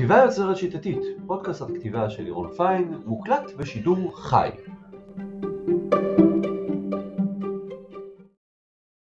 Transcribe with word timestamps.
כתיבה 0.00 0.14
יוצרת 0.24 0.56
שיטתית, 0.56 1.02
פודקאסט 1.26 1.62
על 1.62 1.68
כתיבה 1.78 2.10
של 2.10 2.22
לירון 2.22 2.56
פיין, 2.56 2.94
מוקלט 2.94 3.52
בשידור 3.58 4.16
חי. 4.16 4.50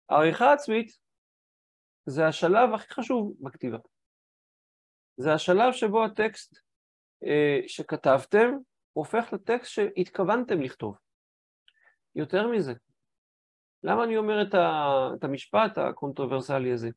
העריכה 0.09 0.53
עצמית 0.53 0.99
זה 2.07 2.27
השלב 2.27 2.75
הכי 2.75 2.95
חשוב 2.95 3.35
בכתיבה. 3.41 3.79
זה 5.17 5.33
השלב 5.33 5.73
שבו 5.73 6.05
הטקסט 6.05 6.59
אה, 7.25 7.61
שכתבתם 7.67 8.51
הופך 8.93 9.33
לטקסט 9.33 9.71
שהתכוונתם 9.71 10.61
לכתוב. 10.63 10.97
יותר 12.15 12.49
מזה, 12.49 12.73
למה 13.83 14.05
אני 14.05 14.17
אומר 14.17 14.43
את, 14.43 14.55
ה, 14.55 14.89
את 15.19 15.25
המשפט 15.25 15.79
הקונטרוברסלי 15.79 16.73
הזה? 16.73 16.89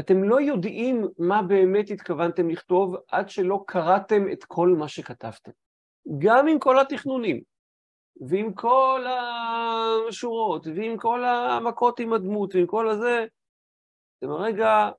אתם 0.00 0.22
לא 0.22 0.40
יודעים 0.40 1.08
מה 1.18 1.42
באמת 1.42 1.90
התכוונתם 1.90 2.50
לכתוב 2.50 2.96
עד 3.08 3.28
שלא 3.28 3.64
קראתם 3.66 4.32
את 4.32 4.44
כל 4.44 4.68
מה 4.68 4.88
שכתבתם. 4.88 5.50
גם 6.18 6.48
עם 6.48 6.58
כל 6.58 6.80
התכנונים, 6.80 7.40
ועם 8.28 8.54
כל 8.54 9.04
השורות, 10.08 10.66
ועם 10.66 10.96
כל 10.98 11.24
המכות 11.24 12.00
עם 12.00 12.12
הדמות, 12.12 12.54
ועם 12.54 12.66
כל 12.66 12.88
הזה, 12.88 13.26
אתם 14.18 14.30
הרגע 14.30 14.90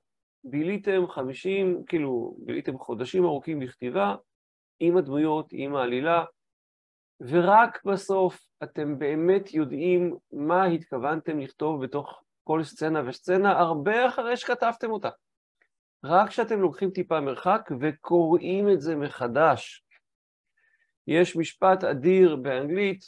ביליתם 0.44 1.06
חמישים, 1.08 1.84
כאילו, 1.86 2.36
ביליתם 2.38 2.78
חודשים 2.78 3.24
ארוכים 3.24 3.58
בכתיבה, 3.58 4.14
עם 4.80 4.96
הדמויות, 4.96 5.46
עם 5.52 5.76
העלילה, 5.76 6.24
ורק 7.20 7.84
בסוף 7.84 8.46
אתם 8.62 8.98
באמת 8.98 9.54
יודעים 9.54 10.16
מה 10.32 10.64
התכוונתם 10.64 11.38
לכתוב 11.38 11.84
בתוך 11.84 12.22
כל 12.48 12.64
סצנה 12.64 13.02
וסצנה, 13.08 13.58
הרבה 13.58 14.08
אחרי 14.08 14.36
שכתבתם 14.36 14.90
אותה. 14.90 15.08
רק 16.04 16.28
כשאתם 16.28 16.60
לוקחים 16.60 16.90
טיפה 16.90 17.20
מרחק 17.20 17.70
וקוראים 17.80 18.70
את 18.72 18.80
זה 18.80 18.96
מחדש. 18.96 19.84
יש 21.06 21.36
משפט 21.36 21.84
אדיר 21.84 22.36
באנגלית 22.36 23.04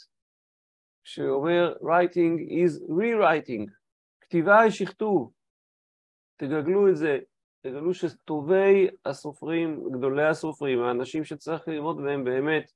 שאומר 1.03 1.75
writing 1.81 2.49
is 2.49 2.89
rewriting, 2.89 3.71
כתיבה 4.21 4.59
היא 4.59 4.71
שכתוב. 4.71 5.31
תגגלו 6.37 6.89
את 6.89 6.95
זה, 6.95 7.19
תגלו 7.61 7.93
שטובי 7.93 8.87
הסופרים, 9.05 9.89
גדולי 9.91 10.27
הסופרים, 10.27 10.83
האנשים 10.83 11.23
שצריך 11.23 11.67
ללמוד 11.67 11.99
מהם 11.99 12.23
באמת, 12.23 12.71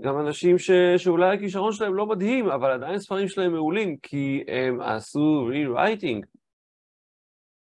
גם 0.00 0.20
אנשים 0.20 0.58
ש... 0.58 0.70
שאולי 0.96 1.36
הכישרון 1.36 1.72
שלהם 1.72 1.94
לא 1.94 2.06
מדהים, 2.06 2.48
אבל 2.48 2.70
עדיין 2.70 2.98
ספרים 2.98 3.28
שלהם 3.28 3.52
מעולים, 3.52 3.96
כי 3.96 4.44
הם 4.48 4.80
עשו 4.80 5.50
rewriting. 5.50 6.26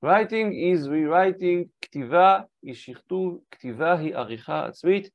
writing 0.05 0.49
is 0.73 0.88
rewriting, 0.88 1.67
כתיבה 1.81 2.39
היא 2.64 2.73
שכתוב, 2.73 3.39
כתיבה 3.52 3.94
היא 3.94 4.16
עריכה 4.16 4.66
עצמית. 4.66 5.09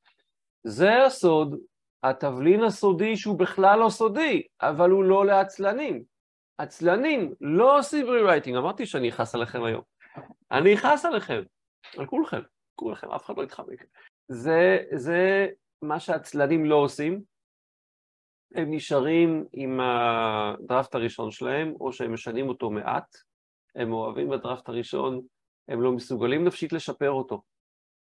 זה 0.63 1.03
הסוד, 1.05 1.59
התבלין 2.03 2.63
הסודי 2.63 3.17
שהוא 3.17 3.39
בכלל 3.39 3.79
לא 3.79 3.89
סודי, 3.89 4.43
אבל 4.61 4.89
הוא 4.89 5.03
לא 5.03 5.25
לעצלנים. 5.25 6.03
עצלנים 6.57 7.33
לא 7.41 7.79
עושים 7.79 8.05
rewriting, 8.05 8.57
אמרתי 8.57 8.85
שאני 8.85 9.09
אכעס 9.09 9.35
עליכם 9.35 9.63
היום. 9.63 9.81
אני 10.51 10.75
אכעס 10.75 11.05
עליכם, 11.05 11.41
על 11.97 12.05
כולכם, 12.05 12.41
כולכם, 12.75 13.11
אף 13.11 13.25
אחד 13.25 13.37
לא 13.37 13.43
יתחמק. 13.43 13.85
זה, 14.27 14.77
זה 14.91 15.47
מה 15.81 15.99
שהעצלנים 15.99 16.65
לא 16.65 16.75
עושים, 16.75 17.21
הם 18.55 18.73
נשארים 18.73 19.45
עם 19.53 19.79
הדראפט 19.79 20.95
הראשון 20.95 21.31
שלהם, 21.31 21.73
או 21.79 21.93
שהם 21.93 22.13
משנים 22.13 22.49
אותו 22.49 22.69
מעט, 22.69 23.17
הם 23.75 23.93
אוהבים 23.93 24.29
בדראפט 24.29 24.69
הראשון, 24.69 25.21
הם 25.67 25.81
לא 25.81 25.91
מסוגלים 25.91 26.47
נפשית 26.47 26.73
לשפר 26.73 27.11
אותו. 27.11 27.41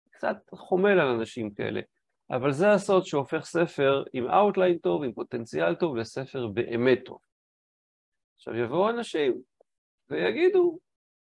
קצת 0.10 0.38
חומל 0.54 1.00
על 1.00 1.08
אנשים 1.08 1.54
כאלה, 1.54 1.82
אבל 2.32 2.52
זה 2.52 2.72
הסוד 2.72 3.06
שהופך 3.06 3.46
ספר 3.46 4.04
עם 4.14 4.30
outline 4.30 4.78
טוב, 4.78 5.04
עם 5.04 5.14
פוטנציאל 5.14 5.76
טוב, 5.76 5.96
לספר 5.96 6.48
באמת 6.48 7.00
טוב. 7.06 7.20
עכשיו 8.36 8.56
יבואו 8.56 8.90
אנשים 8.90 9.42
ויגידו, 10.10 10.80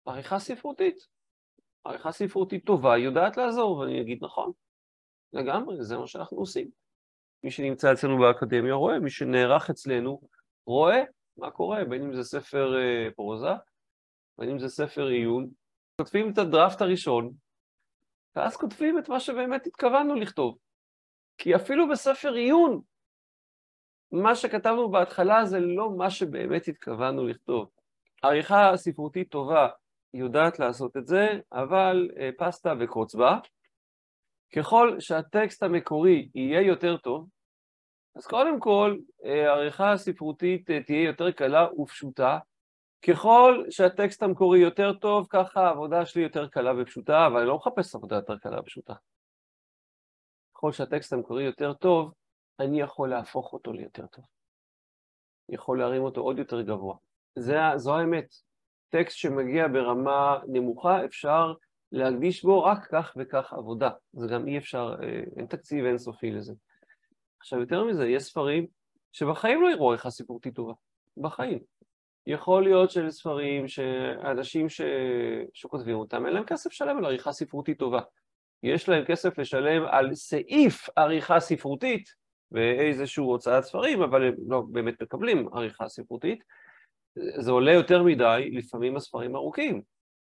עריכה 0.07 0.39
ספרותית, 0.39 0.97
עריכה 1.85 2.13
ספרותית 2.13 2.67
טובה 2.67 2.99
יודעת 2.99 3.37
לעזור, 3.37 3.79
ואני 3.79 4.01
אגיד 4.01 4.25
נכון, 4.25 4.53
לגמרי, 5.33 5.85
זה 5.85 5.99
מה 5.99 6.07
שאנחנו 6.07 6.39
עושים. 6.39 6.71
מי 7.45 7.51
שנמצא 7.51 7.93
אצלנו 7.93 8.19
באקדמיה 8.19 8.75
רואה, 8.75 8.99
מי 8.99 9.11
שנערך 9.11 9.71
אצלנו 9.71 10.21
רואה 10.67 11.03
מה 11.37 11.51
קורה, 11.51 11.85
בין 11.85 12.03
אם 12.03 12.15
זה 12.15 12.25
ספר 12.25 12.75
uh, 12.75 13.15
פרוזה, 13.15 13.53
בין 14.39 14.51
אם 14.51 14.59
זה 14.59 14.69
ספר 14.69 15.07
עיון, 15.07 15.51
כותבים 15.97 16.33
את 16.33 16.39
הדראפט 16.39 16.83
הראשון, 16.83 17.33
ואז 18.37 18.57
כותבים 18.57 18.99
את 18.99 19.09
מה 19.09 19.21
שבאמת 19.21 19.67
התכוונו 19.67 20.15
לכתוב. 20.15 20.59
כי 21.39 21.57
אפילו 21.57 21.89
בספר 21.89 22.33
עיון, 22.33 22.81
מה 24.13 24.35
שכתבנו 24.35 24.91
בהתחלה 24.91 25.45
זה 25.45 25.61
לא 25.61 25.91
מה 25.91 26.11
שבאמת 26.11 26.69
התכוונו 26.69 27.27
לכתוב. 27.27 27.71
עריכה 28.23 28.73
ספרותית 28.77 29.31
טובה 29.31 29.69
יודעת 30.15 30.59
לעשות 30.59 30.97
את 30.97 31.07
זה, 31.07 31.27
אבל 31.53 32.09
uh, 32.11 32.19
פסטה 32.39 32.75
וקוצבה, 32.81 33.39
ככל 34.57 34.97
שהטקסט 35.01 35.63
המקורי 35.63 36.29
יהיה 36.35 36.61
יותר 36.61 36.97
טוב, 36.97 37.29
אז 38.17 38.27
קודם 38.27 38.61
כל 38.61 38.97
אה, 39.25 39.51
העריכה 39.51 39.93
הספרותית 39.93 40.71
אה, 40.71 40.83
תהיה 40.83 41.03
יותר 41.03 41.31
קלה 41.31 41.67
ופשוטה. 41.79 42.39
ככל 43.09 43.65
שהטקסט 43.71 44.23
המקורי 44.23 44.59
יותר 44.59 44.93
טוב, 44.93 45.27
ככה 45.31 45.61
העבודה 45.61 46.07
שלי 46.07 46.23
יותר 46.23 46.49
קלה 46.49 46.73
ופשוטה, 46.83 47.27
אבל 47.27 47.39
אני 47.39 47.49
לא 47.49 47.57
מחפש 47.57 47.95
עבודה 47.95 48.17
יותר 48.17 48.39
קלה 48.39 48.61
ופשוטה. 48.61 48.95
ככל 50.55 50.73
שהטקסט 50.73 51.13
המקורי 51.13 51.45
יותר 51.45 51.73
טוב, 51.73 52.15
אני 52.61 52.81
יכול 52.81 53.11
להפוך 53.11 53.53
אותו 53.53 53.73
ליותר 53.73 54.07
טוב. 54.07 54.25
אני 55.49 55.55
יכול 55.55 55.79
להרים 55.79 56.03
אותו 56.03 56.21
עוד 56.21 56.39
יותר 56.39 56.63
גבוה. 56.63 56.97
זה, 57.39 57.57
זו 57.77 57.97
האמת. 57.97 58.35
טקסט 58.89 59.17
שמגיע 59.17 59.69
ברמה 59.69 60.39
נמוכה, 60.49 61.05
אפשר 61.05 61.55
להקדיש 61.93 62.43
בו 62.43 62.63
רק 62.63 62.87
כך 62.91 63.13
וכך 63.17 63.53
עבודה. 63.53 63.91
זה 64.13 64.27
גם 64.27 64.49
אי 64.49 64.59
אפשר, 64.59 64.95
אה, 65.03 65.23
אין 65.37 65.47
תקציב 65.47 65.85
אינסופי 65.85 66.31
לזה. 66.31 66.53
עכשיו, 67.41 67.61
יותר 67.61 67.85
מזה, 67.85 68.09
יש 68.09 68.23
ספרים 68.23 68.67
שבחיים 69.13 69.63
לא 69.63 69.69
יראו 69.69 69.89
עריכה 69.89 70.11
סיפורתית 70.11 70.55
טובה. 70.55 70.73
בחיים. 71.17 71.59
יכול 72.27 72.63
להיות 72.63 72.91
של 72.91 73.11
ספרים 73.11 73.69
שאנשים 73.69 74.69
ש... 74.69 74.81
שכותבים 75.55 75.97
אותם, 75.97 76.27
אין 76.27 76.35
להם 76.35 76.45
כסף 76.45 76.71
לשלם 76.71 76.99
על 76.99 77.05
עריכה 77.05 77.33
ספרותית 77.33 77.79
טובה. 77.79 78.01
יש 78.63 78.89
להם 78.89 79.05
כסף 79.05 79.39
לשלם 79.39 79.83
על 79.91 80.15
סעיף 80.15 80.89
עריכה 80.97 81.41
ספרותית 81.41 82.15
באיזושהי 82.51 83.23
הוצאת 83.23 83.65
ספרים, 83.65 84.03
אבל 84.03 84.25
הם 84.25 84.35
לא 84.49 84.63
באמת 84.73 85.03
מקבלים 85.03 85.49
עריכה 85.53 85.89
ספרותית. 85.89 86.45
זה 87.39 87.51
עולה 87.51 87.73
יותר 87.73 88.03
מדי, 88.03 88.51
לפעמים 88.53 88.97
הספרים 88.97 89.37
ארוכים. 89.37 89.83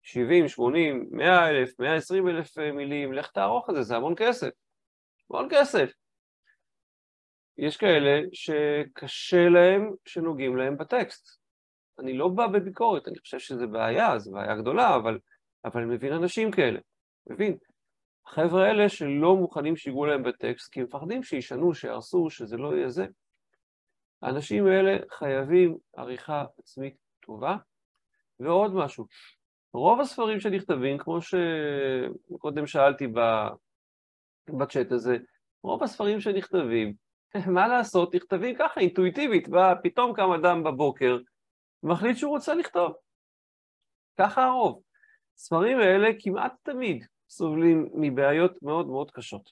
70, 0.08 0.48
80, 0.48 1.08
100 1.10 1.48
אלף, 1.48 1.80
120 1.80 2.28
אלף 2.28 2.58
אה, 2.58 2.72
מילים, 2.72 3.12
לך 3.12 3.30
תערוך 3.30 3.70
את 3.70 3.74
זה, 3.74 3.82
זה 3.82 3.96
המון 3.96 4.14
כסף. 4.16 4.50
המון 5.30 5.48
כסף. 5.50 5.90
יש 7.58 7.76
כאלה 7.76 8.20
שקשה 8.32 9.48
להם 9.48 9.90
שנוגעים 10.04 10.56
להם 10.56 10.76
בטקסט. 10.76 11.38
אני 11.98 12.12
לא 12.12 12.28
בא 12.28 12.46
בביקורת, 12.46 13.08
אני 13.08 13.18
חושב 13.18 13.38
שזה 13.38 13.66
בעיה, 13.66 14.18
זו 14.18 14.32
בעיה 14.32 14.56
גדולה, 14.56 14.96
אבל, 14.96 15.18
אבל 15.64 15.82
אני 15.82 15.94
מבין 15.94 16.12
אנשים 16.12 16.50
כאלה, 16.50 16.80
מבין. 17.26 17.56
החבר'ה 18.26 18.66
האלה 18.66 18.88
שלא 18.88 19.36
מוכנים 19.36 19.76
שיגעו 19.76 20.06
להם 20.06 20.22
בטקסט, 20.22 20.72
כי 20.72 20.80
הם 20.80 20.86
מפחדים 20.86 21.22
שישנו, 21.22 21.74
שיהרסו, 21.74 22.30
שזה 22.30 22.56
לא 22.56 22.76
יהיה 22.76 22.88
זה. 22.88 23.06
האנשים 24.22 24.66
האלה 24.66 24.96
חייבים 25.10 25.76
עריכה 25.96 26.44
עצמית 26.58 26.96
טובה. 27.20 27.56
ועוד 28.40 28.74
משהו, 28.74 29.06
רוב 29.72 30.00
הספרים 30.00 30.40
שנכתבים, 30.40 30.98
כמו 30.98 31.18
שקודם 31.22 32.66
שאלתי 32.66 33.06
בצ'אט 34.58 34.92
הזה, 34.92 35.16
רוב 35.62 35.82
הספרים 35.82 36.20
שנכתבים, 36.20 36.94
מה 37.54 37.68
לעשות, 37.68 38.14
נכתבים 38.14 38.56
ככה, 38.58 38.80
אינטואיטיבית, 38.80 39.48
פתאום 39.82 40.14
קם 40.14 40.32
אדם 40.32 40.64
בבוקר, 40.64 41.18
מחליט 41.82 42.16
שהוא 42.16 42.30
רוצה 42.30 42.54
לכתוב. 42.54 42.92
ככה 44.18 44.44
הרוב. 44.44 44.82
ספרים 45.36 45.78
האלה 45.78 46.08
כמעט 46.20 46.52
תמיד 46.62 47.04
סובלים 47.28 47.88
מבעיות 47.94 48.62
מאוד 48.62 48.86
מאוד 48.86 49.10
קשות. 49.10 49.50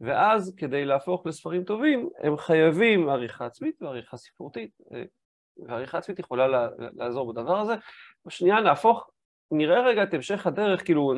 ואז 0.00 0.54
כדי 0.56 0.84
להפוך 0.84 1.26
לספרים 1.26 1.64
טובים, 1.64 2.08
הם 2.22 2.36
חייבים 2.36 3.08
עריכה 3.08 3.46
עצמית 3.46 3.82
ועריכה 3.82 4.16
ספרותית. 4.16 4.70
ועריכה 5.66 5.98
עצמית 5.98 6.18
יכולה 6.18 6.68
לעזור 6.96 7.32
בדבר 7.32 7.58
הזה. 7.58 7.74
בשנייה 8.26 8.60
נהפוך, 8.60 9.10
נראה 9.50 9.86
רגע 9.86 10.02
את 10.02 10.14
המשך 10.14 10.46
הדרך, 10.46 10.84
כאילו 10.84 11.12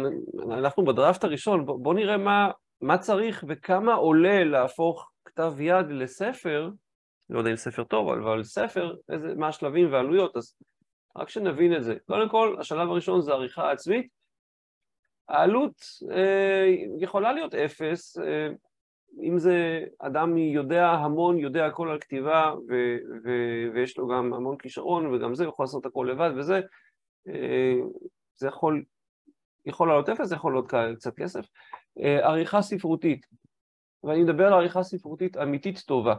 אנחנו 0.50 0.84
בדראפט 0.84 1.24
הראשון, 1.24 1.66
בוא, 1.66 1.94
נראה 1.94 2.16
מה, 2.16 2.50
מה 2.80 2.98
צריך 2.98 3.44
וכמה 3.48 3.94
עולה 3.94 4.44
להפוך 4.44 5.10
כתב 5.24 5.52
יד 5.60 5.86
לספר, 5.90 6.70
לא 7.30 7.38
יודע 7.38 7.50
אם 7.50 7.56
ספר 7.56 7.84
טוב, 7.84 8.08
אבל 8.08 8.42
ספר, 8.42 8.96
איזה, 9.12 9.34
מה 9.36 9.48
השלבים 9.48 9.92
והעלויות, 9.92 10.36
אז 10.36 10.54
רק 11.16 11.28
שנבין 11.28 11.76
את 11.76 11.84
זה. 11.84 11.94
קודם 12.06 12.28
כל, 12.28 12.56
השלב 12.60 12.90
הראשון 12.90 13.20
זה 13.20 13.32
עריכה 13.32 13.72
עצמית. 13.72 14.08
העלות 15.28 15.74
אה, 16.10 16.66
יכולה 16.98 17.32
להיות 17.32 17.54
אפס, 17.54 18.18
אה, 18.18 18.48
אם 19.22 19.38
זה 19.38 19.84
אדם 19.98 20.36
יודע 20.36 20.86
המון, 20.86 21.38
יודע 21.38 21.66
הכל 21.66 21.90
על 21.90 21.98
כתיבה 21.98 22.54
ו- 22.68 22.96
ו- 23.24 23.74
ויש 23.74 23.98
לו 23.98 24.08
גם 24.08 24.34
המון 24.34 24.58
כישרון 24.58 25.06
וגם 25.06 25.34
זה, 25.34 25.44
יכול 25.44 25.62
לעשות 25.62 25.86
הכל 25.86 26.08
לבד 26.10 26.30
וזה, 26.36 26.60
אה, 27.28 27.74
זה 28.34 28.48
יכול, 28.48 28.84
יכול 29.66 29.88
לעלות 29.88 30.08
אפס, 30.08 30.26
זה 30.26 30.34
יכול 30.34 30.52
לעלות 30.52 30.96
קצת 30.98 31.16
כסף. 31.16 31.46
אה, 32.00 32.26
עריכה 32.26 32.62
ספרותית, 32.62 33.26
ואני 34.04 34.22
מדבר 34.22 34.46
על 34.46 34.52
עריכה 34.52 34.82
ספרותית 34.82 35.36
אמיתית 35.36 35.78
טובה. 35.78 36.14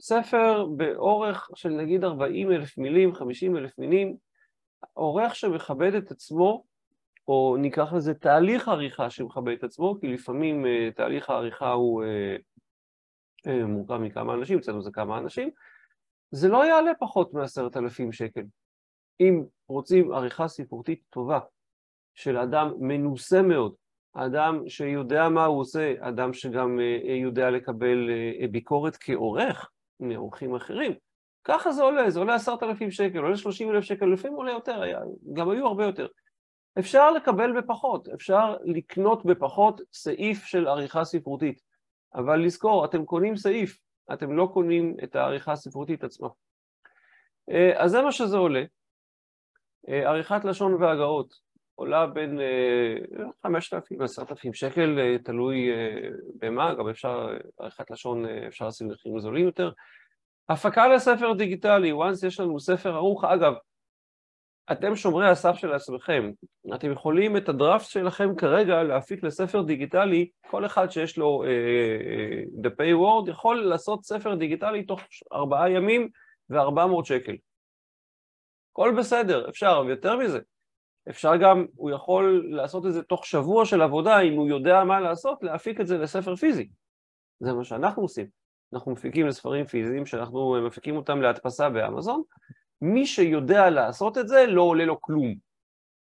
ספר 0.00 0.66
באורך 0.76 1.50
של 1.54 1.68
נגיד 1.68 2.04
40 2.04 2.52
אלף 2.52 2.78
מילים, 2.78 3.14
50 3.14 3.56
אלף 3.56 3.78
מילים, 3.78 4.16
עורך 4.92 5.34
שמכבד 5.34 5.94
את 5.94 6.10
עצמו, 6.10 6.64
או 7.28 7.56
ניקח 7.58 7.92
לזה 7.92 8.14
תהליך 8.14 8.68
עריכה 8.68 9.10
שמכבד 9.10 9.52
את 9.52 9.64
עצמו, 9.64 9.96
כי 10.00 10.06
לפעמים 10.06 10.64
uh, 10.64 10.94
תהליך 10.94 11.30
העריכה 11.30 11.72
הוא 11.72 12.04
uh, 12.04 13.48
uh, 13.48 13.66
מורכב 13.66 13.96
מכמה 13.96 14.34
אנשים, 14.34 14.58
אצלנו 14.58 14.82
זה 14.82 14.90
כמה 14.92 15.18
אנשים, 15.18 15.50
זה 16.30 16.48
לא 16.48 16.66
יעלה 16.66 16.92
פחות 17.00 17.34
מעשרת 17.34 17.76
אלפים 17.76 18.12
שקל. 18.12 18.42
אם 19.20 19.42
רוצים 19.68 20.12
עריכה 20.12 20.48
ספרותית 20.48 21.02
טובה 21.10 21.38
של 22.14 22.36
אדם 22.36 22.72
מנוסה 22.78 23.42
מאוד, 23.42 23.74
אדם 24.14 24.68
שיודע 24.68 25.28
מה 25.28 25.44
הוא 25.44 25.60
עושה, 25.60 25.94
אדם 26.00 26.32
שגם 26.32 26.78
יודע 27.22 27.50
לקבל 27.50 28.10
ביקורת 28.50 28.96
כעורך, 29.00 29.70
מאורחים 30.00 30.54
אחרים. 30.54 30.92
ככה 31.44 31.72
זה 31.72 31.82
עולה, 31.82 32.10
זה 32.10 32.18
עולה 32.18 32.34
עשרת 32.34 32.62
אלפים 32.62 32.90
שקל, 32.90 33.18
עולה 33.18 33.36
שלושים 33.36 33.70
אלף 33.70 33.84
שקל, 33.84 34.06
לפעמים 34.06 34.36
עולה 34.36 34.52
יותר, 34.52 34.82
היה, 34.82 35.00
גם 35.32 35.50
היו 35.50 35.66
הרבה 35.66 35.84
יותר. 35.84 36.06
אפשר 36.78 37.10
לקבל 37.10 37.60
בפחות, 37.60 38.08
אפשר 38.08 38.56
לקנות 38.64 39.24
בפחות 39.24 39.80
סעיף 39.92 40.44
של 40.44 40.68
עריכה 40.68 41.04
ספרותית, 41.04 41.60
אבל 42.14 42.44
לזכור, 42.44 42.84
אתם 42.84 43.04
קונים 43.04 43.36
סעיף, 43.36 43.78
אתם 44.12 44.32
לא 44.32 44.50
קונים 44.52 44.96
את 45.04 45.16
העריכה 45.16 45.52
הספרותית 45.52 46.04
עצמה. 46.04 46.28
אה, 47.50 47.82
אז 47.84 47.90
זה 47.90 48.02
מה 48.02 48.12
שזה 48.12 48.36
עולה. 48.36 48.64
אה, 49.88 50.08
עריכת 50.08 50.44
לשון 50.44 50.74
והגאות 50.74 51.34
עולה 51.74 52.06
בין 52.06 52.40
אה, 52.40 52.96
חמשת 53.42 53.74
אלפים, 53.74 54.02
עשרת 54.02 54.30
אלפים 54.30 54.54
שקל, 54.54 55.18
תלוי 55.24 55.70
במה, 56.38 56.74
גם 56.74 56.88
אפשר, 56.88 57.36
עריכת 57.58 57.90
לשון 57.90 58.26
אפשר 58.26 58.66
לשים 58.66 58.88
מחירים 58.88 59.20
זולים 59.20 59.46
יותר. 59.46 59.70
הפקה 60.48 60.88
לספר 60.88 61.32
דיגיטלי, 61.32 61.92
once 61.92 62.26
יש 62.26 62.40
לנו 62.40 62.60
ספר 62.60 62.94
ערוך, 62.94 63.24
אגב, 63.24 63.54
אתם 64.72 64.96
שומרי 64.96 65.28
הסף 65.28 65.56
של 65.56 65.72
עצמכם, 65.72 66.30
אתם 66.74 66.92
יכולים 66.92 67.36
את 67.36 67.48
הדראפט 67.48 67.86
שלכם 67.86 68.36
כרגע 68.36 68.82
להפיק 68.82 69.22
לספר 69.22 69.62
דיגיטלי, 69.62 70.28
כל 70.50 70.66
אחד 70.66 70.90
שיש 70.90 71.18
לו 71.18 71.44
אה, 71.44 71.48
אה, 71.48 72.42
דפי 72.60 72.94
וורד 72.94 73.28
יכול 73.28 73.64
לעשות 73.64 74.04
ספר 74.04 74.34
דיגיטלי 74.34 74.82
תוך 74.82 75.00
ארבעה 75.32 75.70
ימים 75.70 76.08
וארבע 76.50 76.86
מאות 76.86 77.06
שקל. 77.06 77.36
הכל 78.72 78.94
בסדר, 78.98 79.48
אפשר, 79.48 79.82
ויותר 79.86 80.16
מזה, 80.16 80.38
אפשר 81.08 81.36
גם, 81.36 81.66
הוא 81.74 81.90
יכול 81.90 82.46
לעשות 82.50 82.86
את 82.86 82.92
זה 82.92 83.02
תוך 83.02 83.26
שבוע 83.26 83.64
של 83.64 83.82
עבודה, 83.82 84.20
אם 84.20 84.32
הוא 84.32 84.48
יודע 84.48 84.84
מה 84.84 85.00
לעשות, 85.00 85.42
להפיק 85.42 85.80
את 85.80 85.86
זה 85.86 85.98
לספר 85.98 86.36
פיזי. 86.36 86.68
זה 87.40 87.52
מה 87.52 87.64
שאנחנו 87.64 88.02
עושים. 88.02 88.26
אנחנו 88.72 88.92
מפיקים 88.92 89.26
לספרים 89.26 89.66
פיזיים 89.66 90.06
שאנחנו 90.06 90.56
מפיקים 90.66 90.96
אותם 90.96 91.22
להדפסה 91.22 91.70
באמזון, 91.70 92.22
מי 92.82 93.06
שיודע 93.06 93.70
לעשות 93.70 94.18
את 94.18 94.28
זה 94.28 94.46
לא 94.46 94.62
עולה 94.62 94.84
לו 94.84 95.00
כלום. 95.00 95.34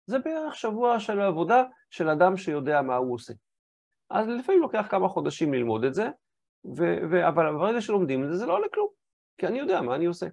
זה 0.07 0.19
בערך 0.19 0.55
שבוע 0.55 1.01
של 1.01 1.21
עבודה 1.21 1.63
של 1.91 2.09
אדם 2.09 2.37
שיודע 2.37 2.83
מה 2.83 2.97
הוא 2.97 3.15
עושה. 3.15 3.33
אז 4.11 4.29
לפעמים 4.29 4.61
לוקח 4.61 4.87
כמה 4.91 5.09
חודשים 5.09 5.55
ללמוד 5.55 5.85
את 5.85 5.95
זה, 5.95 6.09
ו- 6.65 6.99
ו- 7.11 7.29
אבל 7.29 7.53
ברגע 7.53 7.81
שלומדים 7.81 8.25
את 8.25 8.29
זה, 8.29 8.37
זה 8.37 8.47
לא 8.47 8.53
עולה 8.53 8.69
כלום, 8.75 8.89
כי 9.39 9.47
אני 9.47 9.59
יודע 9.59 9.81
מה 9.81 9.95
אני 9.95 10.07
עושה. 10.07 10.27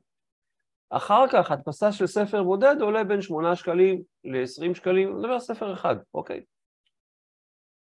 אחר 0.89 1.27
כך 1.31 1.51
הדפסה 1.51 1.91
של 1.91 2.07
ספר 2.07 2.43
בודד 2.43 2.75
עולה 2.81 3.03
בין 3.03 3.21
8 3.21 3.55
שקלים 3.55 4.01
ל-20 4.23 4.75
שקלים, 4.75 5.07
אני 5.07 5.17
מדבר 5.17 5.33
על 5.33 5.39
ספר 5.39 5.73
אחד, 5.73 5.95
אוקיי? 6.13 6.43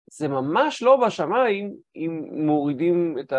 זה 0.07 0.29
ממש 0.29 0.83
לא 0.83 1.07
בשמיים 1.07 1.77
אם 1.97 2.25
מורידים 2.47 3.19
את 3.19 3.33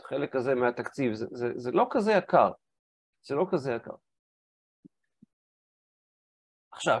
החלק 0.00 0.36
הזה 0.36 0.54
מהתקציב, 0.54 1.14
זה, 1.14 1.26
זה, 1.30 1.52
זה 1.56 1.70
לא 1.70 1.86
כזה 1.90 2.12
יקר, 2.12 2.50
זה 3.22 3.34
לא 3.34 3.46
כזה 3.50 3.72
יקר. 3.72 3.94
עכשיו, 6.82 7.00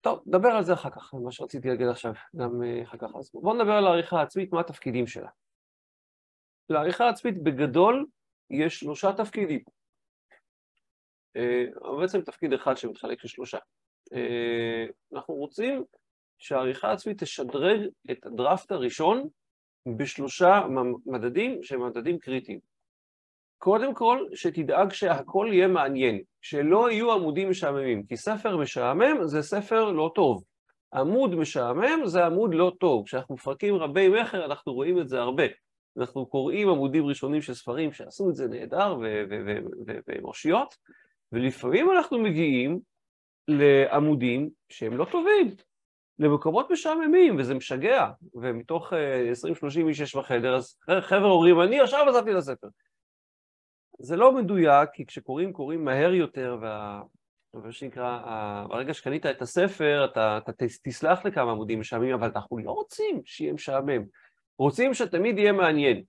טוב, 0.00 0.22
נדבר 0.26 0.48
על 0.48 0.64
זה 0.64 0.72
אחר 0.72 0.90
כך, 0.90 1.14
מה 1.14 1.32
שרציתי 1.32 1.68
להגיד 1.68 1.86
עכשיו, 1.88 2.12
גם 2.36 2.62
אה, 2.62 2.82
אחר 2.82 2.98
כך. 2.98 3.16
אז 3.18 3.30
בואו 3.34 3.54
נדבר 3.54 3.72
על 3.72 3.86
העריכה 3.86 4.20
העצמית, 4.20 4.52
מה 4.52 4.60
התפקידים 4.60 5.06
שלה. 5.06 5.28
לעריכה 6.68 7.04
העצמית 7.04 7.42
בגדול 7.42 8.06
יש 8.50 8.78
שלושה 8.78 9.12
תפקידים. 9.12 9.60
אה, 11.36 11.64
בעצם 12.00 12.20
תפקיד 12.20 12.52
אחד 12.52 12.76
שמתחלק 12.76 13.24
לשלושה. 13.24 13.58
אה, 14.12 14.84
אנחנו 15.12 15.34
רוצים 15.34 15.84
שהעריכה 16.38 16.88
העצמית 16.88 17.22
תשדרג 17.22 17.80
את 18.10 18.26
הדראפט 18.26 18.72
הראשון 18.72 19.28
בשלושה 19.98 20.60
מדדים 21.06 21.62
שהם 21.62 21.86
מדדים 21.86 22.18
קריטיים. 22.18 22.60
קודם 23.58 23.94
כל, 23.94 24.26
שתדאג 24.34 24.92
שהכל 24.92 25.48
יהיה 25.52 25.68
מעניין, 25.68 26.20
שלא 26.40 26.90
יהיו 26.90 27.12
עמודים 27.12 27.50
משעממים, 27.50 28.02
כי 28.02 28.16
ספר 28.16 28.56
משעמם 28.56 29.24
זה 29.24 29.42
ספר 29.42 29.92
לא 29.92 30.12
טוב. 30.14 30.44
עמוד 30.94 31.34
משעמם 31.34 32.06
זה 32.06 32.26
עמוד 32.26 32.54
לא 32.54 32.72
טוב. 32.80 33.06
כשאנחנו 33.06 33.34
מפרקים 33.34 33.74
רבי 33.74 34.08
מכר 34.08 34.44
אנחנו 34.44 34.72
רואים 34.72 35.00
את 35.00 35.08
זה 35.08 35.20
הרבה. 35.20 35.44
אנחנו 35.98 36.26
קוראים 36.26 36.68
עמודים 36.68 37.06
ראשונים 37.06 37.42
של 37.42 37.54
ספרים 37.54 37.92
שעשו 37.92 38.30
את 38.30 38.34
זה 38.34 38.48
נהדר 38.48 38.96
והם 38.98 40.24
ולפעמים 41.32 41.90
אנחנו 41.90 42.18
מגיעים 42.18 42.80
לעמודים 43.48 44.50
שהם 44.68 44.96
לא 44.96 45.04
טובים, 45.04 45.54
למקומות 46.18 46.70
משעממים, 46.70 47.36
וזה 47.38 47.54
משגע, 47.54 48.10
ומתוך 48.34 48.92
20-30 48.92 48.96
אה, 48.96 49.88
איש 49.88 50.00
יש 50.00 50.16
בחדר, 50.16 50.56
אז 50.56 50.76
חבר'ה 51.00 51.30
אומרים, 51.30 51.60
אני 51.60 51.80
עכשיו 51.80 52.08
עזבתי 52.08 52.32
לספר. 52.32 52.68
זה 53.98 54.16
לא 54.16 54.32
מדויק, 54.32 54.90
כי 54.92 55.06
כשקוראים, 55.06 55.52
קוראים 55.52 55.84
מהר 55.84 56.12
יותר, 56.12 56.58
וה... 56.60 57.02
מה 57.54 57.72
שנקרא, 57.72 58.20
ברגע 58.68 58.94
שקנית 58.94 59.26
את 59.26 59.42
הספר, 59.42 60.04
אתה, 60.04 60.38
אתה 60.38 60.52
תסלח 60.82 61.24
לכמה 61.24 61.50
עמודים 61.50 61.80
משעממים, 61.80 62.14
אבל 62.14 62.30
אנחנו 62.34 62.58
לא 62.58 62.70
רוצים 62.70 63.20
שיהיה 63.24 63.52
משעמם. 63.52 64.02
רוצים 64.58 64.94
שתמיד 64.94 65.38
יהיה 65.38 65.52
מעניין. 65.52 66.02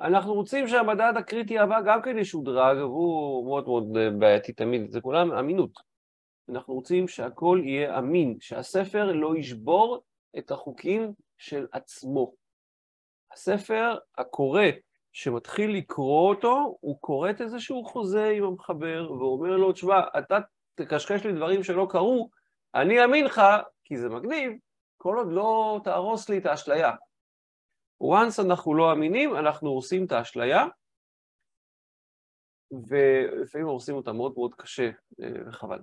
אנחנו 0.00 0.34
רוצים 0.34 0.68
שהמדד 0.68 1.12
הקריטי 1.16 1.58
הבא 1.58 1.80
גם 1.86 2.02
כן 2.02 2.18
ישודרג, 2.18 2.76
והוא 2.76 3.46
מאוד 3.46 3.64
מאוד 3.64 3.84
בעייתי 4.18 4.52
תמיד, 4.52 4.90
זה 4.90 5.00
כולם 5.00 5.32
אמינות. 5.32 5.70
אנחנו 6.48 6.74
רוצים 6.74 7.08
שהכל 7.08 7.60
יהיה 7.64 7.98
אמין, 7.98 8.36
שהספר 8.40 9.12
לא 9.12 9.36
ישבור 9.36 10.02
את 10.38 10.50
החוקים 10.50 11.12
של 11.38 11.66
עצמו. 11.72 12.32
הספר, 13.32 13.96
הקורא 14.18 14.62
שמתחיל 15.14 15.76
לקרוא 15.76 16.28
אותו, 16.28 16.78
הוא 16.80 16.98
כורת 17.00 17.40
איזשהו 17.40 17.84
חוזה 17.84 18.28
עם 18.28 18.44
המחבר 18.44 19.12
ואומר 19.12 19.56
לו, 19.56 19.72
תשמע, 19.72 20.00
אתה 20.18 20.38
תקשקש 20.74 21.26
לי 21.26 21.32
דברים 21.32 21.62
שלא 21.62 21.86
קרו, 21.90 22.30
אני 22.74 23.02
אאמין 23.02 23.24
לך, 23.24 23.40
כי 23.84 23.96
זה 23.96 24.08
מגניב, 24.08 24.52
כל 24.96 25.16
עוד 25.18 25.32
לא 25.32 25.80
תהרוס 25.84 26.28
לי 26.28 26.38
את 26.38 26.46
האשליה. 26.46 26.92
once 28.02 28.46
אנחנו 28.46 28.74
לא 28.74 28.92
אמינים, 28.92 29.36
אנחנו 29.36 29.68
הורסים 29.68 30.04
את 30.04 30.12
האשליה, 30.12 30.64
ולפעמים 32.88 33.66
הורסים 33.66 33.94
אותה 33.94 34.12
מאוד 34.12 34.32
מאוד 34.36 34.54
קשה, 34.54 34.90
אה, 35.22 35.48
וחבל. 35.48 35.80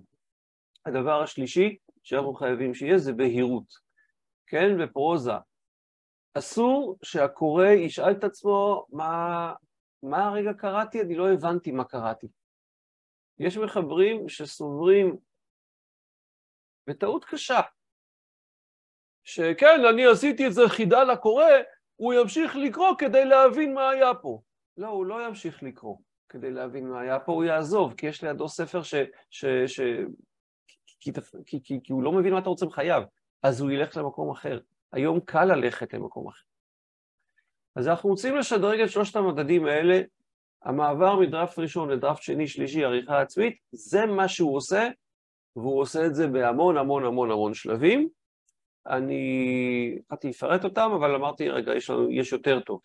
הדבר 0.85 1.21
השלישי 1.21 1.77
שאנחנו 2.03 2.33
חייבים 2.33 2.73
שיהיה 2.73 2.97
זה 2.97 3.13
בהירות. 3.13 3.73
כן, 4.47 4.83
בפרוזה. 4.83 5.31
אסור 6.33 6.97
שהקורא 7.03 7.65
ישאל 7.65 8.11
את 8.11 8.23
עצמו 8.23 8.85
מה, 8.89 9.53
מה 10.03 10.27
הרגע 10.27 10.53
קראתי, 10.53 11.01
אני 11.01 11.15
לא 11.15 11.31
הבנתי 11.31 11.71
מה 11.71 11.83
קראתי. 11.83 12.27
יש 13.39 13.57
מחברים 13.57 14.29
שסוברים 14.29 15.17
בטעות 16.87 17.25
קשה, 17.25 17.61
שכן, 19.23 19.85
אני 19.89 20.05
עשיתי 20.05 20.47
את 20.47 20.53
זה 20.53 20.61
חידה 20.67 21.03
לקורא, 21.03 21.45
הוא 21.95 22.13
ימשיך 22.13 22.55
לקרוא 22.55 22.95
כדי 22.97 23.25
להבין 23.25 23.73
מה 23.73 23.89
היה 23.89 24.13
פה. 24.13 24.41
לא, 24.77 24.87
הוא 24.87 25.05
לא 25.05 25.27
ימשיך 25.27 25.63
לקרוא 25.63 25.97
כדי 26.29 26.51
להבין 26.51 26.89
מה 26.89 27.01
היה 27.01 27.19
פה, 27.19 27.31
הוא 27.31 27.43
יעזוב, 27.43 27.93
כי 27.93 28.07
יש 28.07 28.23
לידו 28.23 28.49
ספר 28.49 28.83
ש... 28.83 28.95
ש, 29.29 29.45
ש 29.45 29.79
כי, 30.99 31.11
כי, 31.45 31.63
כי, 31.63 31.79
כי 31.83 31.93
הוא 31.93 32.03
לא 32.03 32.11
מבין 32.11 32.33
מה 32.33 32.39
אתה 32.39 32.49
רוצה 32.49 32.65
בחייו, 32.65 33.03
אז 33.43 33.61
הוא 33.61 33.71
ילך 33.71 33.97
למקום 33.97 34.31
אחר. 34.31 34.59
היום 34.93 35.19
קל 35.19 35.45
ללכת 35.45 35.93
למקום 35.93 36.27
אחר. 36.27 36.43
אז 37.75 37.87
אנחנו 37.87 38.09
רוצים 38.09 38.37
לשדרג 38.37 38.79
את 38.79 38.89
שלושת 38.89 39.15
המדדים 39.15 39.65
האלה, 39.65 40.01
המעבר 40.63 41.19
מדראפט 41.19 41.59
ראשון 41.59 41.89
לדראפט 41.89 42.21
שני, 42.21 42.47
שלישי, 42.47 42.83
עריכה 42.83 43.21
עצמית, 43.21 43.57
זה 43.71 44.05
מה 44.05 44.27
שהוא 44.27 44.55
עושה, 44.55 44.89
והוא 45.55 45.81
עושה 45.81 46.05
את 46.05 46.15
זה 46.15 46.27
בהמון 46.27 46.77
המון 46.77 47.05
המון 47.05 47.31
המון 47.31 47.53
שלבים. 47.53 48.09
אני 48.87 49.95
התחלתי 49.99 50.29
לפרט 50.29 50.63
אותם, 50.63 50.91
אבל 50.95 51.15
אמרתי, 51.15 51.49
רגע, 51.49 51.75
יש, 51.75 51.89
לנו, 51.89 52.11
יש 52.11 52.31
יותר 52.31 52.59
טוב. 52.59 52.81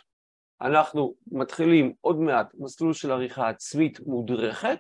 אנחנו 0.61 1.15
מתחילים 1.33 1.93
עוד 2.01 2.21
מעט 2.21 2.55
מסלול 2.55 2.93
של 2.93 3.11
עריכה 3.11 3.49
עצמית 3.49 4.01
מודרכת, 4.01 4.79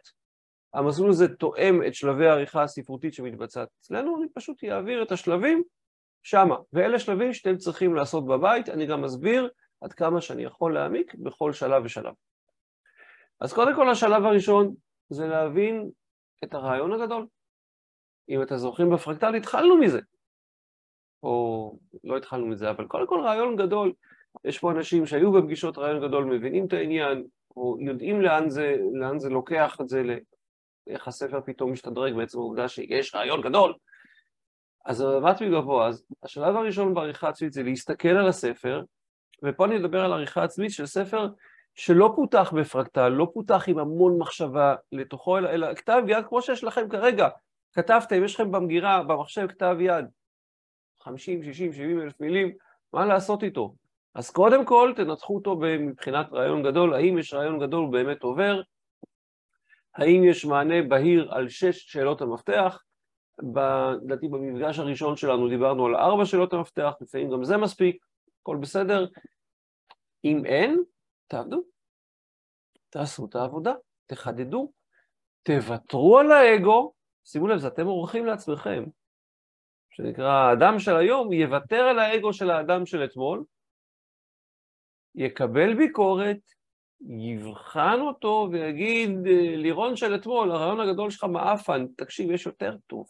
המסלול 0.74 1.10
הזה 1.10 1.28
תואם 1.28 1.82
את 1.86 1.94
שלבי 1.94 2.26
העריכה 2.26 2.62
הספרותית 2.62 3.14
שמתבצעת 3.14 3.68
אצלנו, 3.80 4.16
אני 4.16 4.26
פשוט 4.34 4.64
אעביר 4.64 5.02
את 5.02 5.12
השלבים 5.12 5.62
שמה, 6.28 6.56
ואלה 6.72 6.98
שלבים 6.98 7.32
שאתם 7.32 7.56
צריכים 7.56 7.94
לעשות 7.94 8.26
בבית, 8.26 8.68
אני 8.68 8.86
גם 8.86 9.04
אסביר 9.04 9.48
עד 9.80 9.92
כמה 9.92 10.20
שאני 10.20 10.44
יכול 10.44 10.74
להעמיק 10.74 11.14
בכל 11.14 11.52
שלב 11.52 11.82
ושלב. 11.84 12.14
אז 13.40 13.52
קודם 13.52 13.74
כל 13.74 13.90
השלב 13.90 14.24
הראשון 14.24 14.74
זה 15.10 15.26
להבין 15.26 15.90
את 16.44 16.54
הרעיון 16.54 16.92
הגדול. 16.92 17.26
אם 18.28 18.42
אתם 18.42 18.56
זוכרים 18.56 18.90
בפרקטל, 18.90 19.34
התחלנו 19.34 19.76
מזה. 19.76 20.00
או 21.22 21.72
לא 22.04 22.16
התחלנו 22.16 22.46
מזה, 22.46 22.70
אבל 22.70 22.86
קודם 22.86 23.06
כל 23.06 23.20
רעיון 23.20 23.56
גדול. 23.56 23.92
יש 24.44 24.58
פה 24.58 24.70
אנשים 24.70 25.06
שהיו 25.06 25.32
בפגישות 25.32 25.78
רעיון 25.78 26.08
גדול, 26.08 26.24
מבינים 26.24 26.66
את 26.66 26.72
העניין, 26.72 27.24
או 27.56 27.76
יודעים 27.80 28.20
לאן 28.20 28.50
זה, 28.50 28.76
לאן 28.92 29.18
זה 29.18 29.28
לוקח 29.28 29.76
את 29.80 29.88
זה, 29.88 30.02
איך 30.86 31.08
הספר 31.08 31.40
פתאום 31.40 31.72
משתדרג 31.72 32.14
בעצם 32.14 32.38
העובדה 32.38 32.68
שיש 32.68 33.14
רעיון 33.14 33.40
גדול. 33.40 33.74
אז 34.86 35.00
המבט 35.00 35.42
מגבוה, 35.42 35.88
אז 35.88 36.04
השלב 36.22 36.56
הראשון 36.56 36.94
בעריכה 36.94 37.28
עצמית 37.28 37.52
זה 37.52 37.62
להסתכל 37.62 38.08
על 38.08 38.28
הספר, 38.28 38.82
ופה 39.42 39.64
אני 39.64 39.76
אדבר 39.76 40.04
על 40.04 40.12
עריכה 40.12 40.44
עצמית 40.44 40.70
של 40.70 40.86
ספר 40.86 41.28
שלא 41.74 42.12
פותח 42.16 42.52
בפרקטל, 42.56 43.08
לא 43.08 43.30
פותח 43.34 43.64
עם 43.66 43.78
המון 43.78 44.18
מחשבה 44.18 44.74
לתוכו, 44.92 45.38
אלא, 45.38 45.48
אלא 45.48 45.74
כתב 45.74 46.02
יד 46.08 46.24
כמו 46.28 46.42
שיש 46.42 46.64
לכם 46.64 46.88
כרגע. 46.88 47.28
כתבתם, 47.72 48.24
יש 48.24 48.34
לכם 48.34 48.52
במגירה, 48.52 49.02
במחשב 49.02 49.46
כתב 49.46 49.76
יד, 49.80 50.04
50, 51.00 51.42
60, 51.42 51.72
70 51.72 52.00
אלף 52.00 52.20
מילים, 52.20 52.52
מה 52.92 53.06
לעשות 53.06 53.42
איתו? 53.42 53.74
אז 54.14 54.30
קודם 54.30 54.64
כל 54.64 54.92
תנתחו 54.96 55.34
אותו 55.34 55.56
מבחינת 55.60 56.32
רעיון 56.32 56.62
גדול, 56.62 56.94
האם 56.94 57.18
יש 57.18 57.34
רעיון 57.34 57.58
גדול 57.58 57.84
הוא 57.84 57.92
באמת 57.92 58.22
עובר, 58.22 58.60
האם 59.94 60.24
יש 60.24 60.44
מענה 60.44 60.82
בהיר 60.82 61.34
על 61.34 61.48
שש 61.48 61.92
שאלות 61.92 62.20
המפתח, 62.20 62.82
לדעתי 63.38 64.28
במפגש 64.28 64.78
הראשון 64.78 65.16
שלנו 65.16 65.48
דיברנו 65.48 65.86
על 65.86 65.96
ארבע 65.96 66.24
שאלות 66.24 66.52
המפתח, 66.52 66.92
לפעמים 67.00 67.30
גם 67.30 67.44
זה 67.44 67.56
מספיק, 67.56 68.04
הכל 68.42 68.56
בסדר. 68.56 69.06
אם 70.24 70.46
אין, 70.46 70.82
תעבדו, 71.26 71.62
תעשו 72.90 73.26
את 73.26 73.34
העבודה, 73.34 73.74
תחדדו, 74.06 74.72
תוותרו 75.42 76.18
על 76.18 76.32
האגו, 76.32 76.92
שימו 77.24 77.48
לב, 77.48 77.58
זה 77.58 77.68
אתם 77.68 77.86
עורכים 77.86 78.26
לעצמכם, 78.26 78.84
שנקרא 79.90 80.32
האדם 80.32 80.78
של 80.78 80.96
היום, 80.96 81.32
יוותר 81.32 81.80
על 81.80 81.98
האגו 81.98 82.32
של 82.32 82.50
האדם 82.50 82.86
של 82.86 83.04
אתמול, 83.04 83.44
יקבל 85.14 85.74
ביקורת, 85.74 86.40
יבחן 87.00 87.98
אותו 88.00 88.48
ויגיד, 88.52 89.10
לירון 89.56 89.96
של 89.96 90.14
אתמול, 90.14 90.50
הרעיון 90.50 90.80
הגדול 90.80 91.10
שלך 91.10 91.24
מעפן, 91.24 91.86
תקשיב, 91.96 92.30
יש 92.30 92.46
יותר 92.46 92.76
טוב, 92.86 93.06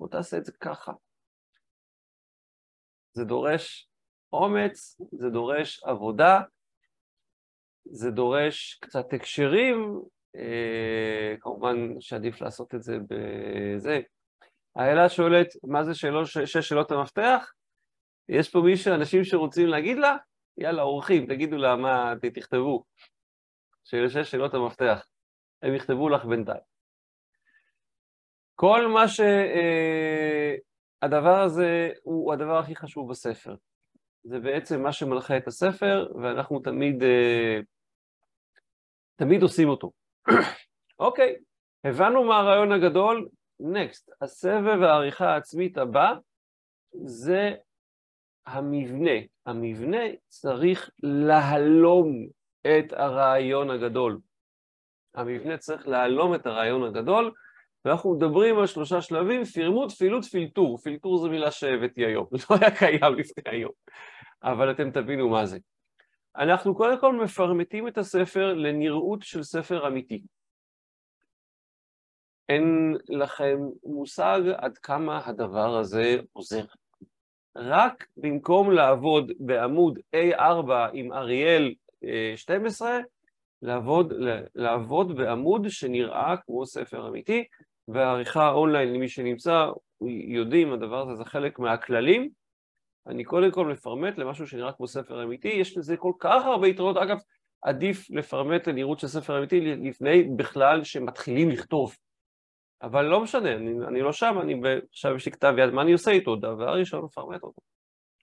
בוא 0.00 0.08
תעשה 0.08 0.36
את 0.36 0.44
זה 0.44 0.52
ככה. 0.52 0.92
זה 3.12 3.24
דורש 3.24 3.88
אומץ, 4.32 5.00
זה 5.12 5.28
דורש 5.30 5.84
עבודה, 5.84 6.40
זה 7.84 8.10
דורש 8.10 8.78
קצת 8.82 9.12
הקשרים, 9.12 10.00
אה, 10.36 11.34
כמובן 11.40 12.00
שעדיף 12.00 12.40
לעשות 12.40 12.74
את 12.74 12.82
זה 12.82 12.98
בזה. 13.08 14.00
האלה 14.76 15.08
שואלת, 15.08 15.46
מה 15.64 15.84
זה 15.84 15.94
שאלות, 15.94 16.26
שש 16.26 16.56
שאלות 16.56 16.90
המפתח? 16.90 17.52
יש 18.28 18.50
פה 18.50 18.60
מישהו, 18.60 18.94
אנשים 18.94 19.24
שרוצים 19.24 19.66
להגיד 19.66 19.98
לה? 19.98 20.16
יאללה, 20.58 20.82
אורחים, 20.82 21.26
תגידו 21.26 21.56
לה 21.56 21.76
מה, 21.76 22.12
תכתבו. 22.34 22.84
שש 23.84 24.16
שאלות 24.16 24.54
המפתח. 24.54 25.06
הם 25.62 25.74
יכתבו 25.74 26.08
לך 26.08 26.24
בינתיים. 26.24 26.75
כל 28.56 28.86
מה 28.86 29.08
ש... 29.08 29.20
אה, 29.20 30.54
הזה 31.42 31.90
הוא 32.02 32.32
הדבר 32.32 32.58
הכי 32.58 32.76
חשוב 32.76 33.10
בספר. 33.10 33.54
זה 34.24 34.38
בעצם 34.38 34.82
מה 34.82 34.92
שמנחה 34.92 35.36
את 35.36 35.46
הספר, 35.46 36.12
ואנחנו 36.22 36.60
תמיד, 36.60 37.02
אה, 37.02 37.60
תמיד 39.16 39.42
עושים 39.42 39.68
אותו. 39.68 39.90
אוקיי, 40.98 41.36
הבנו 41.84 42.24
מה 42.24 42.38
הרעיון 42.38 42.72
הגדול, 42.72 43.28
נקסט. 43.60 44.10
הסבב 44.20 44.82
העריכה 44.82 45.28
העצמית 45.28 45.78
הבא 45.78 46.14
זה 47.04 47.54
המבנה. 48.46 49.20
המבנה 49.46 50.02
צריך 50.28 50.90
להלום 51.02 52.26
את 52.62 52.92
הרעיון 52.92 53.70
הגדול. 53.70 54.18
המבנה 55.14 55.58
צריך 55.58 55.88
להלום 55.88 56.34
את 56.34 56.46
הרעיון 56.46 56.84
הגדול, 56.84 57.32
ואנחנו 57.86 58.14
מדברים 58.14 58.58
על 58.58 58.66
שלושה 58.66 59.00
שלבים, 59.02 59.44
פירמוט, 59.44 59.92
פילוט, 59.92 60.24
פילטור. 60.24 60.78
פילטור 60.78 61.18
זו 61.18 61.30
מילה 61.30 61.50
שהבאתי 61.50 62.06
היום, 62.06 62.26
לא 62.50 62.56
היה 62.60 62.76
קיים 62.78 63.14
לפני 63.14 63.44
היום, 63.46 63.72
אבל 64.42 64.70
אתם 64.70 64.90
תבינו 64.90 65.28
מה 65.28 65.46
זה. 65.46 65.58
אנחנו 66.36 66.74
קודם 66.74 67.00
כל 67.00 67.12
מפרמטים 67.12 67.88
את 67.88 67.98
הספר 67.98 68.54
לנראות 68.54 69.22
של 69.22 69.42
ספר 69.42 69.88
אמיתי. 69.88 70.22
אין 72.48 72.96
לכם 73.08 73.58
מושג 73.84 74.40
עד 74.56 74.78
כמה 74.78 75.20
הדבר 75.26 75.76
הזה 75.76 76.16
עוזר. 76.32 76.64
רק 77.56 78.06
במקום 78.16 78.70
לעבוד 78.70 79.32
בעמוד 79.38 79.98
A4 79.98 80.70
עם 80.92 81.12
אריאל 81.12 81.74
12, 82.36 82.98
לעבוד, 83.62 84.12
לעבוד 84.54 85.16
בעמוד 85.16 85.66
שנראה 85.68 86.36
כמו 86.36 86.66
ספר 86.66 87.08
אמיתי, 87.08 87.44
והעריכה 87.88 88.50
אונליין 88.50 88.92
למי 88.92 89.08
שנמצא, 89.08 89.66
יודעים, 90.28 90.72
הדבר 90.72 91.02
הזה 91.02 91.14
זה 91.14 91.24
חלק 91.24 91.58
מהכללים. 91.58 92.28
אני 93.06 93.24
קודם 93.24 93.50
כל 93.50 93.66
מפרמט 93.66 94.18
למשהו 94.18 94.46
שנראה 94.46 94.72
כמו 94.72 94.88
ספר 94.88 95.24
אמיתי, 95.24 95.48
יש 95.48 95.76
לזה 95.76 95.96
כל 95.96 96.12
כך 96.18 96.44
הרבה 96.44 96.68
יתרונות. 96.68 96.96
אגב, 96.96 97.18
עדיף 97.62 98.10
לפרמט 98.10 98.68
לנראות 98.68 98.98
של 98.98 99.06
ספר 99.06 99.38
אמיתי 99.38 99.60
לפני 99.60 100.22
בכלל 100.22 100.84
שמתחילים 100.84 101.50
לכתוב. 101.50 101.96
אבל 102.82 103.04
לא 103.04 103.20
משנה, 103.20 103.54
אני, 103.54 103.86
אני 103.88 104.00
לא 104.00 104.12
שם, 104.12 104.38
אני 104.40 104.60
עכשיו 104.92 105.16
יש 105.16 105.26
לי 105.26 105.32
כתב 105.32 105.54
יד, 105.58 105.70
מה 105.70 105.82
אני 105.82 105.92
עושה 105.92 106.10
איתו? 106.10 106.36
דבר 106.36 106.78
ראשון, 106.78 107.04
מפרמט 107.04 107.42
אותו. 107.42 107.62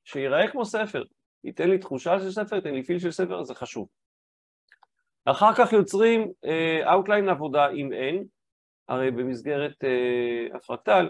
שיראה 0.05 0.47
כמו 0.51 0.65
ספר, 0.65 1.03
ייתן 1.43 1.69
לי 1.69 1.77
תחושה 1.77 2.19
של 2.19 2.31
ספר, 2.31 2.55
ייתן 2.55 2.73
לי 2.73 2.83
feel 2.83 2.99
של 2.99 3.11
ספר, 3.11 3.43
זה 3.43 3.55
חשוב. 3.55 3.87
אחר 5.25 5.53
כך 5.55 5.73
יוצרים 5.73 6.31
outline 6.91 7.29
אה, 7.29 7.31
עבודה 7.31 7.69
אם 7.69 7.93
אין, 7.93 8.23
הרי 8.87 9.11
במסגרת 9.11 9.83
אה, 9.83 10.57
הפרקטל, 10.57 11.09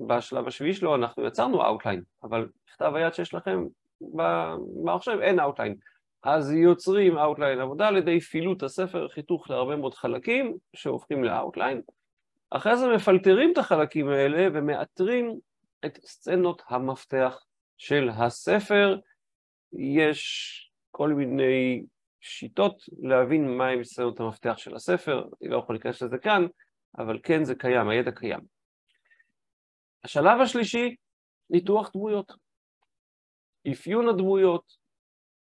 בשלב 0.00 0.46
השביעי 0.46 0.74
שלו 0.74 0.94
אנחנו 0.94 1.26
יצרנו 1.26 1.64
outline, 1.64 2.02
אבל 2.22 2.48
בכתב 2.66 2.92
היד 2.94 3.14
שיש 3.14 3.34
לכם 3.34 3.64
במחשב 4.00 5.18
אין 5.22 5.40
outline. 5.40 5.76
אז 6.22 6.52
יוצרים 6.52 7.18
outline 7.18 7.60
עבודה 7.60 7.88
על 7.88 7.96
ידי 7.96 8.20
פילוח 8.20 8.62
הספר, 8.62 9.08
חיתוך 9.08 9.50
להרבה 9.50 9.76
מאוד 9.76 9.94
חלקים 9.94 10.56
שהופכים 10.76 11.24
ל 11.24 11.30
outline. 11.30 11.82
אחרי 12.50 12.76
זה 12.76 12.88
מפלטרים 12.88 13.52
את 13.52 13.58
החלקים 13.58 14.08
האלה 14.08 14.48
ומאתרים 14.52 15.38
את 15.84 15.98
סצנות 16.04 16.62
המפתח 16.68 17.44
של 17.78 18.08
הספר. 18.08 18.98
יש 19.72 20.72
כל 20.90 21.08
מיני 21.08 21.82
שיטות 22.20 22.82
להבין 23.02 23.56
מהם 23.56 23.84
סצנות 23.84 24.20
המפתח 24.20 24.54
של 24.56 24.74
הספר, 24.74 25.24
אני 25.42 25.50
לא 25.50 25.58
יכול 25.58 25.74
להיכנס 25.74 26.02
לזה 26.02 26.18
כאן, 26.18 26.46
אבל 26.98 27.18
כן 27.22 27.44
זה 27.44 27.54
קיים, 27.54 27.88
הידע 27.88 28.10
קיים. 28.10 28.40
השלב 30.04 30.40
השלישי, 30.42 30.96
ניתוח 31.50 31.90
דמויות. 31.94 32.32
אפיון 33.72 34.08
הדמויות, 34.08 34.76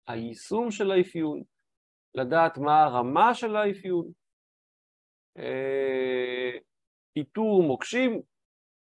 היישום 0.06 0.70
של 0.70 0.90
האפיון, 0.90 1.42
לדעת 2.14 2.58
מה 2.58 2.82
הרמה 2.82 3.34
של 3.34 3.56
האפיון, 3.56 4.12
אה, 5.38 6.58
איתור 7.16 7.62
מוקשים 7.62 8.22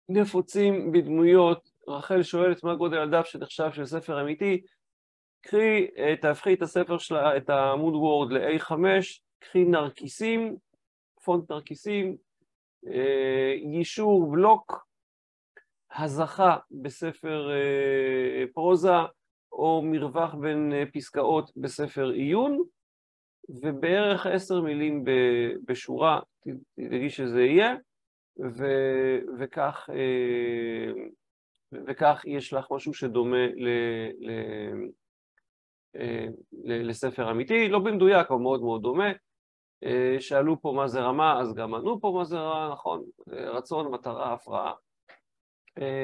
נפוצים 0.08 0.92
בדמויות. 0.92 1.70
רחל 1.88 2.22
שואלת 2.22 2.64
מה 2.64 2.74
גודל 2.74 2.98
הדף 2.98 3.26
שנחשב 3.26 3.72
של 3.72 3.84
ספר 3.84 4.22
אמיתי, 4.22 4.60
קחי, 5.40 5.86
תהפכי 6.20 6.54
את 6.54 6.62
הספר 6.62 6.98
שלה, 6.98 7.36
את 7.36 7.50
העמוד 7.50 7.94
וורד 7.94 8.32
ל-A5, 8.32 8.72
קחי 9.38 9.64
נרקיסים, 9.64 10.56
פונט 11.24 11.50
נרקיסים, 11.50 12.16
אה, 12.86 13.54
יישור 13.72 14.30
בלוק, 14.30 14.88
הזכה 15.96 16.56
בספר 16.70 17.50
אה, 17.50 18.44
פרוזה 18.54 18.96
או 19.52 19.82
מרווח 19.84 20.34
בין 20.34 20.72
אה, 20.72 20.84
פסקאות 20.94 21.50
בספר 21.56 22.08
עיון, 22.08 22.62
ובערך 23.48 24.26
עשר 24.26 24.60
מילים 24.60 25.04
בשורה, 25.66 26.20
תדאגי 26.76 27.10
שזה 27.10 27.42
יהיה, 27.42 27.74
ו, 28.38 28.64
וכך, 29.38 29.90
אה, 29.92 30.92
וכך 31.72 32.22
יש 32.26 32.52
לך 32.52 32.66
משהו 32.70 32.94
שדומה 32.94 33.46
ל, 33.46 33.68
ל, 34.18 34.30
אה, 35.96 36.26
ל, 36.64 36.88
לספר 36.88 37.30
אמיתי, 37.30 37.68
לא 37.68 37.78
במדויק, 37.78 38.30
אבל 38.30 38.40
מאוד 38.40 38.60
מאוד 38.60 38.82
דומה. 38.82 39.08
אה, 39.84 40.16
שאלו 40.20 40.60
פה 40.60 40.72
מה 40.76 40.88
זה 40.88 41.00
רמה, 41.00 41.40
אז 41.40 41.54
גם 41.54 41.74
ענו 41.74 42.00
פה 42.00 42.12
מה 42.16 42.24
זה 42.24 42.36
רמה, 42.36 42.68
נכון, 42.72 43.04
רצון, 43.28 43.90
מטרה, 43.92 44.32
הפרעה. 44.32 44.72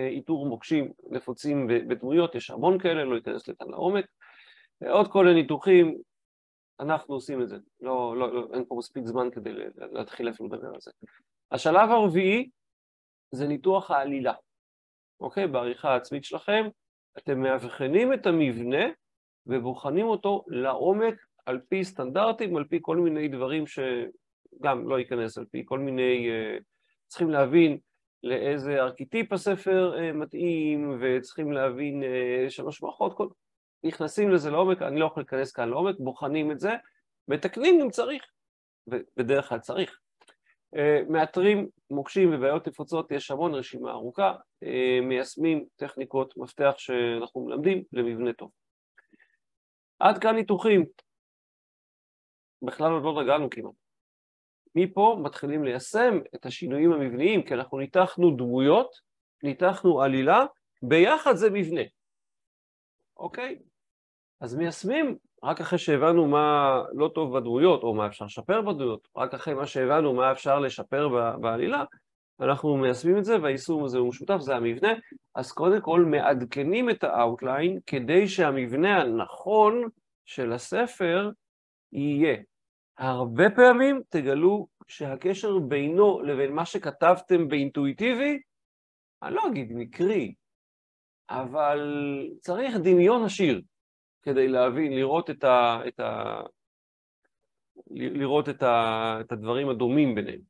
איתור 0.09 0.47
מוקשים 0.47 0.93
נפוצים 1.11 1.67
בדמויות, 1.67 2.35
יש 2.35 2.51
המון 2.51 2.79
כאלה, 2.79 3.05
לא 3.05 3.19
אכנס 3.19 3.49
לכאן 3.49 3.69
לעומק. 3.71 4.05
עוד 4.89 5.09
כל 5.09 5.29
הניתוחים, 5.29 5.99
אנחנו 6.81 7.15
עושים 7.15 7.43
את 7.43 7.49
זה, 7.49 7.57
לא, 7.81 8.17
לא, 8.17 8.35
לא, 8.35 8.49
אין 8.55 8.65
פה 8.69 8.75
מספיק 8.79 9.07
זמן 9.07 9.31
כדי 9.31 9.53
להתחיל 9.77 10.29
אפילו 10.29 10.49
לדבר 10.49 10.69
על 10.69 10.81
זה. 10.81 10.91
השלב 11.51 11.91
הרביעי 11.91 12.51
זה 13.31 13.47
ניתוח 13.49 13.91
העלילה, 13.91 14.35
אוקיי? 15.21 15.47
בעריכה 15.47 15.93
העצמית 15.93 16.25
שלכם, 16.25 16.67
אתם 17.19 17.41
מאבחנים 17.41 18.13
את 18.13 18.27
המבנה 18.27 18.85
ובוחנים 19.47 20.07
אותו 20.07 20.45
לעומק 20.49 21.15
על 21.47 21.61
פי 21.69 21.85
סטנדרטים, 21.85 22.57
על 22.57 22.65
פי 22.65 22.79
כל 22.83 22.97
מיני 22.97 23.29
דברים 23.29 23.65
שגם 23.67 24.89
לא 24.89 24.99
ייכנס, 24.99 25.39
על 25.39 25.45
פי 25.51 25.63
כל 25.65 25.79
מיני, 25.79 26.29
uh, 26.29 26.63
צריכים 27.07 27.31
להבין 27.31 27.79
לאיזה 28.23 28.83
ארכיטיפ 28.83 29.33
הספר 29.33 29.97
uh, 29.97 30.17
מתאים, 30.17 30.99
וצריכים 31.01 31.53
להבין 31.53 32.03
uh, 32.03 32.51
שלוש 32.51 32.83
מערכות, 32.83 33.17
כל... 33.17 33.29
נכנסים 33.85 34.31
לזה 34.31 34.51
לעומק, 34.51 34.83
אני 34.83 35.01
לא 35.01 35.07
יכול 35.07 35.21
להיכנס 35.21 35.53
כאן 35.53 35.69
לעומק, 35.69 35.97
בוחנים 35.99 36.53
את 36.53 36.61
זה, 36.61 36.73
מתקנים 37.29 37.81
אם 37.81 37.91
צריך, 37.91 38.25
ובדרך 38.87 39.49
כלל 39.49 39.59
צריך. 39.59 39.99
אה, 40.77 41.01
מאתרים 41.09 41.69
מוקשים 41.91 42.35
ובעיות 42.35 42.69
נפוצות, 42.69 43.11
יש 43.11 43.31
המון 43.31 43.55
רשימה 43.55 43.91
ארוכה, 43.91 44.35
אה, 44.63 44.99
מיישמים 45.03 45.65
טכניקות 45.77 46.37
מפתח 46.37 46.75
שאנחנו 46.79 47.47
מלמדים 47.47 47.83
למבנה 47.93 48.33
טוב. 48.33 48.51
עד 49.99 50.19
כאן 50.19 50.37
ניתוחים, 50.37 50.85
בכלל 52.65 52.93
עוד 52.93 53.03
לא 53.03 53.23
נגענו 53.23 53.51
כמעט. 53.51 53.73
מפה 54.75 55.19
מתחילים 55.23 55.65
ליישם 55.65 56.19
את 56.35 56.47
השינויים 56.47 56.93
המבניים, 56.93 57.43
כי 57.43 57.55
אנחנו 57.55 57.79
ניתחנו 57.79 58.37
דמויות, 58.37 58.91
ניתחנו 59.43 60.03
עלילה, 60.03 60.45
ביחד 60.83 61.35
זה 61.35 61.51
מבנה, 61.51 61.83
אוקיי? 63.17 63.59
אז 64.41 64.55
מיישמים 64.55 65.17
רק 65.43 65.61
אחרי 65.61 65.79
שהבנו 65.79 66.27
מה 66.27 66.79
לא 66.93 67.11
טוב 67.15 67.39
בדמויות, 67.39 67.83
או 67.83 67.95
מה 67.95 68.07
אפשר 68.07 68.25
לשפר 68.25 68.61
בדמויות, 68.61 69.09
רק 69.17 69.35
אחרי 69.35 69.55
מה 69.55 69.67
שהבנו 69.67 70.15
מה 70.15 70.33
אפשר 70.33 70.59
לשפר 70.59 71.09
בעלילה, 71.41 71.85
אנחנו 72.41 72.77
מיישמים 72.77 73.19
את 73.19 73.25
זה, 73.25 73.43
והיישום 73.43 73.85
הזה 73.85 73.99
הוא 73.99 74.09
משותף, 74.09 74.37
זה 74.39 74.57
המבנה. 74.57 74.93
אז 75.35 75.53
קודם 75.53 75.81
כל 75.81 76.01
מעדכנים 76.01 76.91
את 76.91 77.05
ה 77.05 77.14
outline 77.14 77.79
כדי 77.87 78.29
שהמבנה 78.29 79.01
הנכון 79.01 79.89
של 80.25 80.53
הספר 80.53 81.31
יהיה. 81.93 82.37
הרבה 82.99 83.51
פעמים 83.57 84.03
תגלו 84.09 84.67
שהקשר 84.89 85.59
בינו 85.59 86.23
לבין 86.23 86.53
מה 86.53 86.67
שכתבתם 86.67 87.49
באינטואיטיבי, 87.49 88.41
אני 89.23 89.35
לא 89.35 89.49
אגיד 89.49 89.73
מקרי, 89.73 90.35
אבל 91.31 91.81
צריך 92.41 92.77
דמיון 92.77 93.25
עשיר. 93.25 93.63
כדי 94.23 94.49
להבין, 94.49 94.93
לראות 94.93 95.31
את, 95.31 95.45
ה, 95.45 95.81
את, 95.89 96.01
ה, 96.01 96.41
לראות 97.91 98.49
את, 98.49 98.63
ה, 98.63 99.17
את 99.21 99.33
הדברים 99.33 99.69
הדומים 99.69 100.15
ביניהם. 100.15 100.41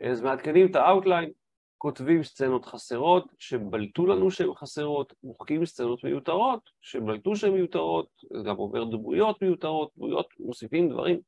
אז 0.00 0.20
מעדכנים 0.20 0.70
את 0.70 0.76
ה 0.76 0.82
outline, 0.82 1.30
כותבים 1.78 2.22
סצנות 2.22 2.64
חסרות 2.64 3.32
שבלטו 3.38 4.06
לנו 4.06 4.30
שהן 4.30 4.54
חסרות, 4.54 5.12
מוחקים 5.22 5.66
סצנות 5.66 6.04
מיותרות 6.04 6.70
שבלטו 6.80 7.36
שהן 7.36 7.52
מיותרות, 7.52 8.08
גם 8.46 8.56
עבור 8.56 8.84
דמויות 8.84 9.42
מיותרות, 9.42 9.90
דמויות, 9.96 10.26
מוסיפים 10.38 10.88
דברים. 10.88 11.20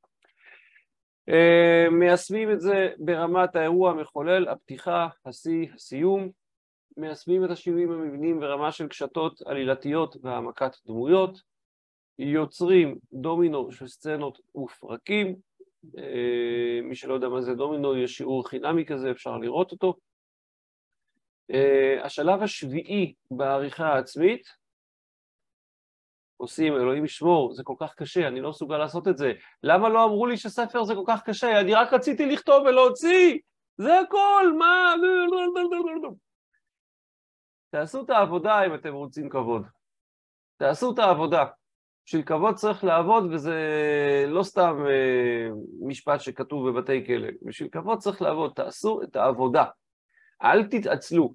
אה, 1.28 1.90
מיישמים 1.90 2.52
את 2.52 2.60
זה 2.60 2.90
ברמת 2.98 3.56
האירוע 3.56 3.90
המחולל, 3.90 4.48
הפתיחה, 4.48 5.08
השיא, 5.26 5.66
הסיום, 5.74 6.30
מיישמים 6.96 7.44
את 7.44 7.50
השינויים 7.50 7.92
המבניים 7.92 8.40
ברמה 8.40 8.72
של 8.72 8.88
קשתות 8.88 9.42
עלילתיות 9.42 10.16
והעמקת 10.22 10.76
דמויות, 10.86 11.38
יוצרים 12.18 12.98
דומינו 13.12 13.72
של 13.72 13.88
סצנות 13.88 14.38
ופרקים, 14.56 15.36
אה, 15.98 16.80
מי 16.82 16.94
שלא 16.94 17.14
יודע 17.14 17.28
מה 17.28 17.40
זה 17.40 17.54
דומינו, 17.54 17.96
יש 17.96 18.16
שיעור 18.16 18.48
חינמי 18.48 18.86
כזה, 18.86 19.10
אפשר 19.10 19.38
לראות 19.38 19.72
אותו. 19.72 19.94
אה, 21.50 22.04
השלב 22.04 22.42
השביעי 22.42 23.14
בעריכה 23.30 23.86
העצמית, 23.86 24.61
עושים 26.42 26.74
אלוהים 26.74 27.04
ישמור, 27.04 27.54
זה 27.54 27.62
כל 27.64 27.74
כך 27.80 27.94
קשה, 27.94 28.28
אני 28.28 28.40
לא 28.40 28.50
מסוגל 28.50 28.78
לעשות 28.78 29.08
את 29.08 29.18
זה. 29.18 29.32
למה 29.62 29.88
לא 29.88 30.04
אמרו 30.04 30.26
לי 30.26 30.36
שספר 30.36 30.84
זה 30.84 30.94
כל 30.94 31.04
כך 31.06 31.22
קשה? 31.22 31.60
אני 31.60 31.74
רק 31.74 31.92
רציתי 31.92 32.26
לכתוב 32.26 32.66
ולהוציא, 32.66 33.38
זה 33.78 34.00
הכל, 34.00 34.52
מה? 34.58 34.94
תעשו 37.70 38.04
את 38.04 38.10
העבודה 38.10 38.66
אם 38.66 38.74
אתם 38.74 38.94
רוצים 38.94 39.28
כבוד. 39.28 39.62
תעשו 40.56 40.92
את 40.92 40.98
העבודה. 40.98 41.44
בשביל 42.06 42.22
כבוד 42.22 42.54
צריך 42.54 42.84
לעבוד, 42.84 43.24
וזה 43.32 43.56
לא 44.28 44.42
סתם 44.42 44.76
אה, 44.88 45.48
משפט 45.80 46.20
שכתוב 46.20 46.70
בבתי 46.70 47.06
כלא. 47.06 47.28
בשביל 47.42 47.68
כבוד 47.68 47.98
צריך 47.98 48.22
לעבוד, 48.22 48.52
תעשו 48.54 49.02
את 49.02 49.16
העבודה. 49.16 49.64
אל 50.42 50.66
תתעצלו. 50.66 51.34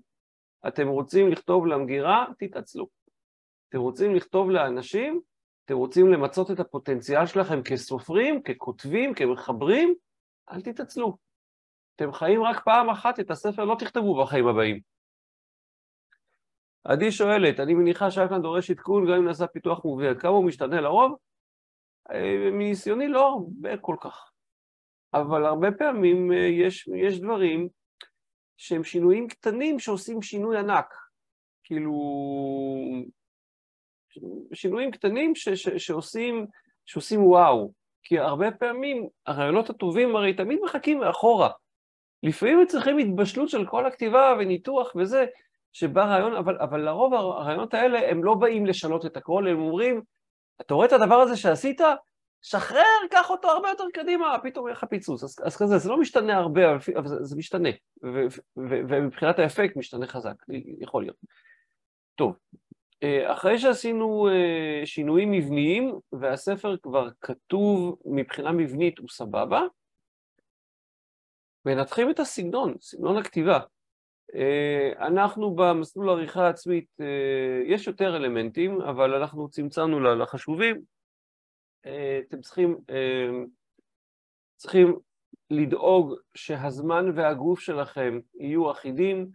אתם 0.67 0.87
רוצים 0.87 1.27
לכתוב 1.27 1.67
למגירה, 1.67 2.25
תתעצלו. 2.39 2.87
אתם 3.69 3.79
רוצים 3.79 4.15
לכתוב 4.15 4.49
לאנשים, 4.49 5.21
אתם 5.65 5.75
רוצים 5.75 6.07
למצות 6.07 6.51
את 6.51 6.59
הפוטנציאל 6.59 7.25
שלכם 7.25 7.61
כסופרים, 7.63 8.41
ככותבים, 8.43 9.13
כמחברים, 9.13 9.95
אל 10.51 10.61
תתעצלו. 10.61 11.17
אתם 11.95 12.11
חיים 12.11 12.43
רק 12.43 12.63
פעם 12.65 12.89
אחת, 12.89 13.19
את 13.19 13.31
הספר 13.31 13.65
לא 13.65 13.75
תכתבו 13.79 14.23
בחיים 14.23 14.47
הבאים. 14.47 14.79
עדי 16.83 17.11
שואלת, 17.11 17.59
אני 17.59 17.73
מניחה 17.73 18.11
שאייפלן 18.11 18.41
דורש 18.41 18.71
עדכון 18.71 19.07
גם 19.07 19.13
אם 19.13 19.25
נעשה 19.25 19.47
פיתוח 19.47 19.85
מובנה, 19.85 20.19
כמה 20.19 20.31
הוא 20.31 20.45
משתנה 20.45 20.81
לרוב? 20.81 21.15
אה, 22.11 22.49
מניסיוני 22.51 23.07
לא 23.07 23.27
הרבה 23.27 23.77
כל 23.77 23.95
כך, 24.01 24.31
אבל 25.13 25.45
הרבה 25.45 25.71
פעמים 25.71 26.31
אה, 26.31 26.37
יש, 26.37 26.87
יש 26.87 27.19
דברים 27.19 27.69
שהם 28.57 28.83
שינויים 28.83 29.27
קטנים 29.27 29.79
שעושים 29.79 30.21
שינוי 30.21 30.57
ענק, 30.57 30.93
כאילו 31.63 31.93
שינויים 34.53 34.91
קטנים 34.91 35.35
ש, 35.35 35.49
ש, 35.49 35.69
שעושים, 35.69 36.45
שעושים 36.85 37.25
וואו, 37.25 37.71
כי 38.03 38.19
הרבה 38.19 38.51
פעמים 38.51 39.07
הרעיונות 39.25 39.69
הטובים 39.69 40.15
הרי 40.15 40.33
תמיד 40.33 40.59
מחכים 40.63 40.99
מאחורה, 40.99 41.49
לפעמים 42.23 42.65
צריכים 42.65 42.97
התבשלות 42.97 43.49
של 43.49 43.65
כל 43.65 43.85
הכתיבה 43.85 44.33
וניתוח 44.39 44.95
וזה, 44.95 45.25
שבא 45.73 46.03
רעיון, 46.03 46.33
אבל, 46.33 46.57
אבל 46.57 46.81
לרוב 46.81 47.13
הרעיונות 47.13 47.73
האלה 47.73 48.09
הם 48.09 48.23
לא 48.23 48.33
באים 48.33 48.65
לשנות 48.65 49.05
את 49.05 49.17
הכל, 49.17 49.47
הם 49.47 49.59
אומרים, 49.59 50.01
אתה 50.61 50.73
רואה 50.73 50.87
את 50.87 50.93
הדבר 50.93 51.15
הזה 51.15 51.37
שעשית? 51.37 51.81
שחרר, 52.41 53.07
קח 53.11 53.29
אותו 53.29 53.47
הרבה 53.47 53.69
יותר 53.69 53.83
קדימה, 53.93 54.37
פתאום 54.43 54.67
יהיה 54.67 54.73
לך 54.73 54.83
פיצוץ. 54.83 55.23
אז, 55.23 55.35
אז 55.43 55.57
כזה, 55.57 55.77
זה 55.77 55.89
לא 55.89 55.99
משתנה 55.99 56.37
הרבה, 56.37 56.71
אבל, 56.71 56.79
אבל 56.97 57.07
זה, 57.07 57.15
זה 57.23 57.35
משתנה, 57.35 57.69
ו, 58.03 58.25
ו, 58.57 58.75
ומבחינת 58.89 59.39
האפקט 59.39 59.75
משתנה 59.75 60.07
חזק, 60.07 60.35
יכול 60.79 61.03
להיות. 61.03 61.15
טוב, 62.15 62.35
אחרי 63.25 63.59
שעשינו 63.59 64.27
אה, 64.29 64.85
שינויים 64.85 65.31
מבניים, 65.31 65.99
והספר 66.11 66.77
כבר 66.77 67.09
כתוב 67.21 67.99
מבחינה 68.05 68.51
מבנית 68.51 68.99
הוא 68.99 69.09
סבבה, 69.09 69.61
מנתחים 71.65 72.09
את 72.09 72.19
הסגנון, 72.19 72.75
סגנון 72.81 73.17
הכתיבה. 73.17 73.59
אה, 74.35 75.07
אנחנו 75.07 75.55
במסלול 75.55 76.09
עריכה 76.09 76.49
עצמית, 76.49 76.87
אה, 77.01 77.61
יש 77.65 77.87
יותר 77.87 78.15
אלמנטים, 78.15 78.81
אבל 78.81 79.13
אנחנו 79.13 79.49
צמצמנו 79.49 79.99
לחשובים. 79.99 80.81
אה, 81.85 82.19
אתם 82.27 82.41
צריכים, 82.41 82.77
צריכים 84.55 84.99
לדאוג 85.49 86.15
שהזמן 86.35 87.05
והגוף 87.15 87.59
שלכם 87.59 88.19
יהיו 88.39 88.71
אחידים. 88.71 89.31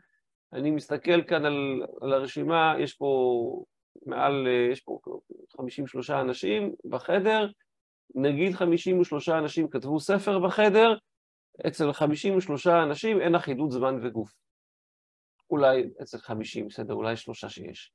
אני 0.53 0.71
מסתכל 0.71 1.23
כאן 1.23 1.45
על, 1.45 1.83
על 2.01 2.13
הרשימה, 2.13 2.75
יש 2.81 2.95
פה 2.95 3.65
מעל, 4.07 4.47
יש 4.73 4.81
פה 4.81 4.99
53 5.57 6.11
אנשים 6.11 6.75
בחדר, 6.85 7.47
נגיד 8.15 8.53
53 8.53 9.29
אנשים 9.29 9.69
כתבו 9.69 10.01
ספר 10.01 10.39
בחדר, 10.39 10.95
אצל 11.67 11.93
53 11.93 12.67
אנשים 12.67 13.21
אין 13.21 13.35
אחידות 13.35 13.71
זמן 13.71 13.99
וגוף. 14.03 14.33
אולי 15.51 15.91
אצל 16.03 16.19
חמישים, 16.19 16.69
בסדר, 16.69 16.95
אולי 16.95 17.17
שלושה 17.17 17.49
שיש. 17.49 17.93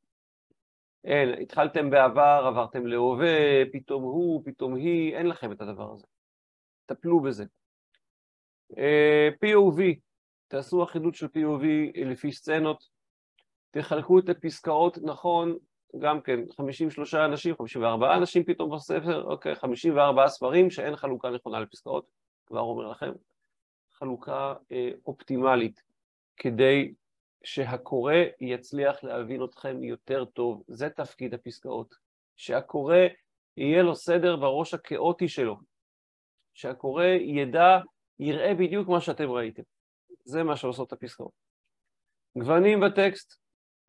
אין, 1.03 1.41
התחלתם 1.41 1.89
בעבר, 1.89 2.43
עברתם 2.47 2.87
להווה, 2.87 3.65
פתאום 3.73 4.03
הוא, 4.03 4.41
פתאום 4.45 4.75
היא, 4.75 5.15
אין 5.15 5.27
לכם 5.27 5.51
את 5.51 5.61
הדבר 5.61 5.91
הזה. 5.93 6.05
טפלו 6.85 7.19
בזה. 7.19 7.45
Uh, 8.71 9.33
POV, 9.45 9.81
תעשו 10.47 10.83
אחידות 10.83 11.15
של 11.15 11.25
POV 11.25 11.65
לפי 12.05 12.31
סצנות, 12.31 12.83
תחלקו 13.71 14.19
את 14.19 14.29
הפסקאות 14.29 14.97
נכון, 15.03 15.57
גם 15.99 16.21
כן 16.21 16.39
53 16.57 17.15
אנשים, 17.15 17.55
54 17.55 18.15
אנשים 18.17 18.43
פתאום 18.43 18.75
בספר, 18.75 19.23
אוקיי, 19.23 19.55
54 19.55 20.27
ספרים 20.27 20.69
שאין 20.69 20.95
חלוקה 20.95 21.29
נכונה 21.29 21.59
לפסקאות, 21.59 22.05
כבר 22.45 22.59
אומר 22.61 22.87
לכם, 22.87 23.11
חלוקה 23.93 24.53
אה, 24.71 24.89
אופטימלית 25.05 25.81
כדי 26.37 26.93
שהקורא 27.43 28.13
יצליח 28.41 29.03
להבין 29.03 29.43
אתכם 29.43 29.83
יותר 29.83 30.25
טוב, 30.25 30.63
זה 30.67 30.89
תפקיד 30.89 31.33
הפסקאות, 31.33 31.95
שהקורא 32.35 32.97
יהיה 33.57 33.83
לו 33.83 33.95
סדר 33.95 34.35
בראש 34.35 34.73
הכאוטי 34.73 35.27
שלו, 35.27 35.55
שהקורא 36.53 37.05
ידע, 37.05 37.79
יראה 38.19 38.53
בדיוק 38.53 38.87
מה 38.87 39.01
שאתם 39.01 39.31
ראיתם, 39.31 39.63
זה 40.27 40.43
מה 40.43 40.55
שעושות 40.55 40.93
הפסקאות. 40.93 41.31
גוונים 42.37 42.79
בטקסט, 42.79 43.33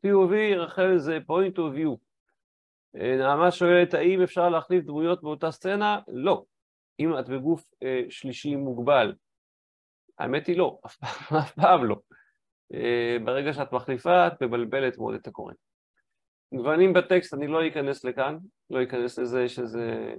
POV, 0.05 0.55
רחל 0.55 0.97
זה 0.97 1.17
point 1.17 1.55
of 1.57 1.77
view. 1.77 1.97
אה, 2.95 3.17
נעמה 3.17 3.51
שואלת, 3.51 3.93
האם 3.93 4.21
אפשר 4.21 4.49
להחליף 4.49 4.85
דמויות 4.85 5.23
באותה 5.23 5.51
סצנה? 5.51 5.99
לא. 6.07 6.43
אם 6.99 7.19
את 7.19 7.29
בגוף 7.29 7.65
אה, 7.83 8.01
שלישי 8.09 8.55
מוגבל. 8.55 9.15
האמת 10.19 10.47
היא 10.47 10.57
לא, 10.57 10.79
אף 10.85 10.95
פעם, 10.95 11.39
אף 11.39 11.51
פעם 11.51 11.85
לא. 11.85 11.95
אה, 12.73 13.17
ברגע 13.25 13.53
שאת 13.53 13.71
מחליפה, 13.71 14.27
את 14.27 14.43
מבלבלת 14.43 14.97
מאוד 14.97 15.15
את 15.15 15.27
הקורא. 15.27 15.53
גוונים 16.53 16.93
בטקסט, 16.93 17.33
אני 17.33 17.47
לא 17.47 17.67
אכנס 17.67 18.03
לכאן, 18.03 18.37
לא 18.69 18.83
אכנס 18.83 19.19
לזה 19.19 19.49
שזה 19.49 20.13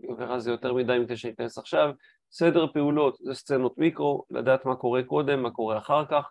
יעבר 0.00 0.32
על 0.32 0.40
זה 0.40 0.50
יותר 0.50 0.74
מדי 0.74 0.98
מכדי 0.98 1.16
שאכנס 1.16 1.58
עכשיו. 1.58 1.90
סדר 2.32 2.66
פעולות 2.72 3.16
זה 3.20 3.34
סצנות 3.34 3.78
מיקרו, 3.78 4.24
לדעת 4.30 4.64
מה 4.64 4.76
קורה 4.76 5.02
קודם, 5.02 5.42
מה 5.42 5.50
קורה 5.50 5.78
אחר 5.78 6.04
כך. 6.06 6.30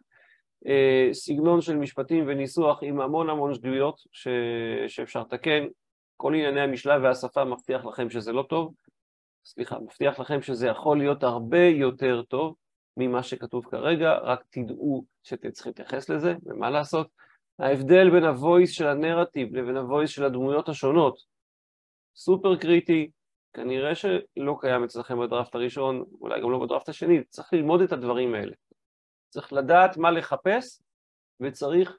אה, 0.68 1.10
סגנון 1.14 1.62
של 1.62 1.78
משפטים 1.78 2.24
וניסוח 2.28 2.80
עם 2.82 3.02
המון 3.02 3.30
המון 3.30 3.54
שגיאות 3.54 4.02
ש... 4.12 4.28
שאפשר 4.88 5.22
לתקן. 5.22 5.68
כל 6.18 6.34
ענייני 6.34 6.62
המשלב 6.62 7.02
והשפה 7.04 7.46
מבטיח 7.46 7.86
לכם 7.86 8.10
שזה 8.10 8.32
לא 8.32 8.46
טוב, 8.50 8.74
סליחה, 9.46 9.80
מבטיח 9.80 10.20
לכם 10.20 10.42
שזה 10.42 10.68
יכול 10.68 10.98
להיות 10.98 11.24
הרבה 11.24 11.64
יותר 11.64 12.22
טוב 12.22 12.56
ממה 12.98 13.24
שכתוב 13.24 13.66
כרגע, 13.66 14.14
רק 14.14 14.44
תדעו 14.50 15.06
שאתם 15.24 15.52
צריכים 15.52 15.70
להתייחס 15.70 16.10
לזה, 16.10 16.36
ומה 16.46 16.70
לעשות. 16.70 17.08
ההבדל 17.60 18.10
בין 18.10 18.24
הוויס 18.24 18.72
של 18.72 18.88
הנרטיב 18.88 19.56
לבין 19.56 19.78
הוויס 19.78 20.10
של 20.10 20.26
הדמויות 20.26 20.70
השונות 20.70 21.18
סופר 22.16 22.56
קריטי, 22.56 23.12
כנראה 23.54 23.96
שלא 23.96 24.58
קיים 24.60 24.84
אצלכם 24.84 25.20
בדראפט 25.20 25.56
הראשון, 25.56 26.04
אולי 26.22 26.42
גם 26.42 26.52
לא 26.52 26.60
בדראפט 26.60 26.90
השני, 26.90 27.24
צריך 27.24 27.54
ללמוד 27.54 27.82
את 27.82 27.92
הדברים 27.92 28.36
האלה. 28.36 28.54
צריך 29.30 29.54
לדעת 29.54 29.98
מה 29.98 30.12
לחפש, 30.12 30.82
וצריך 31.40 31.98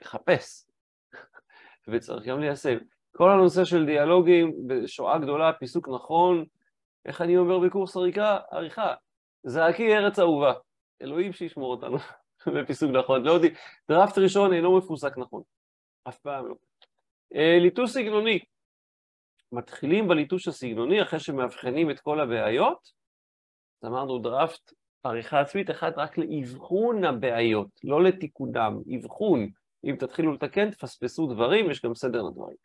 לחפש, 0.00 0.66
וצריך 1.88 2.26
גם 2.26 2.40
ליישם. 2.40 2.78
כל 3.16 3.30
הנושא 3.30 3.64
של 3.64 3.86
דיאלוגים 3.86 4.52
בשואה 4.66 5.18
גדולה, 5.18 5.52
פיסוק 5.52 5.88
נכון, 5.88 6.44
איך 7.06 7.20
אני 7.20 7.36
אומר 7.36 7.58
בקורס 7.58 7.96
עריקה? 7.96 8.38
עריכה, 8.50 8.94
זעקי 9.42 9.94
ארץ 9.96 10.18
אהובה. 10.18 10.52
אלוהים 11.02 11.32
שישמור 11.32 11.70
אותנו 11.70 11.96
בפיסוק 12.54 12.90
נכון. 12.90 13.22
לא 13.22 13.32
יודע, 13.32 13.48
דראפט 13.88 14.18
ראשון 14.18 14.52
אינו 14.52 14.78
מפוסק 14.78 15.18
נכון, 15.18 15.42
אף 16.08 16.18
פעם 16.18 16.48
לא. 16.48 16.54
אה, 17.34 17.58
ליטוש 17.60 17.90
סגנוני, 17.90 18.38
מתחילים 19.52 20.08
בליטוש 20.08 20.48
הסגנוני 20.48 21.02
אחרי 21.02 21.20
שמאבחנים 21.20 21.90
את 21.90 22.00
כל 22.00 22.20
הבעיות, 22.20 22.78
אז 23.82 23.88
אמרנו 23.88 24.18
דראפט 24.18 24.72
עריכה 25.04 25.40
עצמית 25.40 25.70
אחת 25.70 25.98
רק 25.98 26.18
לאבחון 26.18 27.04
הבעיות, 27.04 27.68
לא 27.84 28.04
לתיקונם, 28.04 28.78
אבחון. 28.96 29.48
אם 29.84 29.96
תתחילו 29.98 30.32
לתקן, 30.32 30.70
תפספסו 30.70 31.26
דברים, 31.26 31.70
יש 31.70 31.82
גם 31.84 31.94
סדר 31.94 32.22
לדברים. 32.22 32.56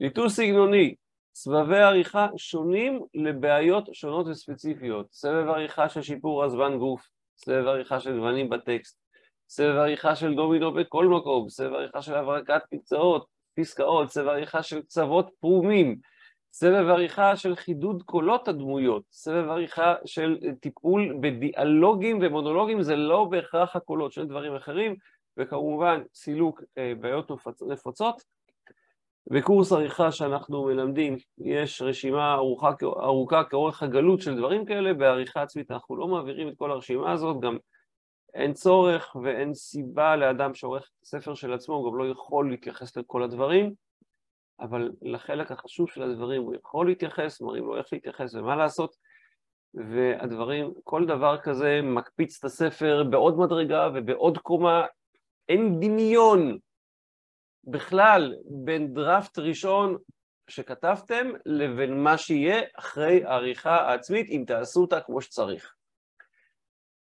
ליטוש 0.00 0.32
סגנוני, 0.32 0.94
סבבי 1.34 1.78
עריכה 1.78 2.28
שונים 2.36 3.00
לבעיות 3.14 3.88
שונות 3.92 4.26
וספציפיות. 4.26 5.06
סבב 5.12 5.48
עריכה 5.48 5.88
של 5.88 6.02
שיפור 6.02 6.44
הזמן 6.44 6.78
גוף, 6.78 7.08
סבב 7.36 7.66
עריכה 7.66 8.00
של 8.00 8.16
גוונים 8.16 8.48
בטקסט, 8.48 8.98
סבב 9.48 9.76
עריכה 9.76 10.16
של 10.16 10.34
דומינו 10.34 10.72
בכל 10.72 11.06
מקום, 11.06 11.48
סבב 11.48 11.72
עריכה 11.72 12.02
של 12.02 12.14
הברקת 12.14 12.62
פקצאות, 12.70 13.26
פסקאות, 13.54 14.10
סבב 14.10 14.28
עריכה 14.28 14.62
של 14.62 14.82
קצוות 14.82 15.30
פרומים, 15.40 15.96
סבב 16.52 16.88
עריכה 16.88 17.36
של 17.36 17.56
חידוד 17.56 18.02
קולות 18.02 18.48
הדמויות, 18.48 19.02
סבב 19.12 19.48
עריכה 19.48 19.94
של 20.04 20.38
טיפול 20.60 21.16
בדיאלוגים 21.20 22.18
ומונולוגים, 22.22 22.82
זה 22.82 22.96
לא 22.96 23.24
בהכרח 23.24 23.76
הקולות, 23.76 24.12
של 24.12 24.26
דברים 24.26 24.56
אחרים, 24.56 24.96
וכמובן 25.36 26.02
סילוק 26.14 26.62
אה, 26.78 26.92
בעיות 27.00 27.30
נפוצות. 27.66 28.22
בקורס 29.30 29.72
עריכה 29.72 30.12
שאנחנו 30.12 30.64
מלמדים 30.64 31.16
יש 31.38 31.82
רשימה 31.82 32.34
ארוכה, 32.34 32.70
ארוכה 32.82 33.44
כאורך 33.44 33.82
הגלות 33.82 34.20
של 34.20 34.36
דברים 34.36 34.64
כאלה, 34.64 34.94
בעריכה 34.94 35.42
עצמית 35.42 35.70
אנחנו 35.70 35.96
לא 35.96 36.08
מעבירים 36.08 36.48
את 36.48 36.54
כל 36.56 36.70
הרשימה 36.70 37.12
הזאת, 37.12 37.40
גם 37.40 37.56
אין 38.34 38.52
צורך 38.52 39.16
ואין 39.22 39.54
סיבה 39.54 40.16
לאדם 40.16 40.54
שעורך 40.54 40.90
ספר 41.04 41.34
של 41.34 41.52
עצמו, 41.52 41.74
הוא 41.74 41.92
גם 41.92 41.98
לא 41.98 42.10
יכול 42.10 42.50
להתייחס 42.50 42.96
לכל 42.96 43.22
הדברים. 43.22 43.74
אבל 44.60 44.90
לחלק 45.02 45.50
החשוב 45.50 45.90
של 45.90 46.02
הדברים 46.02 46.42
הוא 46.42 46.54
יכול 46.54 46.86
להתייחס, 46.86 47.40
מראים 47.40 47.64
לו 47.64 47.76
איך 47.76 47.86
להתייחס 47.92 48.34
ומה 48.34 48.56
לעשות, 48.56 48.96
והדברים, 49.74 50.72
כל 50.84 51.06
דבר 51.06 51.38
כזה 51.38 51.80
מקפיץ 51.82 52.38
את 52.38 52.44
הספר 52.44 53.04
בעוד 53.10 53.38
מדרגה 53.38 53.88
ובעוד 53.94 54.38
קומה, 54.38 54.86
אין 55.48 55.80
דמיון 55.80 56.58
בכלל 57.64 58.34
בין 58.64 58.94
דראפט 58.94 59.38
ראשון 59.38 59.96
שכתבתם 60.48 61.30
לבין 61.46 62.02
מה 62.02 62.18
שיהיה 62.18 62.60
אחרי 62.78 63.24
העריכה 63.24 63.76
העצמית, 63.76 64.30
אם 64.30 64.44
תעשו 64.46 64.80
אותה 64.80 65.00
כמו 65.00 65.20
שצריך. 65.20 65.74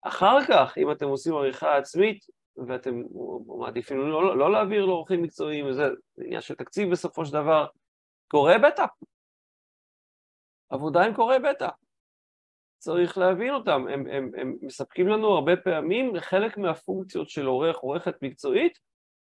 אחר 0.08 0.38
כך, 0.48 0.78
אם 0.78 0.92
אתם 0.92 1.08
עושים 1.08 1.34
עריכה 1.34 1.78
עצמית, 1.78 2.26
ואתם 2.68 3.02
מעדיפים 3.60 3.98
לא, 3.98 4.38
לא 4.38 4.52
להעביר 4.52 4.86
לאורחים 4.86 5.22
מקצועיים, 5.22 5.68
וזה 5.68 5.84
עניין 6.18 6.42
של 6.42 6.56
תקציב 6.56 6.92
בסופו 6.92 7.26
של 7.26 7.34
דבר, 7.34 7.68
קורא 8.28 8.58
בטא. 8.58 8.86
עבודה 10.70 11.04
עם 11.06 11.14
קורא 11.14 11.38
בטא. 11.38 11.68
צריך 12.78 13.18
להבין 13.18 13.54
אותם, 13.54 13.86
הם, 13.88 14.08
הם, 14.08 14.32
הם 14.38 14.56
מספקים 14.62 15.08
לנו 15.08 15.28
הרבה 15.28 15.58
פעמים 15.58 16.14
חלק 16.20 16.58
מהפונקציות 16.58 17.30
של 17.30 17.46
עורך, 17.46 17.78
עורכת 17.78 18.16
מקצועית, 18.22 18.80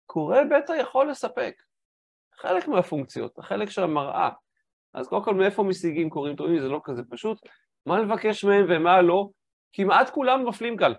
קורא 0.06 0.38
בטא 0.50 0.72
יכול 0.72 1.10
לספק. 1.10 1.54
חלק 2.34 2.68
מהפונקציות, 2.68 3.38
החלק 3.38 3.70
של 3.70 3.82
המראה. 3.82 4.30
אז 4.94 5.08
קודם 5.08 5.24
כל 5.24 5.34
מאיפה 5.34 5.62
משיגים 5.62 6.10
קוראים 6.10 6.36
טובים, 6.36 6.60
זה 6.60 6.68
לא 6.68 6.80
כזה 6.84 7.02
פשוט. 7.10 7.38
מה 7.86 7.98
לבקש 8.00 8.44
מהם 8.44 8.66
ומה 8.68 9.02
לא, 9.02 9.28
כמעט 9.76 10.10
כולם 10.10 10.42
נופלים 10.42 10.76
כאן. 10.76 10.92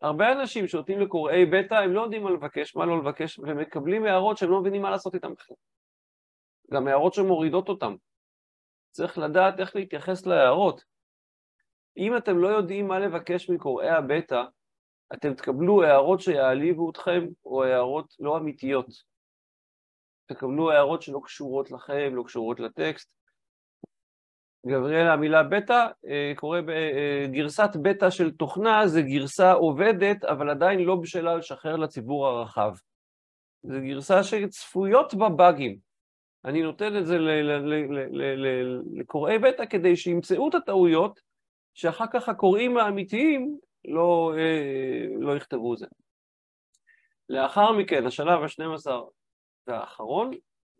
הרבה 0.00 0.32
אנשים 0.32 0.68
שנותנים 0.68 1.00
לקוראי 1.00 1.46
בטא, 1.46 1.74
הם 1.74 1.92
לא 1.92 2.00
יודעים 2.00 2.22
מה 2.22 2.30
לבקש, 2.30 2.76
מה 2.76 2.86
לא 2.86 2.98
לבקש, 2.98 3.38
ומקבלים 3.38 4.04
הערות 4.04 4.38
שהם 4.38 4.50
לא 4.50 4.60
מבינים 4.60 4.82
מה 4.82 4.90
לעשות 4.90 5.14
איתן 5.14 5.34
בכלל. 5.34 5.56
גם 6.72 6.88
הערות 6.88 7.14
שמורידות 7.14 7.68
אותם. 7.68 7.94
צריך 8.90 9.18
לדעת 9.18 9.60
איך 9.60 9.76
להתייחס 9.76 10.26
להערות. 10.26 10.84
אם 11.96 12.16
אתם 12.16 12.38
לא 12.38 12.48
יודעים 12.48 12.88
מה 12.88 12.98
לבקש 12.98 13.50
מקוראי 13.50 13.88
הבטא, 13.88 14.42
אתם 15.14 15.34
תקבלו 15.34 15.82
הערות 15.82 16.20
שיעליבו 16.20 16.90
אתכם, 16.90 17.24
או 17.44 17.64
הערות 17.64 18.14
לא 18.18 18.36
אמיתיות. 18.36 18.86
תקבלו 20.26 20.70
הערות 20.70 21.02
שלא 21.02 21.20
קשורות 21.24 21.70
לכם, 21.70 22.10
לא 22.14 22.22
קשורות 22.22 22.60
לטקסט, 22.60 23.21
גבריאל, 24.66 25.06
המילה 25.06 25.42
בטא 25.42 25.86
אה, 26.06 26.32
קורה 26.36 26.60
בגרסת 26.66 27.70
אה, 27.76 27.80
בטא 27.82 28.10
של 28.10 28.30
תוכנה, 28.30 28.86
זה 28.86 29.02
גרסה 29.02 29.52
עובדת, 29.52 30.24
אבל 30.24 30.50
עדיין 30.50 30.80
לא 30.80 30.96
בשלה 30.96 31.36
לשחרר 31.36 31.76
לציבור 31.76 32.26
הרחב. 32.26 32.72
זו 33.62 33.80
גרסה 33.80 34.24
שצפויות 34.24 35.14
בה 35.14 35.28
באגים. 35.28 35.78
אני 36.44 36.62
נותן 36.62 36.96
את 36.96 37.06
זה 37.06 37.18
לקוראי 38.92 39.38
בטא 39.38 39.66
כדי 39.66 39.96
שימצאו 39.96 40.48
את 40.48 40.54
הטעויות, 40.54 41.20
שאחר 41.74 42.06
כך 42.12 42.28
הקוראים 42.28 42.76
האמיתיים 42.76 43.58
לא, 43.84 44.32
אה, 44.38 45.06
לא 45.20 45.36
יכתבו 45.36 45.76
זה. 45.76 45.86
לאחר 47.28 47.72
מכן, 47.72 48.06
השלב 48.06 48.42
ה-12 48.42 48.90
והאחרון, 49.66 50.30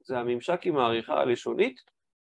זה 0.01 0.19
הממשק 0.19 0.61
עם 0.67 0.77
העריכה 0.77 1.21
הלשונית, 1.21 1.81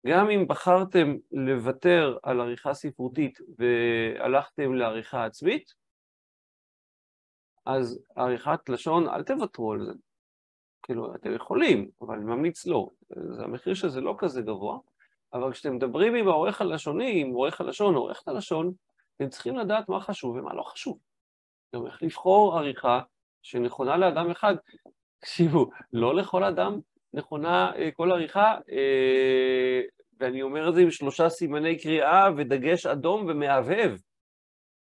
גם 0.06 0.30
אם 0.30 0.48
בחרתם 0.48 1.16
לוותר 1.32 2.18
על 2.22 2.40
עריכה 2.40 2.74
ספרותית 2.74 3.38
והלכתם 3.58 4.74
לעריכה 4.74 5.24
עצמית, 5.24 5.74
אז 7.66 8.04
עריכת 8.16 8.68
לשון, 8.68 9.08
אל 9.08 9.22
תוותרו 9.22 9.72
על 9.72 9.84
זה. 9.84 9.92
כאילו, 10.82 11.14
אתם 11.14 11.34
יכולים, 11.34 11.90
אבל 12.00 12.14
אני 12.14 12.24
ממליץ 12.24 12.66
לא. 12.66 12.90
זה 13.08 13.42
המחיר 13.42 13.74
של 13.74 13.88
זה 13.88 14.00
לא 14.00 14.14
כזה 14.18 14.42
גבוה, 14.42 14.78
אבל 15.32 15.52
כשאתם 15.52 15.76
מדברים 15.76 16.14
עם 16.14 16.28
העורך 16.28 16.60
הלשוני, 16.60 17.20
עם 17.20 17.30
עורך 17.30 17.60
הלשון, 17.60 17.94
עורכת 17.94 18.28
הלשון, 18.28 18.72
אתם 19.16 19.28
צריכים 19.28 19.56
לדעת 19.56 19.88
מה 19.88 20.00
חשוב 20.00 20.36
ומה 20.36 20.54
לא 20.54 20.62
חשוב. 20.62 20.98
גם 21.74 21.86
איך 21.86 22.02
לבחור 22.02 22.58
עריכה 22.58 23.00
שנכונה 23.42 23.96
לאדם 23.96 24.30
אחד. 24.30 24.54
תקשיבו, 25.18 25.70
לא 25.92 26.14
לכל 26.14 26.44
אדם 26.44 26.80
נכונה 27.16 27.72
אה, 27.76 27.90
כל 27.90 28.12
עריכה, 28.12 28.54
אה, 28.72 29.80
ואני 30.20 30.42
אומר 30.42 30.68
את 30.68 30.74
זה 30.74 30.80
עם 30.80 30.90
שלושה 30.90 31.28
סימני 31.28 31.78
קריאה 31.78 32.28
ודגש 32.36 32.86
אדום 32.86 33.26
ומהבהב. 33.28 33.90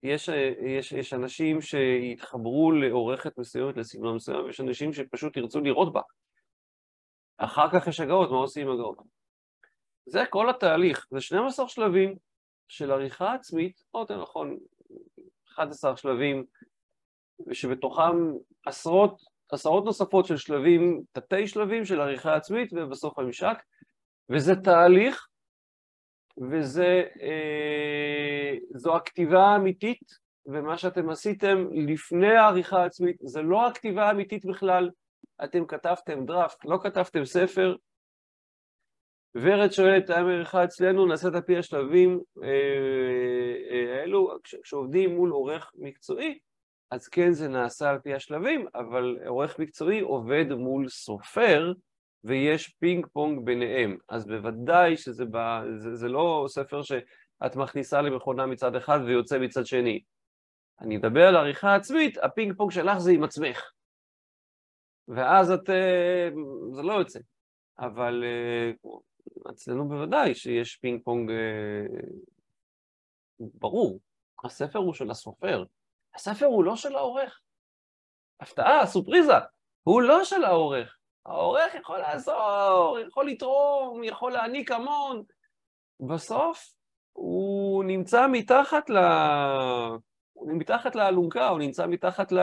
יש, 0.03 0.29
אה, 0.29 0.53
יש, 0.67 0.93
יש 0.93 1.13
אנשים 1.13 1.61
שיתחברו 1.61 2.73
לעורכת 2.73 3.39
מסוימת, 3.39 3.77
לסגנון 3.77 4.17
מסוים, 4.17 4.45
ויש 4.45 4.61
אנשים 4.61 4.93
שפשוט 4.93 5.37
ירצו 5.37 5.61
לראות 5.61 5.93
בה. 5.93 6.01
אחר 7.39 7.71
כך 7.73 7.87
יש 7.87 8.01
הגאות, 8.01 8.31
מה 8.31 8.37
עושים 8.37 8.69
עם 8.69 8.75
הגאות? 8.75 8.99
זה 10.07 10.25
כל 10.31 10.51
התהליך, 10.51 11.07
זה 11.11 11.21
12 11.21 11.69
שלבים 11.69 12.15
של 12.69 12.91
עריכה 12.91 13.35
עצמית, 13.35 13.83
או 13.95 14.01
יותר 14.01 14.23
נכון, 14.23 14.59
11 15.55 15.97
שלבים, 15.97 16.45
ושבתוכם 17.47 18.33
עשרות, 18.67 19.23
עשרות 19.53 19.85
נוספות 19.85 20.27
של 20.27 20.37
שלבים, 20.37 21.03
תתי 21.13 21.49
שלבים 21.49 21.85
של 21.85 22.01
עריכה 22.01 22.37
עצמית, 22.37 22.73
ובסוף 22.73 23.19
הממשק, 23.19 23.57
וזה 24.31 24.57
תהליך, 24.57 25.27
וזו 26.51 26.83
אה, 28.91 28.97
הכתיבה 28.97 29.43
האמיתית, 29.43 30.03
ומה 30.47 30.79
שאתם 30.79 31.11
עשיתם 31.11 31.67
לפני 31.73 32.37
העריכה 32.37 32.83
העצמית, 32.83 33.17
זה 33.21 33.43
לא 33.43 33.67
הכתיבה 33.67 34.09
האמיתית 34.09 34.45
בכלל, 34.47 34.91
אתם 35.45 35.67
כתבתם 35.67 36.27
דראפט, 36.27 36.65
לא 36.65 36.79
כתבתם 36.83 37.25
ספר. 37.25 37.77
ורד 39.35 39.73
שואלת, 39.73 40.11
האם 40.11 40.27
העריכה 40.27 40.65
אצלנו? 40.65 41.07
נעשית 41.07 41.35
על 41.35 41.41
פי 41.41 41.59
השלבים 41.59 42.21
אה, 42.43 42.49
אה, 43.71 44.01
האלו, 44.01 44.37
כשעובדים 44.63 45.17
מול 45.17 45.31
עורך 45.31 45.73
מקצועי, 45.75 46.39
אז 46.91 47.09
כן 47.09 47.33
זה 47.33 47.49
נעשה 47.49 47.91
על 47.91 47.99
פי 47.99 48.15
השלבים, 48.15 48.67
אבל 48.75 49.19
עורך 49.27 49.59
מקצועי 49.59 50.01
עובד 50.01 50.53
מול 50.53 50.89
סופר, 50.89 51.73
ויש 52.25 52.69
פינג 52.69 53.07
פונג 53.13 53.45
ביניהם. 53.45 53.97
אז 54.09 54.27
בוודאי 54.27 54.97
שזה 54.97 55.25
ב... 55.31 55.37
זה, 55.77 55.95
זה 55.95 56.09
לא 56.09 56.45
ספר 56.49 56.83
שאת 56.83 57.57
מכניסה 57.57 58.03
למכונה 58.03 58.47
מצד 58.47 58.77
אחד 58.77 59.01
ויוצא 59.07 59.39
מצד 59.39 59.67
שני. 59.67 60.01
אני 60.81 60.97
אדבר 60.97 61.29
על 61.29 61.37
עריכה 61.37 61.75
עצמית, 61.75 62.19
הפינג 62.19 62.57
פונג 62.57 62.71
שלך 62.71 62.99
זה 62.99 63.13
עם 63.13 63.25
עצמך. 63.25 63.71
ואז 65.09 65.51
את... 65.51 65.71
אה, 65.71 66.29
זה 66.73 66.83
לא 66.83 66.93
יוצא. 66.93 67.21
אבל 67.79 68.25
אה, 68.25 68.91
אצלנו 69.51 69.89
בוודאי 69.89 70.35
שיש 70.35 70.77
פינג 70.77 71.01
פונג 71.05 71.31
אה, 71.31 72.01
ברור. 73.41 74.01
הספר 74.45 74.79
הוא 74.79 74.95
של 74.95 75.11
הסופר. 75.11 75.65
הספר 76.15 76.47
הוא 76.47 76.65
לא 76.65 76.77
של 76.77 76.97
העורך. 76.97 77.41
הפתעה, 78.41 78.87
סופריזה, 78.87 79.35
הוא 79.83 80.03
לא 80.03 80.25
של 80.25 80.45
העורך. 80.45 80.97
העורך 81.27 81.75
יכול 81.75 81.99
לעזור, 81.99 82.99
יכול 83.09 83.29
לתרום, 83.29 84.05
יכול 84.05 84.33
להעניק 84.33 84.71
המון. 84.71 85.23
בסוף 86.01 86.75
הוא 87.13 87.85
נמצא 87.85 88.27
מתחת 88.33 88.91
ל... 88.91 88.97
הוא 90.33 90.53
מתחת 90.53 90.95
לאלונקה, 90.95 91.49
הוא 91.49 91.59
נמצא 91.59 91.87
מתחת 91.87 92.33
ל... 92.33 92.39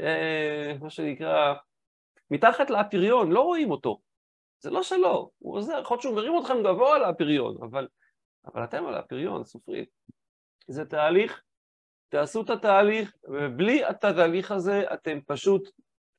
אה, 0.00 0.72
מה 0.80 0.90
שנקרא, 0.90 1.54
מתחת 2.30 2.70
לפריון, 2.70 3.30
לא 3.30 3.40
רואים 3.40 3.70
אותו. 3.70 4.00
זה 4.58 4.70
לא 4.70 4.82
שלו, 4.82 5.30
הוא 5.38 5.56
עוזר, 5.56 5.78
יכול 5.80 5.94
להיות 5.94 6.02
שהוא 6.02 6.16
מרים 6.16 6.38
אתכם 6.38 6.62
גבוה 6.62 6.96
על 6.96 7.04
הפריון, 7.04 7.56
אבל, 7.62 7.88
אבל 8.44 8.64
אתם 8.64 8.86
על 8.86 8.94
הפריון, 8.94 9.44
סופרית. 9.44 9.88
זה 10.68 10.84
תהליך, 10.84 11.42
תעשו 12.12 12.42
את 12.42 12.50
התהליך, 12.50 13.12
ובלי 13.24 13.84
התהליך 13.84 14.50
הזה 14.50 14.82
אתם 14.94 15.18
פשוט 15.26 15.68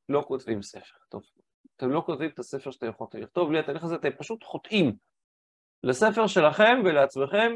לא 0.10 0.24
כותבים 0.28 0.62
ספר. 0.62 0.96
טוב, 1.10 1.22
אתם 1.76 1.92
לא 1.92 2.04
כותבים 2.06 2.30
את 2.30 2.40
הספר 2.40 2.72
שאתם 2.72 2.88
יכולים 2.88 3.24
לכתוב, 3.24 3.50
בלי 3.50 3.60
התהליך 3.60 3.84
הזה 3.84 3.96
אתם 3.96 4.10
פשוט 4.18 4.44
חוטאים. 4.44 4.96
לספר 5.84 6.28
שלכם 6.28 6.82
ולעצמכם, 6.86 7.56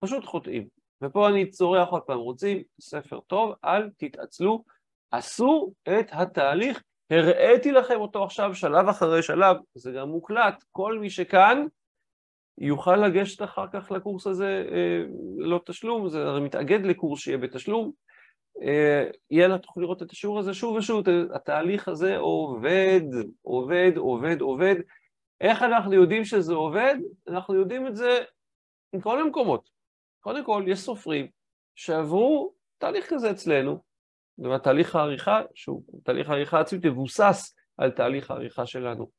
פשוט 0.00 0.24
חוטאים. 0.24 0.68
ופה 1.02 1.28
אני 1.28 1.50
צורח 1.50 1.88
עוד 1.88 2.02
פעם, 2.02 2.18
רוצים 2.18 2.62
ספר 2.80 3.20
טוב, 3.20 3.54
אל 3.64 3.90
תתעצלו, 3.96 4.64
עשו 5.10 5.72
את 5.82 6.06
התהליך, 6.12 6.82
הראיתי 7.10 7.72
לכם 7.72 8.00
אותו 8.00 8.24
עכשיו 8.24 8.54
שלב 8.54 8.88
אחרי 8.88 9.22
שלב, 9.22 9.56
זה 9.74 9.92
גם 9.92 10.08
מוקלט, 10.08 10.64
כל 10.72 10.98
מי 10.98 11.10
שכאן 11.10 11.66
יוכל 12.58 12.96
לגשת 12.96 13.42
אחר 13.42 13.66
כך 13.72 13.90
לקורס 13.90 14.26
הזה 14.26 14.64
אה, 14.72 15.02
ללא 15.38 15.60
תשלום, 15.66 16.08
זה 16.08 16.22
הרי 16.22 16.40
מתאגד 16.40 16.86
לקורס 16.86 17.20
שיהיה 17.20 17.38
בתשלום, 17.38 17.92
אה, 18.62 19.04
יאללה, 19.30 19.58
תוכלו 19.58 19.82
לראות 19.82 20.02
את 20.02 20.10
השיעור 20.10 20.38
הזה 20.38 20.54
שוב 20.54 20.76
ושוב, 20.76 21.04
התהליך 21.34 21.88
הזה 21.88 22.16
עובד, 22.16 23.02
עובד, 23.42 23.92
עובד, 23.96 24.40
עובד. 24.40 24.74
איך 25.40 25.62
אנחנו 25.62 25.92
יודעים 25.92 26.24
שזה 26.24 26.54
עובד? 26.54 26.94
אנחנו 27.28 27.54
יודעים 27.54 27.86
את 27.86 27.96
זה 27.96 28.18
מכל 28.92 29.20
המקומות. 29.20 29.68
קודם 30.20 30.44
כל, 30.44 30.64
יש 30.66 30.78
סופרים 30.78 31.26
שעברו 31.74 32.52
תהליך 32.78 33.06
כזה 33.08 33.30
אצלנו, 33.30 33.82
זאת 34.38 34.66
העריכה, 34.66 35.42
שהוא 35.54 35.82
תהליך 36.04 36.30
העריכה 36.30 36.60
עצמית, 36.60 36.86
מבוסס 36.86 37.56
על 37.78 37.90
תהליך 37.90 38.30
העריכה 38.30 38.66
שלנו. 38.66 39.10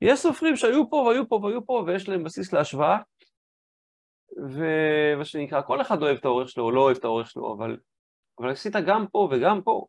יש 0.00 0.20
סופרים 0.20 0.56
שהיו 0.56 0.90
פה 0.90 0.96
והיו 0.96 1.28
פה 1.28 1.40
והיו 1.42 1.66
פה 1.66 1.84
ויש 1.86 2.08
להם 2.08 2.24
בסיס 2.24 2.52
להשוואה, 2.52 2.98
ומה 4.36 5.24
שנקרא, 5.24 5.62
כל 5.62 5.80
אחד 5.80 6.02
אוהב 6.02 6.16
את 6.16 6.24
העורך 6.24 6.48
שלו 6.48 6.64
או 6.64 6.70
לא 6.70 6.80
אוהב 6.80 6.96
את 6.96 7.04
העורך 7.04 7.30
שלו, 7.30 7.54
אבל, 7.54 7.76
אבל 8.38 8.50
עשית 8.50 8.72
גם 8.86 9.06
פה 9.12 9.28
וגם 9.30 9.62
פה. 9.62 9.86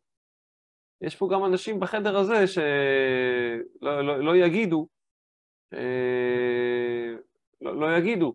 יש 1.00 1.16
פה 1.16 1.28
גם 1.32 1.44
אנשים 1.44 1.80
בחדר 1.80 2.16
הזה 2.16 2.46
שלא 2.46 4.02
לא, 4.06 4.24
לא 4.24 4.36
יגידו, 4.36 4.86
אה, 5.72 7.14
לא, 7.60 7.80
לא 7.80 7.96
יגידו, 7.96 8.34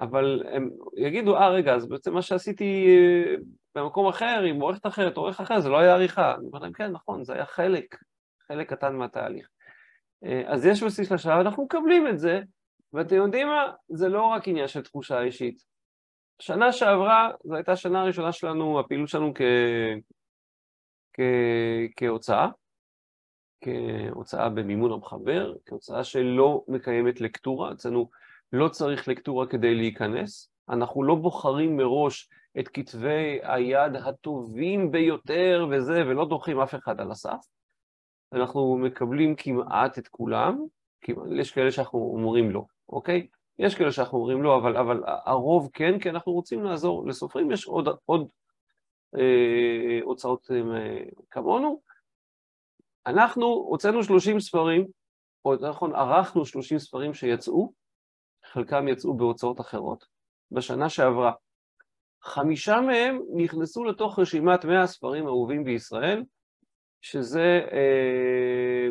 אבל 0.00 0.42
הם 0.52 0.70
יגידו, 0.96 1.36
אה 1.36 1.48
רגע, 1.48 1.74
אז 1.74 1.88
בעצם 1.88 2.14
מה 2.14 2.22
שעשיתי 2.22 2.86
אה, 2.88 3.34
במקום 3.74 4.08
אחר, 4.08 4.42
עם 4.48 4.60
עורכת 4.60 4.86
אחרת, 4.86 5.16
עורך 5.16 5.40
אחר, 5.40 5.60
זה 5.60 5.68
לא 5.68 5.78
היה 5.78 5.94
עריכה. 5.94 6.34
אני 6.34 6.46
אומר 6.46 6.58
להם, 6.58 6.72
כן, 6.72 6.92
נכון, 6.92 7.24
זה 7.24 7.32
היה 7.32 7.46
חלק, 7.46 7.96
חלק 8.48 8.70
קטן 8.72 8.96
מהתהליך. 8.96 9.48
אה, 10.24 10.42
אז 10.46 10.66
יש 10.66 10.82
בסיס 10.82 11.12
לשלב, 11.12 11.38
אנחנו 11.38 11.64
מקבלים 11.64 12.08
את 12.08 12.18
זה, 12.18 12.40
ואתם 12.92 13.16
יודעים 13.16 13.46
מה? 13.46 13.72
זה 13.88 14.08
לא 14.08 14.22
רק 14.26 14.48
עניין 14.48 14.68
של 14.68 14.82
תחושה 14.82 15.20
אישית. 15.20 15.62
שנה 16.38 16.72
שעברה, 16.72 17.30
זו 17.44 17.54
הייתה 17.54 17.72
השנה 17.72 18.02
הראשונה 18.02 18.32
שלנו, 18.32 18.80
הפעילות 18.80 19.08
שלנו 19.08 19.32
כ... 19.34 19.40
כ... 21.12 21.20
כהוצאה, 21.96 22.48
כהוצאה 23.64 24.48
במימון 24.48 24.92
המחבר, 24.92 25.54
כהוצאה 25.66 26.04
שלא 26.04 26.64
מקיימת 26.68 27.20
לקטורה, 27.20 27.72
אצלנו 27.72 28.10
לא 28.52 28.68
צריך 28.68 29.08
לקטורה 29.08 29.46
כדי 29.46 29.74
להיכנס, 29.74 30.50
אנחנו 30.68 31.02
לא 31.02 31.14
בוחרים 31.14 31.76
מראש 31.76 32.28
את 32.58 32.68
כתבי 32.68 33.38
היד 33.42 33.96
הטובים 33.96 34.90
ביותר 34.90 35.66
וזה, 35.70 36.02
ולא 36.06 36.28
דוחים 36.28 36.60
אף 36.60 36.74
אחד 36.74 37.00
על 37.00 37.10
הסף. 37.10 37.46
אנחנו 38.32 38.76
מקבלים 38.76 39.34
כמעט 39.36 39.98
את 39.98 40.08
כולם, 40.08 40.58
יש 41.38 41.52
כאלה 41.52 41.70
שאנחנו 41.72 41.98
אומרים 41.98 42.50
לא, 42.50 42.64
אוקיי? 42.88 43.26
יש 43.58 43.74
כאלה 43.74 43.92
שאנחנו 43.92 44.18
אומרים 44.18 44.42
לא, 44.42 44.56
אבל, 44.56 44.76
אבל 44.76 45.02
הרוב 45.06 45.70
כן, 45.72 45.98
כי 45.98 46.10
אנחנו 46.10 46.32
רוצים 46.32 46.64
לעזור 46.64 47.06
לסופרים, 47.06 47.50
יש 47.50 47.66
עוד, 47.66 47.88
עוד 48.06 48.28
אה, 49.18 50.00
הוצאות 50.02 50.50
אה, 50.50 51.04
כמונו. 51.30 51.80
אנחנו 53.06 53.46
הוצאנו 53.46 54.04
30 54.04 54.40
ספרים, 54.40 54.86
או 55.44 55.52
יותר 55.52 55.70
נכון 55.70 55.94
ערכנו 55.94 56.46
30 56.46 56.78
ספרים 56.78 57.14
שיצאו, 57.14 57.72
חלקם 58.44 58.88
יצאו 58.88 59.16
בהוצאות 59.16 59.60
אחרות, 59.60 60.06
בשנה 60.50 60.88
שעברה. 60.88 61.32
חמישה 62.22 62.80
מהם 62.80 63.20
נכנסו 63.34 63.84
לתוך 63.84 64.18
רשימת 64.18 64.64
100 64.64 64.82
הספרים 64.82 65.26
האהובים 65.26 65.64
בישראל, 65.64 66.24
שזה 67.00 67.60
אה, 67.72 68.88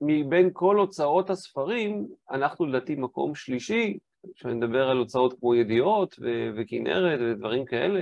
מבין 0.00 0.50
כל 0.52 0.76
הוצאות 0.76 1.30
הספרים, 1.30 2.08
אנחנו 2.30 2.66
לדעתי 2.66 2.94
מקום 2.94 3.34
שלישי, 3.34 3.98
כשאני 4.34 4.54
מדבר 4.54 4.88
על 4.88 4.96
הוצאות 4.96 5.38
כמו 5.40 5.54
ידיעות 5.54 6.16
ו- 6.20 6.50
וכנרת 6.56 7.20
ודברים 7.22 7.64
כאלה, 7.64 8.00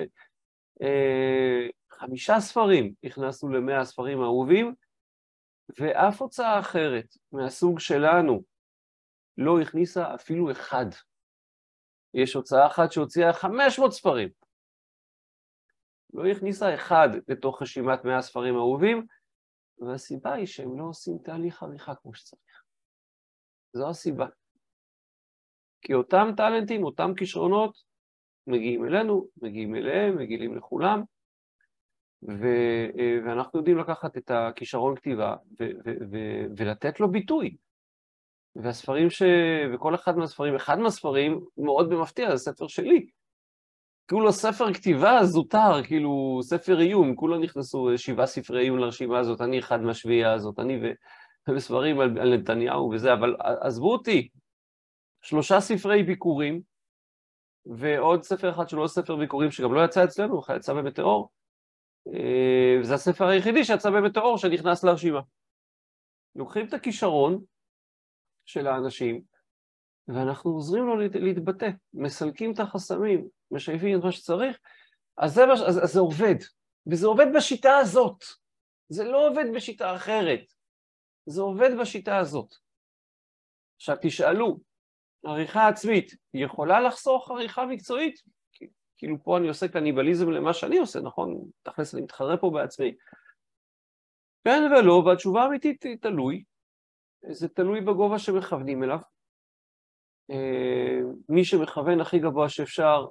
אה, 0.82 1.66
חמישה 1.90 2.40
ספרים 2.40 2.94
הכנסנו 3.04 3.48
למאה 3.48 3.80
הספרים 3.80 4.20
האהובים, 4.20 4.74
ואף 5.78 6.22
הוצאה 6.22 6.60
אחרת 6.60 7.06
מהסוג 7.32 7.80
שלנו 7.80 8.42
לא 9.38 9.60
הכניסה 9.60 10.14
אפילו 10.14 10.50
אחד. 10.50 10.86
יש 12.14 12.34
הוצאה 12.34 12.66
אחת 12.66 12.92
שהוציאה 12.92 13.32
500 13.32 13.92
ספרים. 13.92 14.28
לא 16.14 16.26
הכניסה 16.26 16.74
אחד 16.74 17.08
לתוך 17.28 17.62
רשימת 17.62 18.04
100 18.04 18.18
הספרים 18.18 18.54
האהובים, 18.54 19.06
והסיבה 19.78 20.32
היא 20.32 20.46
שהם 20.46 20.78
לא 20.78 20.84
עושים 20.84 21.18
תהליך 21.18 21.62
עריכה 21.62 21.94
כמו 21.94 22.14
שצריך. 22.14 22.62
זו 23.72 23.90
הסיבה. 23.90 24.26
כי 25.82 25.94
אותם 25.94 26.28
טאלנטים, 26.36 26.84
אותם 26.84 27.14
כישרונות, 27.16 27.82
מגיעים 28.46 28.84
אלינו, 28.84 29.26
מגיעים 29.42 29.74
אליהם, 29.74 30.18
מגיעים 30.18 30.56
לכולם, 30.56 31.02
ו- 32.22 32.88
ואנחנו 33.24 33.58
יודעים 33.58 33.78
לקחת 33.78 34.16
את 34.16 34.30
הכישרון 34.30 34.96
כתיבה 34.96 35.36
ו- 35.60 35.64
ו- 35.84 36.04
ו- 36.10 36.46
ולתת 36.56 37.00
לו 37.00 37.10
ביטוי. 37.10 37.56
והספרים 38.56 39.10
ש... 39.10 39.22
וכל 39.74 39.94
אחד 39.94 40.16
מהספרים, 40.16 40.54
אחד 40.54 40.78
מהספרים 40.78 41.44
מאוד 41.58 41.90
במפתיע, 41.90 42.36
זה 42.36 42.52
ספר 42.52 42.66
שלי. 42.66 43.10
כאילו 44.08 44.32
ספר 44.32 44.74
כתיבה 44.74 45.24
זוטר, 45.24 45.84
כאילו 45.84 46.40
ספר 46.42 46.78
עיון, 46.78 47.12
כולם 47.16 47.42
נכנסו 47.42 47.88
שבעה 47.96 48.26
ספרי 48.26 48.62
עיון 48.62 48.78
לרשימה 48.78 49.18
הזאת, 49.18 49.40
אני 49.40 49.58
אחד 49.58 49.80
מהשביעייה 49.80 50.32
הזאת, 50.32 50.58
אני. 50.58 50.80
וספרים 51.56 52.00
על, 52.00 52.18
על 52.18 52.36
נתניהו 52.36 52.90
וזה, 52.90 53.12
אבל 53.12 53.36
עזבו 53.60 53.92
אותי, 53.92 54.28
שלושה 55.22 55.60
ספרי 55.60 56.02
ביקורים, 56.02 56.62
ועוד 57.66 58.22
ספר 58.22 58.50
אחד 58.50 58.68
שלא 58.68 58.86
ספר 58.86 59.16
ביקורים 59.16 59.50
שגם 59.50 59.74
לא 59.74 59.84
יצא 59.84 60.04
אצלנו, 60.04 60.40
יצא 60.56 60.74
במטאור, 60.74 61.30
אה, 62.14 62.80
וזה 62.80 62.94
הספר 62.94 63.24
היחידי 63.24 63.64
שיצא 63.64 63.90
במטאור 63.90 64.38
שנכנס 64.38 64.84
לרשימה. 64.84 65.20
לוקחים 66.36 66.66
את 66.66 66.74
הכישרון 66.74 67.44
של 68.44 68.66
האנשים, 68.66 69.20
ואנחנו 70.08 70.50
עוזרים 70.50 70.86
לו 70.86 70.96
להתבטא, 70.96 71.68
מסלקים 71.94 72.52
את 72.52 72.60
החסמים, 72.60 73.28
משייפים 73.50 73.98
את 73.98 74.04
מה 74.04 74.12
שצריך, 74.12 74.58
אז 75.18 75.34
זה, 75.34 75.44
אז, 75.44 75.78
אז 75.84 75.92
זה 75.92 76.00
עובד, 76.00 76.34
וזה 76.86 77.06
עובד 77.06 77.26
בשיטה 77.36 77.76
הזאת, 77.76 78.24
זה 78.88 79.04
לא 79.04 79.28
עובד 79.28 79.44
בשיטה 79.54 79.96
אחרת, 79.96 80.40
זה 81.26 81.40
עובד 81.42 81.70
בשיטה 81.80 82.18
הזאת. 82.18 82.54
עכשיו 83.76 83.96
תשאלו, 84.02 84.58
עריכה 85.24 85.68
עצמית 85.68 86.12
יכולה 86.34 86.80
לחסוך 86.80 87.30
עריכה 87.30 87.66
מקצועית? 87.66 88.20
כאילו 88.96 89.16
פה 89.22 89.38
אני 89.38 89.48
עושה 89.48 89.68
קניבליזם 89.68 90.30
למה 90.30 90.54
שאני 90.54 90.78
עושה, 90.78 91.00
נכון? 91.00 91.50
תכלס 91.62 91.94
אני 91.94 92.02
מתחרה 92.02 92.36
פה 92.36 92.50
בעצמי. 92.54 92.94
כן 94.44 94.62
ולא, 94.72 94.92
והתשובה 94.92 95.42
האמיתית 95.42 95.82
היא 95.82 95.96
תלוי. 96.00 96.44
זה 97.30 97.48
תלוי 97.48 97.80
בגובה 97.80 98.18
שמכוונים 98.18 98.82
אליו. 98.82 98.98
אה, 100.30 100.98
מי 101.28 101.44
שמכוון 101.44 102.00
הכי 102.00 102.18
גבוה 102.18 102.48
שאפשר 102.48 103.06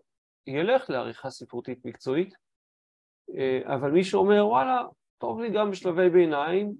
ילך 0.47 0.89
לעריכה 0.89 1.29
ספרותית 1.29 1.85
מקצועית, 1.85 2.33
אה, 3.37 3.75
אבל 3.75 3.91
מי 3.91 4.03
שאומר 4.03 4.47
וואלה, 4.47 4.81
טוב 5.17 5.41
לי 5.41 5.49
גם 5.49 5.71
בשלבי 5.71 6.09
ביניים, 6.09 6.73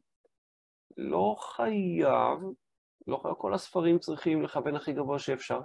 לא 0.98 1.36
חייב, 1.40 2.40
לא 3.08 3.18
חייב, 3.18 3.34
כל 3.34 3.54
הספרים 3.54 4.00
צריכים 4.00 4.42
לכוון 4.42 4.76
הכי 4.76 4.94
גבוה 4.94 5.20
שאפשר. 5.20 5.60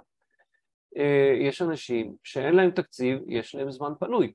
אה, 0.97 1.33
יש 1.41 1.61
אנשים 1.61 2.15
שאין 2.23 2.55
להם 2.55 2.71
תקציב, 2.71 3.19
יש 3.27 3.55
להם 3.55 3.71
זמן 3.71 3.91
פנוי. 3.99 4.33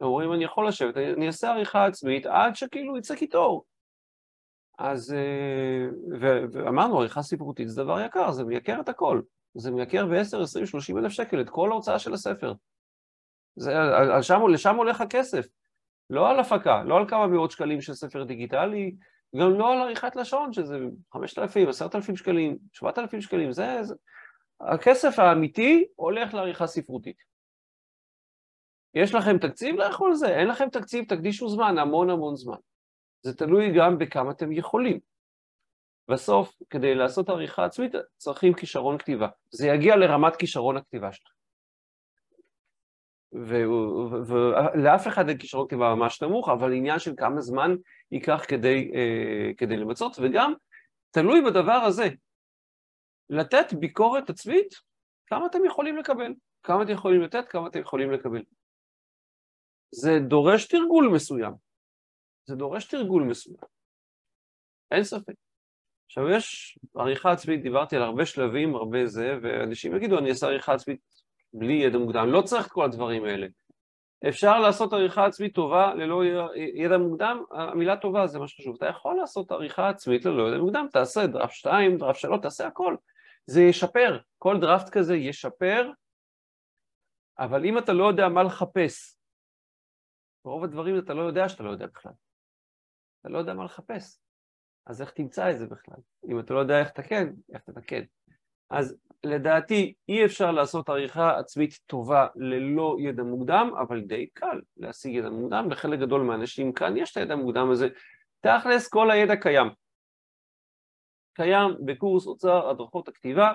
אומרים, 0.00 0.32
אני 0.32 0.44
יכול 0.44 0.68
לשבת, 0.68 0.96
אני 0.96 1.26
אעשה 1.26 1.50
עריכה 1.50 1.86
עצמית 1.86 2.26
עד 2.26 2.54
שכאילו 2.54 2.98
יצא 2.98 3.16
קיטור. 3.16 3.64
אז, 4.78 5.12
אה, 5.12 5.86
ואמרנו, 6.52 6.98
עריכה 7.00 7.22
ספרותית 7.22 7.68
זה 7.68 7.82
דבר 7.82 8.00
יקר, 8.00 8.32
זה 8.32 8.44
מייקר 8.44 8.80
את 8.80 8.88
הכל. 8.88 9.20
זה 9.54 9.70
מייקר 9.70 10.06
ב-10, 10.06 10.42
20, 10.42 10.66
30 10.66 10.98
אלף 10.98 11.12
שקל 11.12 11.40
את 11.40 11.50
כל 11.50 11.72
ההוצאה 11.72 11.98
של 11.98 12.14
הספר. 12.14 12.52
זה, 13.56 13.76
על, 13.78 14.12
על 14.12 14.22
שם, 14.22 14.40
לשם 14.52 14.76
הולך 14.76 15.00
הכסף. 15.00 15.46
לא 16.10 16.30
על 16.30 16.40
הפקה, 16.40 16.82
לא 16.82 16.96
על 16.96 17.08
כמה 17.08 17.26
מאות 17.26 17.50
שקלים 17.50 17.80
של 17.80 17.94
ספר 17.94 18.24
דיגיטלי, 18.24 18.96
גם 19.36 19.58
לא 19.58 19.72
על 19.72 19.78
עריכת 19.78 20.16
לשון, 20.16 20.52
שזה 20.52 20.78
5,000, 21.12 21.68
10,000 21.68 22.16
שקלים, 22.16 22.58
7,000 22.72 23.20
שקלים, 23.20 23.52
זה, 23.52 23.78
זה... 23.82 23.94
הכסף 24.60 25.18
האמיתי 25.18 25.84
הולך 25.96 26.34
לעריכה 26.34 26.66
ספרותית. 26.66 27.16
יש 28.94 29.14
לכם 29.14 29.38
תקציב 29.38 29.76
לאכול 29.76 30.14
זה? 30.14 30.28
אין 30.28 30.48
לכם 30.48 30.68
תקציב, 30.68 31.04
תקדישו 31.04 31.48
זמן, 31.48 31.78
המון 31.78 32.10
המון 32.10 32.36
זמן. 32.36 32.56
זה 33.22 33.36
תלוי 33.36 33.72
גם 33.78 33.98
בכמה 33.98 34.30
אתם 34.30 34.52
יכולים. 34.52 35.00
בסוף, 36.10 36.56
כדי 36.70 36.94
לעשות 36.94 37.28
עריכה 37.28 37.64
עצמית, 37.64 37.92
צריכים 38.16 38.54
כישרון 38.54 38.98
כתיבה. 38.98 39.28
זה 39.50 39.66
יגיע 39.66 39.96
לרמת 39.96 40.36
כישרון 40.36 40.76
הכתיבה 40.76 41.12
שלכם. 41.12 41.34
ולאף 44.26 45.06
אחד 45.08 45.28
אין 45.28 45.38
כישרון 45.38 45.66
כתיבה 45.66 45.94
ממש 45.94 46.22
נמוך, 46.22 46.48
אבל 46.48 46.72
עניין 46.72 46.98
של 46.98 47.14
כמה 47.16 47.40
זמן 47.40 47.70
ייקח 48.12 48.44
כדי, 48.48 48.90
uh, 48.92 49.56
כדי 49.56 49.76
למצות, 49.76 50.16
וגם 50.22 50.52
תלוי 51.10 51.40
בדבר 51.44 51.80
הזה. 51.86 52.08
לתת 53.30 53.72
ביקורת 53.80 54.30
עצמית, 54.30 54.74
כמה 55.26 55.46
אתם 55.46 55.64
יכולים 55.64 55.96
לקבל, 55.96 56.34
כמה 56.62 56.82
אתם 56.82 56.92
יכולים 56.92 57.20
לתת, 57.20 57.48
כמה 57.48 57.68
אתם 57.68 57.80
יכולים 57.80 58.10
לקבל. 58.10 58.42
זה 59.90 60.10
דורש 60.28 60.66
תרגול 60.66 61.10
מסוים. 61.14 61.52
זה 62.46 62.56
דורש 62.56 62.84
תרגול 62.84 63.22
מסוים. 63.22 63.56
אין 64.90 65.04
ספק. 65.04 65.34
עכשיו 66.10 66.28
יש 66.30 66.78
עריכה 66.94 67.32
עצמית, 67.32 67.62
דיברתי 67.62 67.96
על 67.96 68.02
הרבה 68.02 68.26
שלבים, 68.26 68.74
הרבה 68.74 69.06
זה, 69.06 69.38
ואנשים 69.42 69.96
יגידו, 69.96 70.18
אני 70.18 70.30
אעשה 70.30 70.46
עריכה 70.46 70.74
עצמית 70.74 71.00
בלי 71.52 71.72
ידע 71.72 71.98
מוקדם, 71.98 72.28
לא 72.28 72.42
צריך 72.42 72.66
את 72.66 72.72
כל 72.72 72.84
הדברים 72.84 73.24
האלה. 73.24 73.46
אפשר 74.28 74.60
לעשות 74.60 74.92
עריכה 74.92 75.26
עצמית 75.26 75.54
טובה 75.54 75.94
ללא 75.94 76.22
ידע 76.74 76.98
מוקדם, 76.98 77.42
המילה 77.50 77.96
טובה 77.96 78.26
זה 78.26 78.38
מה 78.38 78.48
שחשוב. 78.48 78.76
אתה 78.76 78.86
יכול 78.86 79.16
לעשות 79.16 79.52
עריכה 79.52 79.88
עצמית 79.88 80.24
ללא 80.24 80.48
ידע 80.48 80.58
מוקדם, 80.58 80.86
תעשה 80.92 81.26
דראפט 81.26 81.52
2, 81.52 81.98
דראפט 81.98 82.18
3, 82.18 82.40
תעשה 82.42 82.66
הכל. 82.66 82.96
זה 83.46 83.62
ישפר, 83.62 84.18
כל 84.38 84.60
דראפט 84.60 84.88
כזה 84.88 85.16
ישפר, 85.16 85.90
אבל 87.38 87.64
אם 87.64 87.78
אתה 87.78 87.92
לא 87.92 88.04
יודע 88.04 88.28
מה 88.28 88.42
לחפש, 88.42 89.16
ברוב 90.44 90.64
הדברים 90.64 90.98
אתה 90.98 91.14
לא 91.14 91.22
יודע 91.22 91.48
שאתה 91.48 91.62
לא 91.62 91.70
יודע 91.70 91.86
בכלל. 91.86 92.12
אתה 93.20 93.28
לא 93.28 93.38
יודע 93.38 93.54
מה 93.54 93.64
לחפש. 93.64 94.29
אז 94.86 95.02
איך 95.02 95.10
תמצא 95.10 95.50
את 95.50 95.58
זה 95.58 95.66
בכלל? 95.66 95.98
אם 96.28 96.40
אתה 96.40 96.54
לא 96.54 96.58
יודע 96.58 96.80
איך 96.80 96.88
לתקן, 96.88 97.32
איך 97.54 97.62
תתקן? 97.62 98.02
אז 98.70 98.96
לדעתי 99.24 99.94
אי 100.08 100.24
אפשר 100.24 100.50
לעשות 100.50 100.88
עריכה 100.88 101.38
עצמית 101.38 101.78
טובה 101.86 102.26
ללא 102.36 102.96
ידע 103.00 103.22
מוקדם, 103.22 103.70
אבל 103.80 104.00
די 104.00 104.26
קל 104.26 104.60
להשיג 104.76 105.14
ידע 105.14 105.30
מוקדם. 105.30 105.70
לחלק 105.70 105.98
גדול 105.98 106.22
מהאנשים 106.22 106.72
כאן 106.72 106.96
יש 106.96 107.12
את 107.12 107.16
הידע 107.16 107.34
המוקדם 107.34 107.70
הזה. 107.70 107.88
תכלס 108.40 108.88
כל 108.88 109.10
הידע 109.10 109.36
קיים. 109.36 109.68
קיים 111.34 111.70
בקורס 111.84 112.26
אוצר 112.26 112.70
הדרכות 112.70 113.08
הכתיבה. 113.08 113.52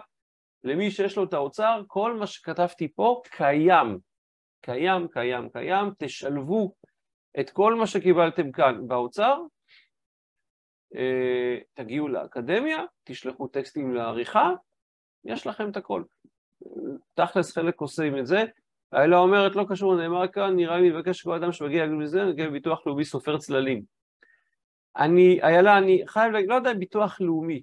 למי 0.64 0.92
שיש 0.92 1.18
לו 1.18 1.24
את 1.24 1.34
האוצר, 1.34 1.82
כל 1.88 2.14
מה 2.14 2.28
שכתבתי 2.28 2.94
פה 2.96 3.22
קיים. 3.30 4.00
קיים, 4.62 5.08
קיים, 5.08 5.50
קיים. 5.50 5.92
תשלבו 5.98 6.74
את 7.40 7.50
כל 7.50 7.76
מה 7.76 7.88
שקיבלתם 7.88 8.52
כאן 8.52 8.88
באוצר, 8.88 9.42
תגיעו 11.74 12.08
לאקדמיה, 12.08 12.84
תשלחו 13.04 13.48
טקסטים 13.48 13.94
לעריכה, 13.94 14.52
יש 15.26 15.48
לכם 15.48 15.70
את 15.70 15.78
הכל. 15.78 16.04
תכלס 17.14 17.54
חלק 17.54 17.82
עושים 17.82 18.18
את 18.18 18.26
זה. 18.26 18.44
האלה 18.92 19.18
אומרת, 19.18 19.56
לא 19.56 19.66
קשור, 19.70 19.96
נאמר 19.96 20.28
כאן, 20.28 20.56
נראה 20.56 20.78
לי 20.78 20.90
מבקש 20.90 21.20
שכל 21.20 21.36
אדם 21.36 21.52
שמגיע 21.52 21.86
לזה, 21.86 22.24
נגיע 22.24 22.48
לביטוח 22.48 22.88
לאומי 22.88 23.06
סופר 23.06 23.38
צללים. 23.38 23.84
אני, 24.98 25.42
איילה, 25.42 25.78
אני 25.78 26.04
חייב 26.08 26.32
להגיד, 26.32 26.50
לא 26.50 26.56
יודע 26.56 26.74
ביטוח 26.74 27.22
לאומי, 27.22 27.62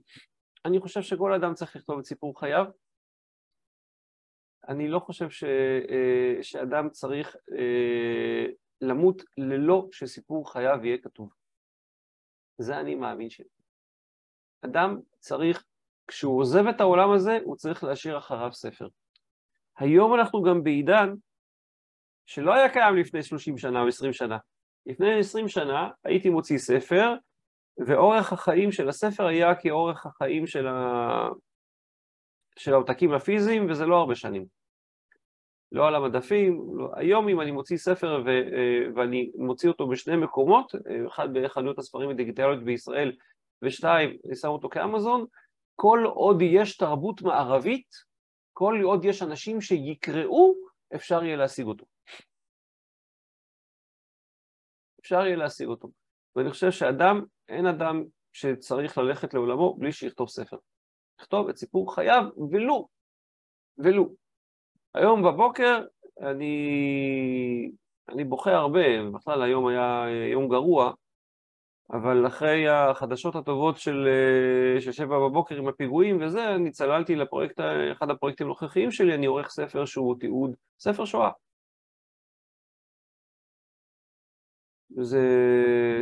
אני 0.64 0.80
חושב 0.80 1.02
שכל 1.02 1.32
אדם 1.32 1.54
צריך 1.54 1.76
לכתוב 1.76 1.98
את 1.98 2.04
סיפור 2.04 2.40
חייו. 2.40 2.64
אני 4.68 4.88
לא 4.88 4.98
חושב 4.98 5.30
ש, 5.30 5.44
אה, 5.44 6.42
שאדם 6.42 6.90
צריך 6.90 7.36
אה, 7.58 8.46
למות 8.80 9.22
ללא 9.38 9.88
שסיפור 9.92 10.52
חייו 10.52 10.78
יהיה 10.84 10.98
כתוב. 10.98 11.41
זה 12.58 12.80
אני 12.80 12.94
מאמין 12.94 13.30
שלי. 13.30 13.46
אדם 14.64 14.98
צריך, 15.18 15.64
כשהוא 16.06 16.40
עוזב 16.40 16.66
את 16.66 16.80
העולם 16.80 17.12
הזה, 17.12 17.38
הוא 17.44 17.56
צריך 17.56 17.84
להשאיר 17.84 18.18
אחריו 18.18 18.52
ספר. 18.52 18.88
היום 19.78 20.14
אנחנו 20.14 20.42
גם 20.42 20.62
בעידן 20.62 21.14
שלא 22.26 22.54
היה 22.54 22.72
קיים 22.72 22.96
לפני 22.96 23.22
30 23.22 23.58
שנה 23.58 23.82
או 23.82 23.88
20 23.88 24.12
שנה. 24.12 24.38
לפני 24.86 25.18
20 25.18 25.48
שנה 25.48 25.90
הייתי 26.04 26.30
מוציא 26.30 26.58
ספר, 26.58 27.14
ואורך 27.86 28.32
החיים 28.32 28.72
של 28.72 28.88
הספר 28.88 29.26
היה 29.26 29.54
כאורך 29.54 30.06
החיים 30.06 30.46
של, 30.46 30.66
ה... 30.66 31.28
של 32.58 32.72
העותקים 32.72 33.12
הפיזיים, 33.12 33.70
וזה 33.70 33.86
לא 33.86 33.96
הרבה 33.96 34.14
שנים. 34.14 34.61
לא 35.72 35.88
על 35.88 35.94
המדפים, 35.94 36.78
לא. 36.78 36.90
היום 36.96 37.28
אם 37.28 37.40
אני 37.40 37.50
מוציא 37.50 37.76
ספר 37.76 38.22
ו, 38.26 38.28
אה, 38.28 38.94
ואני 38.94 39.30
מוציא 39.34 39.68
אותו 39.68 39.88
בשני 39.88 40.16
מקומות, 40.16 40.74
אה, 40.74 41.06
אחד 41.06 41.28
בחנויות 41.32 41.78
הספרים 41.78 42.10
הדיגיטליות 42.10 42.64
בישראל 42.64 43.16
ושתיים, 43.62 44.16
אני 44.26 44.36
שם 44.36 44.48
אותו 44.48 44.68
כאמזון, 44.68 45.24
כל 45.76 46.04
עוד 46.06 46.42
יש 46.42 46.76
תרבות 46.76 47.22
מערבית, 47.22 47.88
כל 48.52 48.80
עוד 48.84 49.04
יש 49.04 49.22
אנשים 49.22 49.60
שיקראו, 49.60 50.54
אפשר 50.94 51.24
יהיה 51.24 51.36
להשיג 51.36 51.66
אותו. 51.66 51.86
אפשר 55.00 55.26
יהיה 55.26 55.36
להשיג 55.36 55.68
אותו. 55.68 55.88
ואני 56.36 56.50
חושב 56.50 56.70
שאדם, 56.70 57.24
אין 57.48 57.66
אדם 57.66 58.04
שצריך 58.32 58.98
ללכת 58.98 59.34
לעולמו 59.34 59.74
בלי 59.78 59.92
שיכתוב 59.92 60.28
ספר. 60.28 60.56
לכתוב 61.20 61.48
את 61.48 61.56
סיפור 61.56 61.94
חייו, 61.94 62.24
ולו, 62.50 62.88
ולו. 63.78 64.21
היום 64.94 65.22
בבוקר 65.22 65.84
אני 66.20 67.70
אני 68.08 68.24
בוכה 68.24 68.50
הרבה, 68.52 69.10
בכלל 69.14 69.42
היום 69.42 69.66
היה 69.66 70.04
יום 70.32 70.48
גרוע, 70.48 70.92
אבל 71.90 72.26
אחרי 72.26 72.68
החדשות 72.68 73.36
הטובות 73.36 73.76
של, 73.76 74.08
של 74.80 74.92
שבע 74.92 75.18
בבוקר 75.18 75.56
עם 75.56 75.68
הפיגועים 75.68 76.22
וזה, 76.22 76.54
אני 76.54 76.70
צללתי 76.70 77.16
לפרויקט, 77.16 77.60
אחד 77.92 78.10
הפרויקטים 78.10 78.46
הנוכחיים 78.46 78.90
שלי, 78.90 79.14
אני 79.14 79.26
עורך 79.26 79.50
ספר 79.50 79.84
שהוא 79.84 80.16
תיעוד, 80.20 80.54
ספר 80.78 81.04
שואה. 81.04 81.30
זה 84.90 85.18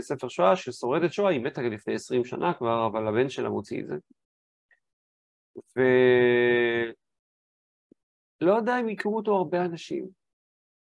ספר 0.01 0.29
שואה 0.29 0.57
של 0.57 0.73
שורדת 0.73 1.13
שואה, 1.13 1.31
היא 1.31 1.41
מתה 1.41 1.63
לפני 1.63 1.95
20 1.95 2.25
שנה 2.25 2.55
כבר, 2.55 2.87
אבל 2.87 3.09
הבן 3.09 3.29
שלה 3.29 3.49
מוציא 3.49 3.81
את 3.81 3.87
זה. 3.87 3.95
ולא 8.41 8.55
יודע 8.55 8.81
אם 8.81 8.89
יקראו 8.89 9.17
אותו 9.17 9.37
הרבה 9.37 9.65
אנשים, 9.65 10.09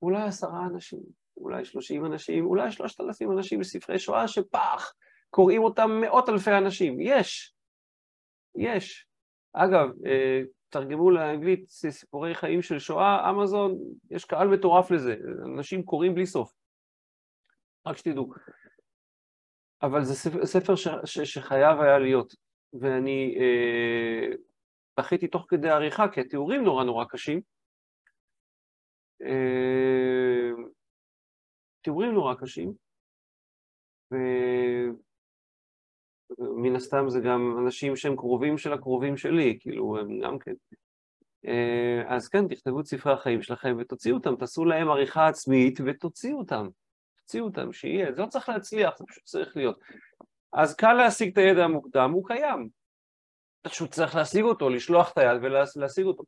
אולי 0.02 0.24
עשרה 0.24 0.66
אנשים, 0.66 1.00
אולי 1.38 1.66
שלושים 1.66 2.06
אנשים, 2.06 2.46
אולי 2.46 2.72
שלושת 2.72 3.02
אלפים 3.02 3.32
אנשים 3.32 3.60
בספרי 3.60 4.00
שואה 4.00 4.28
שפח, 4.28 4.94
קוראים 5.30 5.64
אותם 5.64 5.92
מאות 6.02 6.30
אלפי 6.30 6.52
אנשים. 6.52 7.02
יש, 7.02 7.54
יש. 8.56 9.08
אגב, 9.54 9.90
אה, 10.06 10.42
תרגמו 10.70 11.12
לאנגלית 11.12 11.70
סיפורי 11.70 12.36
חיים 12.36 12.62
של 12.62 12.80
שואה, 12.80 13.30
אמזון, 13.30 13.78
יש 14.12 14.26
קהל 14.26 14.48
מטורף 14.48 14.92
לזה, 14.92 15.16
אנשים 15.46 15.84
קוראים 15.84 16.16
בלי 16.16 16.26
סוף. 16.26 16.54
רק 17.86 17.98
שתדעו. 17.98 18.34
אבל 19.82 20.04
זה 20.04 20.30
ספר 20.46 20.76
ש, 20.76 20.88
ש, 21.06 21.20
שחייב 21.20 21.82
היה 21.82 22.00
להיות, 22.00 22.34
ואני 22.74 23.36
אה, 23.40 24.36
בכיתי 24.98 25.28
תוך 25.28 25.46
כדי 25.50 25.70
עריכה, 25.70 26.08
כי 26.08 26.22
התיאורים 26.22 26.64
נורא 26.64 26.84
נורא 26.84 27.06
קשים. 27.06 27.42
אה, 29.22 30.52
תיאורים 31.82 32.12
נורא 32.12 32.34
קשים, 32.34 32.74
ומן 34.12 34.96
הסתם 36.76 37.10
זה 37.10 37.20
גם 37.20 37.66
אנשים 37.66 37.96
שהם 37.96 38.16
קרובים 38.16 38.58
של 38.58 38.74
הקרובים 38.74 39.18
שלי, 39.18 39.58
כאילו 39.60 39.98
הם 39.98 40.20
גם 40.20 40.40
כן. 40.40 40.54
אה, 41.48 42.16
אז 42.16 42.28
כן, 42.28 42.48
תכתבו 42.48 42.80
את 42.80 42.86
ספרי 42.86 43.14
החיים 43.14 43.42
שלכם 43.42 43.78
ותוציאו 43.80 44.18
אותם, 44.18 44.36
תעשו 44.36 44.66
להם 44.66 44.90
עריכה 44.90 45.28
עצמית 45.28 45.80
ותוציאו 45.86 46.38
אותם. 46.38 46.68
תוציאו 47.18 47.46
אותם, 47.46 47.74
שיהיה, 47.74 48.14
זה 48.14 48.22
לא 48.22 48.28
צריך 48.28 48.50
להצליח, 48.50 48.98
זה 48.98 49.06
פשוט 49.06 49.24
צריך 49.24 49.58
להיות. 49.58 49.80
אז 50.54 50.76
קל 50.76 50.94
להשיג 50.94 51.32
את 51.32 51.38
הידע 51.38 51.64
המוקדם, 51.64 52.12
הוא 52.12 52.28
קיים. 52.28 52.70
פשוט 53.68 53.92
צריך 53.92 54.16
להשיג 54.16 54.44
אותו, 54.44 54.70
לשלוח 54.70 55.12
את 55.12 55.18
היד 55.18 55.42
ולהשיג 55.42 56.06
אותו. 56.06 56.24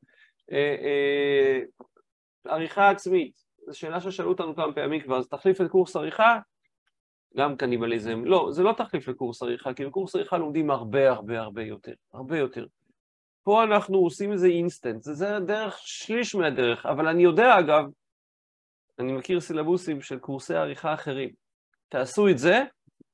אה, 0.51 0.75
אה, 0.81 1.59
עריכה 2.45 2.89
עצמית, 2.89 3.33
זו 3.67 3.79
שאלה 3.79 4.01
ששאלו 4.01 4.29
אותנו 4.29 4.55
כמה 4.55 4.73
פעמים 4.73 5.01
כבר, 5.01 5.17
אז 5.17 5.27
תחליף 5.27 5.61
את 5.61 5.71
קורס 5.71 5.95
עריכה? 5.95 6.39
גם 7.37 7.57
קניבליזם. 7.57 8.25
לא, 8.25 8.47
זה 8.51 8.63
לא 8.63 8.73
תחליף 8.77 9.07
לקורס 9.07 9.43
עריכה, 9.43 9.73
כי 9.73 9.85
בקורס 9.85 10.15
עריכה 10.15 10.37
לומדים 10.37 10.71
הרבה 10.71 11.09
הרבה 11.09 11.39
הרבה 11.39 11.63
יותר, 11.63 11.93
הרבה 12.13 12.37
יותר. 12.37 12.65
פה 13.43 13.63
אנחנו 13.63 13.97
עושים 13.97 14.31
איזה 14.31 14.47
אינסטנט, 14.47 15.03
זה, 15.03 15.13
זה 15.13 15.39
דרך, 15.47 15.77
שליש 15.77 16.35
מהדרך, 16.35 16.85
אבל 16.85 17.07
אני 17.07 17.23
יודע 17.23 17.59
אגב, 17.59 17.85
אני 18.99 19.13
מכיר 19.13 19.39
סילבוסים 19.39 20.01
של 20.01 20.19
קורסי 20.19 20.55
עריכה 20.55 20.93
אחרים. 20.93 21.29
תעשו 21.89 22.27
את 22.29 22.37
זה, 22.37 22.63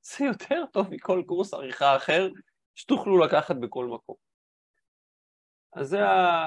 זה 0.01 0.25
יותר 0.25 0.63
טוב 0.71 0.87
מכל 0.91 1.23
קורס 1.25 1.53
עריכה 1.53 1.95
אחר 1.95 2.29
שתוכלו 2.75 3.17
לקחת 3.17 3.55
בכל 3.55 3.85
מקום. 3.85 4.15
אז 5.75 5.89
זה, 5.89 5.99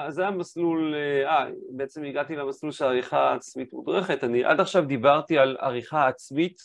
זה 0.09 0.27
המסלול, 0.27 0.95
אה, 0.95 1.45
בעצם 1.69 2.03
הגעתי 2.03 2.35
למסלול 2.35 2.71
של 2.71 2.85
עריכה 2.85 3.33
עצמית 3.33 3.73
מודרכת. 3.73 4.23
אני 4.23 4.45
עד 4.45 4.59
עכשיו 4.59 4.85
דיברתי 4.85 5.37
על 5.37 5.57
עריכה 5.59 6.07
עצמית, 6.07 6.57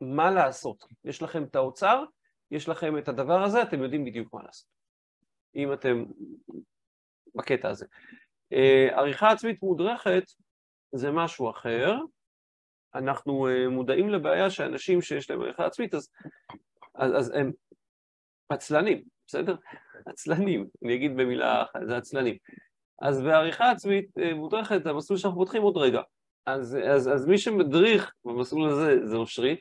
מה 0.00 0.30
לעשות. 0.30 0.84
יש 1.04 1.22
לכם 1.22 1.44
את 1.44 1.56
האוצר, 1.56 2.04
יש 2.50 2.68
לכם 2.68 2.98
את 2.98 3.08
הדבר 3.08 3.42
הזה, 3.42 3.62
אתם 3.62 3.82
יודעים 3.82 4.04
בדיוק 4.04 4.34
מה 4.34 4.42
לעשות. 4.42 4.68
אם 5.56 5.72
אתם 5.72 6.04
בקטע 7.34 7.68
הזה. 7.68 7.86
אה, 8.52 8.88
עריכה 8.92 9.30
עצמית 9.30 9.62
מודרכת 9.62 10.24
זה 10.92 11.10
משהו 11.10 11.50
אחר. 11.50 11.96
אנחנו 12.94 13.48
אה, 13.48 13.68
מודעים 13.68 14.08
לבעיה 14.08 14.50
שאנשים 14.50 15.02
שיש 15.02 15.30
להם 15.30 15.42
עריכה 15.42 15.66
עצמית, 15.66 15.94
אז, 15.94 16.10
אז, 16.94 17.12
אז 17.16 17.32
הם 17.34 17.52
עצלנים, 18.48 19.02
בסדר? 19.26 19.56
עצלנים, 20.06 20.66
אני 20.84 20.94
אגיד 20.94 21.16
במילה 21.16 21.62
אחת, 21.62 21.80
זה 21.86 21.96
עצלנים. 21.96 22.36
אז 23.02 23.22
בעריכה 23.22 23.70
עצמית 23.70 24.18
אה, 24.18 24.34
מודרכת, 24.34 24.86
המסלול 24.86 25.18
שאנחנו 25.18 25.38
פותחים 25.38 25.62
עוד 25.62 25.76
רגע. 25.76 26.00
אז, 26.46 26.78
אז, 26.90 27.08
אז 27.08 27.26
מי 27.26 27.38
שמדריך 27.38 28.12
במסלול 28.24 28.68
הזה 28.68 29.06
זה 29.06 29.16
אושרית, 29.16 29.60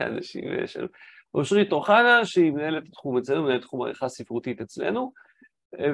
אנשים 0.00 0.66
של... 0.66 0.86
אושרית 1.34 1.72
אוחנה, 1.72 2.24
שהיא 2.24 2.52
מנהלת 2.52 2.84
תחום 2.92 3.18
אצלנו, 3.18 3.42
מנהלת 3.42 3.62
תחום 3.62 3.82
עריכה 3.82 4.08
ספרותית 4.08 4.60
אצלנו, 4.60 5.12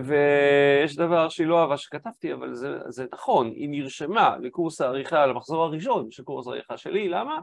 ויש 0.04 0.96
דבר 0.96 1.28
שהיא 1.28 1.46
לא 1.46 1.62
אהבה 1.62 1.76
שכתבתי, 1.76 2.32
אבל 2.32 2.54
זה, 2.54 2.78
זה 2.88 3.06
נכון, 3.12 3.46
היא 3.46 3.68
נרשמה 3.70 4.36
לקורס 4.40 4.80
העריכה, 4.80 5.26
למחזור 5.26 5.64
הראשון 5.64 6.10
של 6.10 6.22
קורס 6.22 6.46
העריכה 6.46 6.76
שלי, 6.76 7.08
למה? 7.08 7.40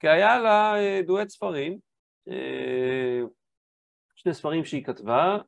כי 0.00 0.08
היה 0.08 0.38
לה 0.38 0.76
אה, 0.76 1.00
דואט 1.06 1.28
ספרים, 1.28 1.78
אה, 2.28 3.20
שני 4.22 4.34
ספרים 4.34 4.64
שהיא 4.64 4.84
כתבה, 4.84 5.38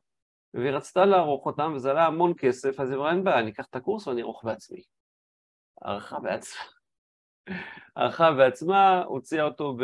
והיא 0.53 0.71
רצתה 0.71 1.05
לערוך 1.05 1.45
אותם, 1.45 1.73
וזה 1.75 1.91
עלה 1.91 2.05
המון 2.05 2.33
כסף, 2.37 2.79
אז 2.79 2.89
היא 2.89 2.97
אמרה, 2.97 3.11
אין 3.11 3.23
בעיה, 3.23 3.39
אני 3.39 3.51
אקח 3.51 3.65
את 3.69 3.75
הקורס 3.75 4.07
ואני 4.07 4.21
אערוך 4.21 4.43
בעצמי. 4.43 4.81
ערכה 5.81 6.19
בעצמה. 6.19 6.63
ערכה 7.95 8.31
בעצמה, 8.31 9.03
הוציאה 9.03 9.43
אותו 9.43 9.73
ב... 9.73 9.83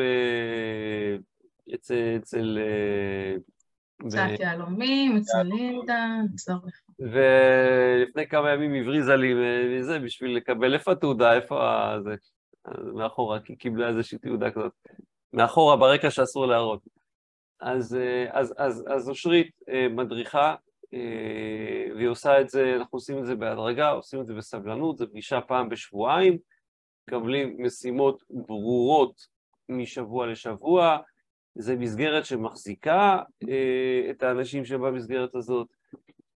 אצל... 1.76 2.18
אצל 2.18 2.58
אה, 2.62 3.36
קצת 4.08 4.40
יהלומים, 4.40 5.18
אצל 5.18 5.44
לינדה, 5.44 6.08
לך. 6.68 6.80
ולפני 7.00 8.28
כמה 8.28 8.52
ימים 8.52 8.74
הבריזה 8.74 9.16
לי 9.16 9.34
מזה 9.80 10.00
בשביל 10.00 10.38
לקבל 10.38 10.74
איפה 10.74 10.92
התעודה, 10.92 11.34
איפה 11.34 11.94
זה. 12.04 12.16
מאחורה, 12.94 13.40
כי 13.40 13.56
קיבלה 13.56 13.88
איזושהי 13.88 14.18
תעודה 14.18 14.52
כזאת. 14.52 14.72
מאחורה, 15.34 15.78
ברקע 15.78 16.12
שאסור 16.12 16.46
להראות. 16.46 16.99
אז, 17.60 17.98
אז, 18.32 18.54
אז, 18.58 18.86
אז 18.88 19.10
אושרית 19.10 19.52
אה, 19.70 19.88
מדריכה, 19.90 20.56
אה, 20.94 21.96
והיא 21.96 22.08
עושה 22.08 22.42
את 22.42 22.50
זה, 22.50 22.76
אנחנו 22.76 22.96
עושים 22.98 23.18
את 23.18 23.26
זה 23.26 23.36
בהדרגה, 23.36 23.90
עושים 23.90 24.22
את 24.22 24.26
זה 24.26 24.34
בסבלנות, 24.34 24.98
זו 24.98 25.08
פגישה 25.10 25.42
פעם 25.42 25.70
בשבועיים, 25.70 26.38
מקבלים 27.08 27.56
משימות 27.60 28.24
ברורות 28.30 29.28
משבוע 29.70 30.28
לשבוע, 30.28 30.98
זה 31.56 31.76
מסגרת 31.76 32.26
שמחזיקה 32.26 33.20
אה, 33.50 34.08
את 34.10 34.24
האנשים 34.24 34.66
שבמסגרת 34.66 35.36
הזאת. 35.36 35.68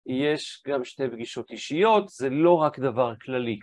יש 0.07 0.63
גם 0.67 0.85
שתי 0.85 1.09
פגישות 1.13 1.51
אישיות, 1.51 2.09
זה 2.09 2.31
לא 2.31 2.55
רק 2.55 2.79
דבר 2.79 3.15
כללי. 3.17 3.59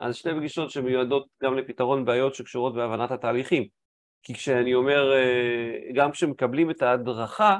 אז 0.00 0.16
שתי 0.16 0.28
פגישות 0.38 0.70
שמיועדות 0.70 1.26
גם 1.42 1.56
לפתרון 1.56 2.04
בעיות 2.04 2.34
שקשורות 2.34 2.74
בהבנת 2.74 3.10
התהליכים. 3.10 3.68
כי 4.26 4.34
כשאני 4.34 4.74
אומר, 4.74 5.12
אה, 5.12 5.92
גם 5.94 6.10
כשמקבלים 6.10 6.70
את 6.70 6.82
ההדרכה, 6.82 7.58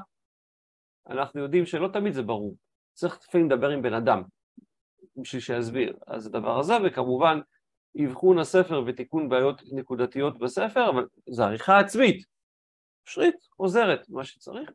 אנחנו 1.08 1.40
יודעים 1.40 1.66
שלא 1.66 1.88
תמיד 1.92 2.12
זה 2.12 2.22
ברור. 2.22 2.56
צריך 2.92 3.18
לפעמים 3.28 3.50
לדבר 3.50 3.68
עם 3.68 3.82
בן 3.82 3.94
אדם 3.94 4.22
בשביל 5.16 5.42
שיסביר. 5.42 5.96
אז 6.06 6.26
הדבר 6.26 6.58
הזה, 6.58 6.74
וכמובן 6.84 7.40
אבחון 8.04 8.38
הספר 8.38 8.82
ותיקון 8.86 9.28
בעיות 9.28 9.62
נקודתיות 9.72 10.38
בספר, 10.38 10.90
אבל 10.90 11.06
זו 11.30 11.42
עריכה 11.42 11.78
עצמית. 11.78 12.24
שרית 13.04 13.36
עוזרת 13.56 14.08
מה 14.08 14.24
שצריך. 14.24 14.70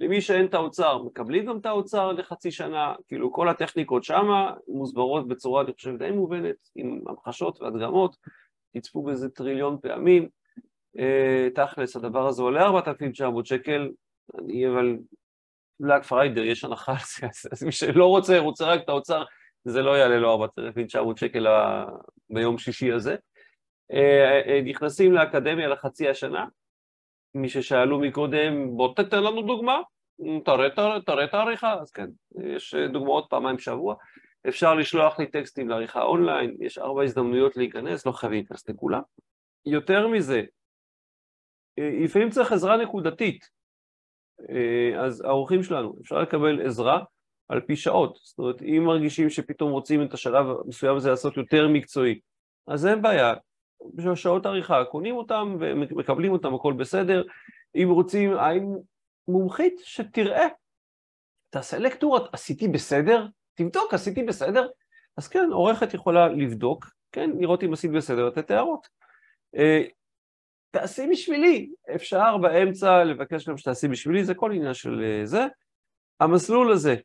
למי 0.00 0.20
שאין 0.20 0.46
את 0.46 0.54
האוצר, 0.54 1.02
מקבלים 1.02 1.46
גם 1.46 1.58
את 1.58 1.66
האוצר 1.66 2.12
לחצי 2.12 2.50
שנה, 2.50 2.94
כאילו 3.06 3.32
כל 3.32 3.48
הטכניקות 3.48 4.04
שמה 4.04 4.54
מוסברות 4.68 5.28
בצורה, 5.28 5.62
אני 5.62 5.72
חושב, 5.72 5.96
די 5.96 6.10
מובנת, 6.10 6.56
עם 6.74 7.00
המחשות 7.06 7.62
והדגמות, 7.62 8.16
תצפו 8.72 9.02
בזה 9.02 9.28
טריליון 9.28 9.78
פעמים. 9.82 10.37
אה, 10.98 11.48
תכלס, 11.54 11.96
הדבר 11.96 12.26
הזה 12.26 12.42
עולה 12.42 12.62
4,900 12.62 13.46
שקל, 13.46 13.90
אני 14.38 14.68
אבל 14.68 14.96
בלאק 15.80 16.02
פריידר, 16.02 16.44
יש 16.44 16.64
הנחה 16.64 16.92
על 16.92 16.98
זה, 17.32 17.48
אז 17.52 17.62
מי 17.62 17.72
שלא 17.72 18.06
רוצה, 18.06 18.38
רוצה 18.38 18.66
רק 18.66 18.80
את 18.84 18.88
האוצר, 18.88 19.24
זה 19.64 19.82
לא 19.82 19.98
יעלה 19.98 20.16
לו 20.16 20.32
4,900 20.32 21.18
שקל 21.18 21.46
ביום 22.30 22.58
שישי 22.58 22.92
הזה. 22.92 23.16
אה, 23.92 24.40
אה, 24.46 24.60
נכנסים 24.64 25.12
לאקדמיה 25.12 25.68
לחצי 25.68 26.08
השנה, 26.08 26.46
מי 27.34 27.48
ששאלו 27.48 28.00
מקודם, 28.00 28.76
בוא 28.76 28.94
תתן 28.94 29.22
לנו 29.22 29.42
דוגמה, 29.42 29.80
תראה, 30.44 30.70
תראה, 31.06 31.24
את 31.24 31.34
העריכה, 31.34 31.74
אז 31.80 31.90
כן, 31.90 32.06
יש 32.44 32.74
דוגמאות 32.74 33.26
פעמיים 33.30 33.56
בשבוע. 33.56 33.94
אפשר 34.48 34.74
לשלוח 34.74 35.18
לי 35.18 35.26
טקסטים 35.26 35.68
לעריכה 35.68 36.02
אונליין, 36.02 36.56
יש 36.60 36.78
ארבע 36.78 37.02
הזדמנויות 37.02 37.56
להיכנס, 37.56 38.06
לא 38.06 38.12
חייבים 38.12 38.38
להיכנס 38.38 38.68
לכולם. 38.68 39.00
יותר 39.66 40.08
מזה, 40.08 40.42
לפעמים 42.04 42.30
צריך 42.30 42.52
עזרה 42.52 42.76
נקודתית, 42.76 43.48
אז 44.98 45.20
האורחים 45.20 45.62
שלנו, 45.62 45.94
אפשר 46.02 46.18
לקבל 46.18 46.66
עזרה 46.66 47.04
על 47.48 47.60
פי 47.60 47.76
שעות, 47.76 48.18
זאת 48.22 48.38
אומרת, 48.38 48.62
אם 48.62 48.82
מרגישים 48.86 49.30
שפתאום 49.30 49.70
רוצים 49.70 50.02
את 50.02 50.14
השלב 50.14 50.46
המסוים 50.64 50.96
הזה 50.96 51.10
לעשות 51.10 51.36
יותר 51.36 51.68
מקצועי, 51.68 52.20
אז 52.66 52.86
אין 52.86 53.02
בעיה, 53.02 53.34
שעות 54.14 54.46
עריכה, 54.46 54.84
קונים 54.84 55.16
אותם 55.16 55.56
ומקבלים 55.60 56.32
אותם, 56.32 56.54
הכל 56.54 56.72
בסדר. 56.72 57.22
אם 57.74 57.88
רוצים, 57.90 58.36
האם 58.36 58.66
מומחית 59.28 59.80
שתראה, 59.84 60.46
תעשה 61.50 61.78
לקטורות, 61.78 62.28
עשיתי 62.32 62.68
בסדר? 62.68 63.26
תבדוק, 63.54 63.94
עשיתי 63.94 64.22
בסדר? 64.22 64.68
אז 65.16 65.28
כן, 65.28 65.48
עורכת 65.52 65.94
יכולה 65.94 66.28
לבדוק, 66.28 66.86
כן, 67.12 67.30
לראות 67.38 67.64
אם 67.64 67.72
עשית 67.72 67.92
בסדר, 67.92 68.26
לתת 68.26 68.50
הערות. 68.50 68.88
אה, 70.78 70.82
תעשי 70.82 71.06
בשבילי, 71.10 71.70
אפשר 71.94 72.36
באמצע 72.36 73.04
לבקש 73.04 73.48
גם 73.48 73.56
שתעשי 73.56 73.88
בשבילי, 73.88 74.24
זה 74.24 74.34
כל 74.34 74.52
עניין 74.52 74.74
של 74.74 75.04
אה, 75.04 75.26
זה. 75.26 75.46
המסלול 76.20 76.72
הזה, 76.72 76.96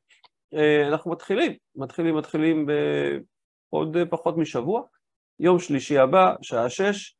אה, 0.54 0.88
אנחנו 0.88 1.12
מתחילים, 1.12 1.54
מתחילים, 1.76 2.18
מתחילים 2.18 2.66
בעוד 3.72 3.98
פחות 4.10 4.38
משבוע, 4.38 4.82
יום 5.40 5.60
שלישי 5.60 5.98
הבא, 5.98 6.34
שעה 6.42 6.70
שש, 6.70 7.16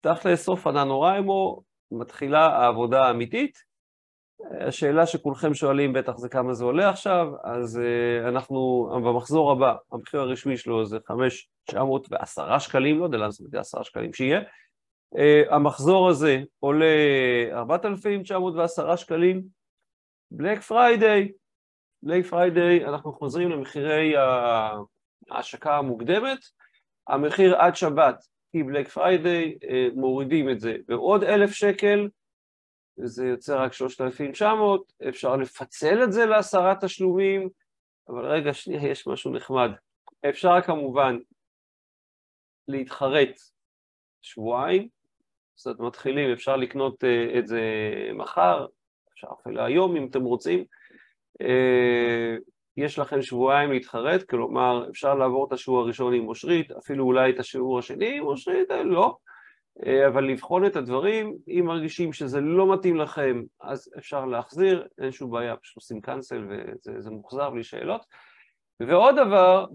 תכל'ס 0.00 0.44
סוף 0.44 0.66
הננוריימו, 0.66 1.62
מתחילה 1.90 2.46
העבודה 2.46 3.04
האמיתית. 3.04 3.68
השאלה 4.60 5.06
שכולכם 5.06 5.54
שואלים 5.54 5.92
בטח 5.92 6.16
זה 6.16 6.28
כמה 6.28 6.54
זה 6.54 6.64
עולה 6.64 6.90
עכשיו, 6.90 7.26
אז 7.44 7.80
אה, 7.80 8.28
אנחנו, 8.28 8.88
במחזור 9.04 9.52
הבא, 9.52 9.74
המחיר 9.92 10.20
הרשמי 10.20 10.56
שלו 10.56 10.86
זה 10.86 10.98
5,910 11.06 12.58
שקלים, 12.58 12.98
לא 12.98 13.04
יודע 13.04 13.18
לאן 13.18 13.30
זה 13.30 13.60
10 13.60 13.82
שקלים 13.82 14.12
שיהיה. 14.12 14.40
אה, 15.14 15.54
המחזור 15.54 16.08
הזה 16.08 16.42
עולה 16.60 16.86
4,910 17.52 18.96
שקלים. 18.96 19.42
בלק 20.30 20.60
פריידיי, 20.60 21.32
בלק 22.02 22.26
פריידיי, 22.26 22.84
אנחנו 22.84 23.12
חוזרים 23.12 23.50
למחירי 23.50 24.14
ההשקה 25.30 25.76
המוקדמת. 25.76 26.38
המחיר 27.08 27.56
עד 27.56 27.76
שבת 27.76 28.24
היא 28.52 28.64
בלק 28.64 28.88
פריידיי, 28.88 29.58
אה, 29.62 29.94
מורידים 29.94 30.50
את 30.50 30.60
זה 30.60 30.76
בעוד 30.86 31.24
אלף 31.24 31.50
שקל. 31.50 32.08
וזה 32.98 33.26
יוצא 33.26 33.64
רק 33.64 33.72
3,900, 33.72 34.92
אפשר 35.08 35.36
לפצל 35.36 36.04
את 36.04 36.12
זה 36.12 36.26
לעשרה 36.26 36.74
תשלומים, 36.80 37.48
אבל 38.08 38.26
רגע, 38.26 38.54
שנייה, 38.54 38.90
יש 38.90 39.06
משהו 39.06 39.32
נחמד. 39.32 39.70
אפשר 40.28 40.60
כמובן 40.66 41.16
להתחרט 42.68 43.40
שבועיים, 44.22 44.88
אומרת, 45.66 45.80
מתחילים, 45.80 46.32
אפשר 46.32 46.56
לקנות 46.56 47.04
אה, 47.04 47.38
את 47.38 47.46
זה 47.46 47.60
מחר, 48.14 48.66
אפשר 49.12 49.28
אפילו 49.40 49.64
היום 49.64 49.96
אם 49.96 50.06
אתם 50.10 50.22
רוצים. 50.22 50.64
Uh, 51.42 52.40
יש 52.76 52.98
לכם 52.98 53.22
שבועיים 53.22 53.72
להתחרט, 53.72 54.22
כלומר, 54.22 54.88
אפשר 54.90 55.14
לעבור 55.14 55.46
את 55.46 55.52
השיעור 55.52 55.80
הראשון 55.80 56.14
עם 56.14 56.28
אושרית, 56.28 56.70
אפילו 56.70 57.04
אולי 57.04 57.30
את 57.30 57.38
השיעור 57.38 57.78
השני 57.78 58.18
עם 58.18 58.26
אושרית, 58.26 58.70
לא. 58.84 59.16
אה, 59.86 60.06
אבל 60.08 60.24
לבחון 60.24 60.66
את 60.66 60.76
הדברים, 60.76 61.36
אם 61.48 61.64
מרגישים 61.66 62.12
שזה 62.12 62.40
לא 62.40 62.72
מתאים 62.74 62.96
לכם, 62.96 63.42
אז 63.60 63.90
אפשר 63.98 64.24
להחזיר, 64.24 64.86
אין 64.98 65.12
שום 65.12 65.30
בעיה, 65.30 65.56
פשוט 65.56 65.76
עושים 65.76 66.00
קאנסל 66.00 66.46
וזה 66.86 67.10
מוחזר 67.10 67.50
בלי 67.50 67.64
שאלות. 67.64 68.06
ועוד 68.80 69.14
דבר 69.16 69.66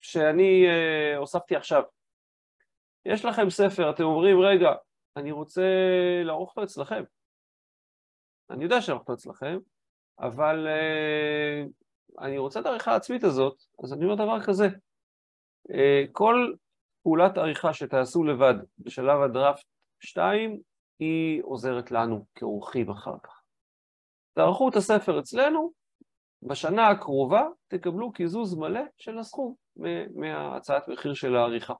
שאני 0.00 0.66
הוספתי 1.16 1.56
עכשיו, 1.56 1.82
יש 3.12 3.24
לכם 3.24 3.50
ספר, 3.50 3.90
אתם 3.90 4.02
אומרים, 4.02 4.40
רגע, 4.40 4.70
אני 5.16 5.32
רוצה 5.32 5.62
לערוך 6.24 6.50
אותו 6.50 6.62
אצלכם. 6.62 7.02
אני 8.50 8.64
יודע 8.64 8.80
שערוך 8.80 9.00
אותו 9.00 9.12
אצלכם, 9.12 9.58
אבל 10.18 10.66
uh, 10.66 12.24
אני 12.24 12.38
רוצה 12.38 12.60
את 12.60 12.66
העריכה 12.66 12.92
העצמית 12.92 13.24
הזאת, 13.24 13.62
אז 13.84 13.92
אני 13.92 14.04
אומר 14.04 14.14
דבר 14.14 14.44
כזה, 14.46 14.66
uh, 15.68 15.72
כל 16.12 16.54
פעולת 17.02 17.38
עריכה 17.38 17.74
שתעשו 17.74 18.24
לבד 18.24 18.54
בשלב 18.78 19.22
הדראפט 19.22 19.64
2, 20.00 20.60
היא 20.98 21.42
עוזרת 21.44 21.90
לנו 21.90 22.26
כאורחים 22.34 22.90
אחר 22.90 23.18
כך. 23.22 23.42
תערכו 24.34 24.68
את 24.68 24.76
הספר 24.76 25.20
אצלנו, 25.20 25.72
בשנה 26.42 26.88
הקרובה 26.88 27.42
תקבלו 27.68 28.12
קיזוז 28.12 28.54
מלא 28.54 28.80
של 28.98 29.18
הסכום 29.18 29.54
מהצעת 30.14 30.88
מחיר 30.88 31.14
של 31.14 31.36
העריכה. 31.36 31.74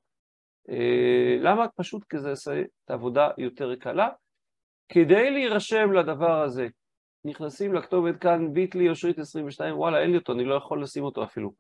אה, 0.71 1.37
למה? 1.41 1.67
פשוט 1.77 2.05
כי 2.05 2.19
זה 2.19 2.29
יעשה 2.29 2.61
את 2.61 2.91
העבודה 2.91 3.31
יותר 3.39 3.77
קלה. 3.77 4.09
כדי 4.89 5.31
להירשם 5.31 5.93
לדבר 5.93 6.43
הזה, 6.43 6.69
נכנסים 7.25 7.75
לכתובת 7.75 8.17
כאן 8.21 8.53
ביטלי 8.53 8.89
אושרית 8.89 9.19
22, 9.19 9.79
וואלה, 9.79 10.01
אין 10.01 10.11
לי 10.11 10.17
אותו, 10.17 10.33
אני 10.33 10.45
לא 10.45 10.55
יכול 10.55 10.83
לשים 10.83 11.05
אותו 11.05 11.25
אפילו. 11.25 11.53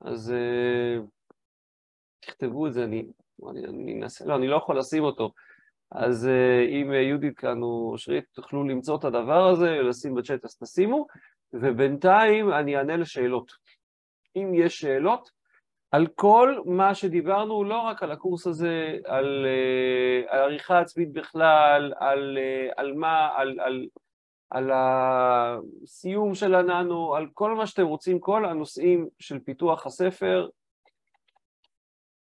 אז 0.00 0.34
uh, 0.34 1.06
תכתבו 2.20 2.66
את 2.66 2.72
זה, 2.72 2.84
אני, 2.84 3.06
אני, 3.50 3.66
אני 3.66 4.00
אנסה, 4.02 4.24
לא, 4.24 4.36
אני 4.36 4.48
לא 4.48 4.56
יכול 4.56 4.78
לשים 4.78 5.02
אותו. 5.02 5.32
אז 5.90 6.24
uh, 6.26 6.68
אם 6.68 6.92
יהודית 6.92 7.38
כאן 7.38 7.62
או 7.62 7.90
אושרית 7.92 8.24
תוכלו 8.32 8.64
למצוא 8.64 8.96
את 8.98 9.04
הדבר 9.04 9.48
הזה, 9.48 9.70
לשים 9.70 10.14
בצ'אט 10.14 10.44
אז 10.44 10.58
תשימו, 10.58 11.06
ובינתיים 11.52 12.52
אני 12.52 12.76
אענה 12.76 12.96
לשאלות. 12.96 13.52
אם 14.36 14.54
יש 14.54 14.80
שאלות, 14.80 15.30
על 15.92 16.06
כל 16.06 16.62
מה 16.64 16.94
שדיברנו, 16.94 17.64
לא 17.64 17.78
רק 17.78 18.02
על 18.02 18.12
הקורס 18.12 18.46
הזה, 18.46 18.98
על, 19.04 19.46
על 20.28 20.38
עריכה 20.40 20.80
עצמית 20.80 21.12
בכלל, 21.12 21.92
על, 21.96 22.38
uh, 22.38 22.74
על 22.76 22.94
מה, 22.94 23.28
על, 23.36 23.60
על, 23.60 23.88
על 24.50 24.70
הסיום 24.74 26.34
של 26.34 26.54
הננו, 26.54 27.14
על 27.14 27.26
כל 27.34 27.54
מה 27.54 27.66
שאתם 27.66 27.86
רוצים, 27.86 28.20
כל 28.20 28.44
הנושאים 28.44 29.08
של 29.18 29.38
פיתוח 29.38 29.86
הספר, 29.86 30.48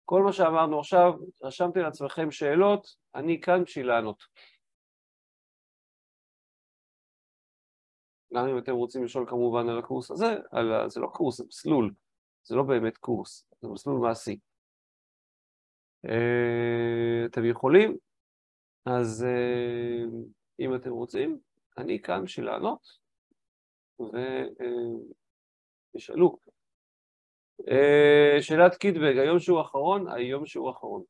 כל 0.05 0.21
מה 0.23 0.33
שאמרנו 0.33 0.79
עכשיו, 0.79 1.13
רשמתי 1.43 1.79
לעצמכם 1.79 2.31
שאלות, 2.31 2.95
אני 3.15 3.41
כאן 3.41 3.63
בשביל 3.63 3.87
לענות. 3.87 4.23
גם 8.33 8.47
אם 8.47 8.57
אתם 8.57 8.73
רוצים 8.73 9.03
לשאול 9.03 9.25
כמובן 9.29 9.69
על 9.69 9.79
הקורס 9.79 10.11
הזה, 10.11 10.35
על, 10.51 10.89
זה 10.89 10.99
לא 10.99 11.07
קורס, 11.07 11.37
זה 11.37 11.43
מסלול, 11.47 11.91
זה 12.43 12.55
לא 12.55 12.63
באמת 12.63 12.97
קורס, 12.97 13.45
זה 13.61 13.67
מסלול 13.67 13.99
מעשי. 13.99 14.39
אה, 16.05 17.25
אתם 17.25 17.45
יכולים, 17.45 17.97
אז 18.85 19.25
אה, 19.27 20.03
אם 20.59 20.75
אתם 20.75 20.91
רוצים, 20.91 21.39
אני 21.77 22.01
כאן 22.01 22.23
בשביל 22.23 22.45
לענות, 22.45 22.99
ותשאלו. 25.93 26.37
אה, 27.71 28.37
שאלת 28.41 28.75
קיטבג, 28.75 29.17
היום 29.17 29.39
שהוא 29.39 29.61
אחרון? 29.61 30.07
היום 30.11 30.45
שהוא 30.45 30.71
אחרון. 30.71 31.03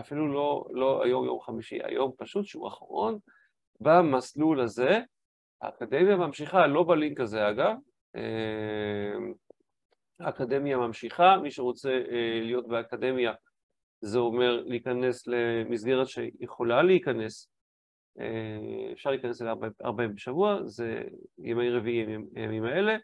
אפילו 0.00 0.32
לא, 0.32 0.64
לא 0.70 1.04
היום 1.04 1.24
יום 1.24 1.40
חמישי, 1.40 1.78
היום 1.84 2.12
פשוט 2.16 2.44
שהוא 2.44 2.68
אחרון 2.68 3.18
במסלול 3.80 4.60
הזה. 4.60 4.98
האקדמיה 5.62 6.16
ממשיכה, 6.16 6.66
לא 6.66 6.84
בלינק 6.88 7.20
הזה 7.20 7.50
אגב, 7.50 7.76
האקדמיה 10.20 10.76
ממשיכה, 10.76 11.36
מי 11.42 11.50
שרוצה 11.50 11.90
אה, 11.90 12.40
להיות 12.42 12.68
באקדמיה 12.68 13.32
זה 14.00 14.18
אומר 14.18 14.62
להיכנס 14.66 15.26
למסגרת 15.26 16.08
שיכולה 16.08 16.82
להיכנס, 16.82 17.50
אפשר 18.92 19.10
להיכנס 19.10 19.42
אליה 19.42 19.54
הרבה 19.80 20.08
בשבוע, 20.08 20.58
זה 20.64 21.02
ימי 21.38 21.70
רביעי 21.70 22.16
הימים 22.34 22.64
האלה, 22.64 22.96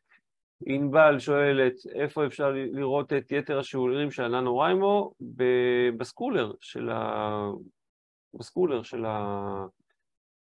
ענבל 0.67 1.19
שואלת 1.19 1.75
איפה 1.95 2.27
אפשר 2.27 2.51
לראות 2.51 3.13
את 3.13 3.33
יתר 3.33 3.59
השיעורים 3.59 4.11
של 4.11 4.25
הננו 4.25 4.59
ריימו 4.59 5.15
בסקולר 5.97 6.53
של 6.61 6.91
ה... 6.91 7.51
בסקולר 8.35 8.83
של 8.83 9.05
ה... 9.05 9.67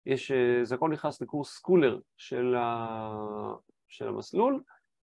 יש, 0.06 0.32
זה 0.62 0.74
הכל 0.74 0.90
נכנס 0.90 1.22
לקורס 1.22 1.54
סקולר 1.54 1.98
של, 2.16 2.54
ה... 2.54 3.54
של 3.94 4.08
המסלול, 4.08 4.62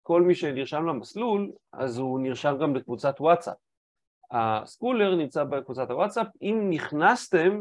כל 0.03 0.23
מי 0.23 0.35
שנרשם 0.35 0.87
למסלול 0.87 1.53
אז 1.73 1.99
הוא 1.99 2.21
נרשם 2.21 2.57
גם 2.61 2.73
בקבוצת 2.73 3.15
וואטסאפ. 3.21 3.57
הסקולר 4.31 5.15
נמצא 5.15 5.45
בקבוצת 5.45 5.91
הוואטסאפ, 5.91 6.27
אם 6.43 6.67
נכנסתם 6.71 7.61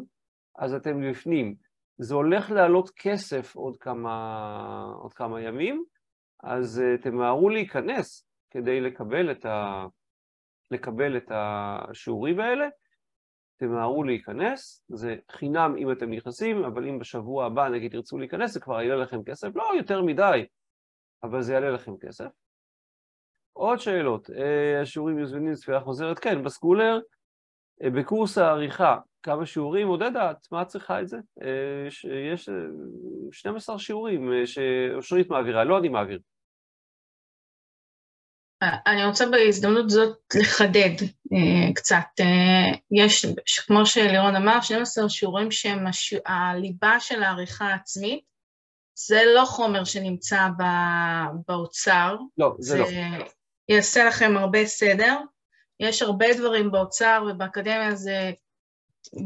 אז 0.57 0.73
אתם 0.73 1.11
בפנים. 1.11 1.55
זה 1.97 2.15
הולך 2.15 2.51
לעלות 2.51 2.89
כסף 2.95 3.55
עוד 3.55 3.77
כמה, 3.77 4.93
עוד 5.01 5.13
כמה 5.13 5.41
ימים, 5.41 5.83
אז 6.43 6.81
uh, 6.81 7.01
תמהרו 7.01 7.49
להיכנס 7.49 8.27
כדי 8.51 8.81
לקבל 8.81 9.31
את, 9.31 9.45
ה... 9.45 9.85
לקבל 10.71 11.17
את 11.17 11.31
השיעורים 11.31 12.39
האלה, 12.39 12.67
תמהרו 13.57 14.03
להיכנס, 14.03 14.85
זה 14.89 15.15
חינם 15.31 15.75
אם 15.77 15.91
אתם 15.91 16.09
נכנסים, 16.09 16.63
אבל 16.63 16.87
אם 16.87 16.99
בשבוע 16.99 17.45
הבא 17.45 17.69
נגיד 17.69 17.91
תרצו 17.91 18.17
להיכנס 18.17 18.51
זה 18.51 18.59
כבר 18.59 18.81
יעלה 18.81 19.03
לכם 19.03 19.23
כסף, 19.23 19.55
לא 19.55 19.71
יותר 19.77 20.01
מדי, 20.01 20.45
אבל 21.23 21.41
זה 21.41 21.53
יעלה 21.53 21.69
לכם 21.69 21.97
כסף. 21.97 22.29
עוד 23.53 23.79
שאלות, 23.79 24.29
uh, 24.29 24.33
השיעורים 24.81 25.17
מזמינים 25.17 25.51
לצפייה 25.51 25.79
חוזרת, 25.79 26.19
כן, 26.19 26.43
בסקולר, 26.43 26.99
uh, 27.83 27.89
בקורס 27.89 28.37
העריכה, 28.37 28.97
כמה 29.23 29.45
שיעורים, 29.45 29.87
עודדה, 29.87 30.31
מה 30.51 30.61
את 30.61 30.67
צריכה 30.67 31.01
את 31.01 31.07
זה? 31.07 31.17
יש 32.33 32.49
12 33.31 33.79
שיעורים 33.79 34.29
שאושרית 34.45 35.29
מעבירה, 35.29 35.63
לא 35.63 35.79
אני 35.79 35.89
מעביר. 35.89 36.19
אני 38.87 39.05
רוצה 39.05 39.25
בהזדמנות 39.31 39.89
זאת 39.89 40.17
לחדד 40.41 41.05
קצת. 41.75 42.05
יש, 42.91 43.25
כמו 43.67 43.85
שלירון 43.85 44.35
אמר, 44.35 44.61
12 44.61 45.09
שיעורים 45.09 45.51
שהם. 45.51 45.85
הליבה 46.25 46.99
של 46.99 47.23
העריכה 47.23 47.65
העצמית. 47.65 48.23
זה 49.07 49.21
לא 49.35 49.45
חומר 49.45 49.83
שנמצא 49.83 50.47
ב... 50.57 50.63
באוצר. 51.47 52.15
לא, 52.37 52.55
זה, 52.59 52.77
זה 52.77 52.83
לא. 53.19 53.25
יעשה 53.69 54.05
לכם 54.05 54.37
הרבה 54.37 54.65
סדר. 54.65 55.17
יש 55.79 56.01
הרבה 56.01 56.25
דברים 56.37 56.71
באוצר 56.71 57.23
ובאקדמיה 57.29 57.95
זה, 57.95 58.31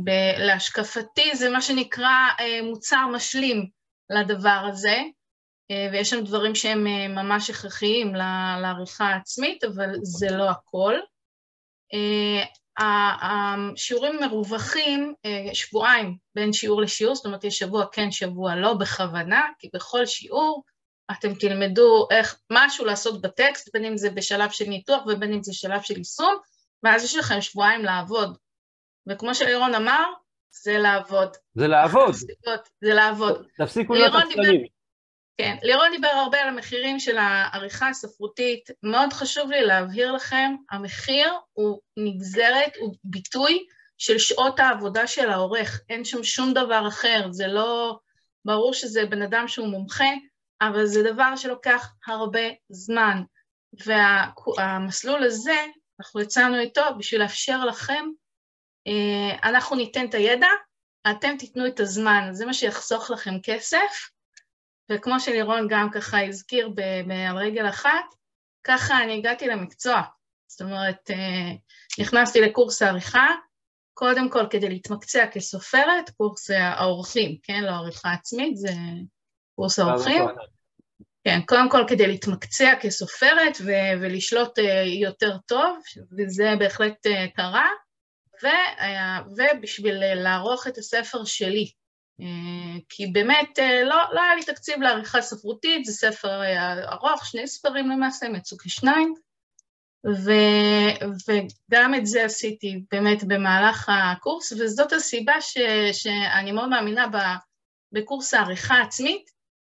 ב... 0.03 0.09
להשקפתי, 0.37 1.35
זה 1.35 1.49
מה 1.49 1.61
שנקרא 1.61 2.09
uh, 2.37 2.63
מוצר 2.63 3.07
משלים 3.13 3.69
לדבר 4.09 4.67
הזה. 4.69 4.97
אה, 5.71 5.89
ויש 5.91 6.09
שם 6.09 6.23
דברים 6.23 6.55
שהם 6.55 6.87
אה, 6.87 7.07
ממש 7.07 7.49
הכרחיים 7.49 8.15
לעריכה 8.61 9.05
העצמית, 9.05 9.63
אבל 9.63 9.89
זה 10.01 10.27
לא 10.31 10.49
הכל. 10.49 10.93
אה, 12.79 13.15
השיעורים 13.21 14.19
מרווחים 14.21 15.13
שבועיים 15.53 16.17
בין 16.35 16.53
שיעור 16.53 16.81
לשיעור, 16.81 17.15
זאת 17.15 17.25
אומרת 17.25 17.43
יש 17.43 17.57
שבוע 17.57 17.85
כן, 17.91 18.11
שבוע 18.11 18.55
לא, 18.55 18.73
בכוונה, 18.73 19.41
כי 19.59 19.69
בכל 19.73 20.05
שיעור 20.05 20.63
אתם 21.11 21.33
תלמדו 21.33 22.07
איך 22.11 22.39
משהו 22.51 22.85
לעשות 22.85 23.21
בטקסט, 23.21 23.69
בין 23.73 23.85
אם 23.85 23.97
זה 23.97 24.09
בשלב 24.09 24.49
של 24.49 24.65
ניתוח 24.65 25.05
ובין 25.05 25.33
אם 25.33 25.43
זה 25.43 25.53
שלב 25.53 25.81
של 25.81 25.97
יישום, 25.97 26.35
ואז 26.83 27.03
יש 27.03 27.15
לכם 27.15 27.41
שבועיים 27.41 27.85
לעבוד. 27.85 28.37
וכמו 29.09 29.35
שלירון 29.35 29.75
אמר, 29.75 30.03
זה 30.63 30.77
לעבוד. 30.77 31.29
זה 31.53 31.67
לעבוד. 31.67 32.13
זה 32.81 32.93
לעבוד. 32.93 33.47
תפסיקו 33.57 33.93
להיות 33.93 34.13
עצלנים. 34.15 34.65
כן, 35.37 35.55
לירון 35.63 35.91
דיבר 35.91 36.07
הרבה 36.07 36.41
על 36.41 36.47
המחירים 36.47 36.99
של 36.99 37.17
העריכה 37.17 37.89
הספרותית. 37.89 38.69
מאוד 38.83 39.13
חשוב 39.13 39.51
לי 39.51 39.65
להבהיר 39.65 40.11
לכם, 40.11 40.55
המחיר 40.71 41.33
הוא 41.53 41.79
נגזרת, 41.97 42.75
הוא 42.79 42.95
ביטוי 43.03 43.65
של 43.97 44.17
שעות 44.17 44.59
העבודה 44.59 45.07
של 45.07 45.29
העורך. 45.29 45.81
אין 45.89 46.05
שם 46.05 46.23
שום 46.23 46.53
דבר 46.53 46.87
אחר, 46.87 47.27
זה 47.31 47.47
לא... 47.47 47.99
ברור 48.45 48.73
שזה 48.73 49.05
בן 49.05 49.21
אדם 49.21 49.47
שהוא 49.47 49.67
מומחה, 49.67 50.09
אבל 50.61 50.85
זה 50.85 51.03
דבר 51.13 51.35
שלוקח 51.35 51.93
הרבה 52.07 52.49
זמן. 52.69 53.23
והמסלול 53.85 55.23
הזה, 55.23 55.65
אנחנו 55.99 56.21
יצאנו 56.21 56.59
איתו 56.59 56.81
בשביל 56.97 57.21
לאפשר 57.21 57.65
לכם, 57.65 58.05
אה, 58.87 59.49
אנחנו 59.49 59.75
ניתן 59.75 60.05
את 60.05 60.13
הידע, 60.13 60.47
אתם 61.11 61.37
תיתנו 61.37 61.67
את 61.67 61.79
הזמן, 61.79 62.29
זה 62.31 62.45
מה 62.45 62.53
שיחסוך 62.53 63.09
לכם 63.09 63.41
כסף, 63.43 64.09
וכמו 64.91 65.19
שלירון 65.19 65.67
גם 65.69 65.89
ככה 65.93 66.25
הזכיר 66.25 66.69
על 67.29 67.37
רגל 67.37 67.69
אחת, 67.69 68.05
ככה 68.63 69.03
אני 69.03 69.17
הגעתי 69.17 69.47
למקצוע. 69.47 70.01
זאת 70.47 70.61
אומרת, 70.61 71.11
אה, 71.11 71.51
נכנסתי 71.99 72.41
לקורס 72.41 72.81
העריכה, 72.81 73.27
קודם 73.93 74.29
כל 74.29 74.47
כדי 74.49 74.69
להתמקצע 74.69 75.25
כסופרת, 75.31 76.09
קורס 76.17 76.49
האורחים, 76.49 77.37
כן? 77.43 77.63
לא 77.63 77.71
עריכה 77.71 78.11
עצמית, 78.11 78.57
זה 78.57 78.71
קורס 79.55 79.79
האורחים. 79.79 80.23
כן, 81.23 81.41
קודם 81.45 81.69
כל 81.69 81.83
כדי 81.87 82.07
להתמקצע 82.07 82.73
כסופרת 82.81 83.57
ו- 83.65 84.01
ולשלוט 84.01 84.59
uh, 84.59 84.61
יותר 85.01 85.37
טוב, 85.37 85.77
וזה 86.17 86.53
בהחלט 86.59 87.07
קרה, 87.35 87.69
ו- 88.43 89.31
ובשביל 89.37 89.95
לערוך 90.15 90.67
את 90.67 90.77
הספר 90.77 91.23
שלי, 91.25 91.65
אה, 91.65 91.82
כי 92.89 93.07
באמת 93.07 93.59
אה, 93.59 93.83
לא, 93.83 94.03
לא 94.13 94.21
היה 94.21 94.35
לי 94.35 94.43
תקציב 94.43 94.81
לעריכה 94.81 95.21
ספרותית, 95.21 95.85
זה 95.85 95.91
ספר 95.91 96.41
אה, 96.41 96.93
ארוך, 96.93 97.25
שני 97.25 97.47
ספרים 97.47 97.89
למעשה, 97.89 98.25
הם 98.25 98.35
יצאו 98.35 98.57
כשניים, 98.57 99.13
ו, 100.05 100.31
וגם 101.27 101.95
את 101.95 102.05
זה 102.05 102.25
עשיתי 102.25 102.83
באמת 102.91 103.23
במהלך 103.23 103.89
הקורס, 103.89 104.51
וזאת 104.51 104.93
הסיבה 104.93 105.41
ש, 105.41 105.57
שאני 105.91 106.51
מאוד 106.51 106.69
מאמינה 106.69 107.07
ב, 107.07 107.17
בקורס 107.91 108.33
העריכה 108.33 108.81
עצמית, 108.81 109.29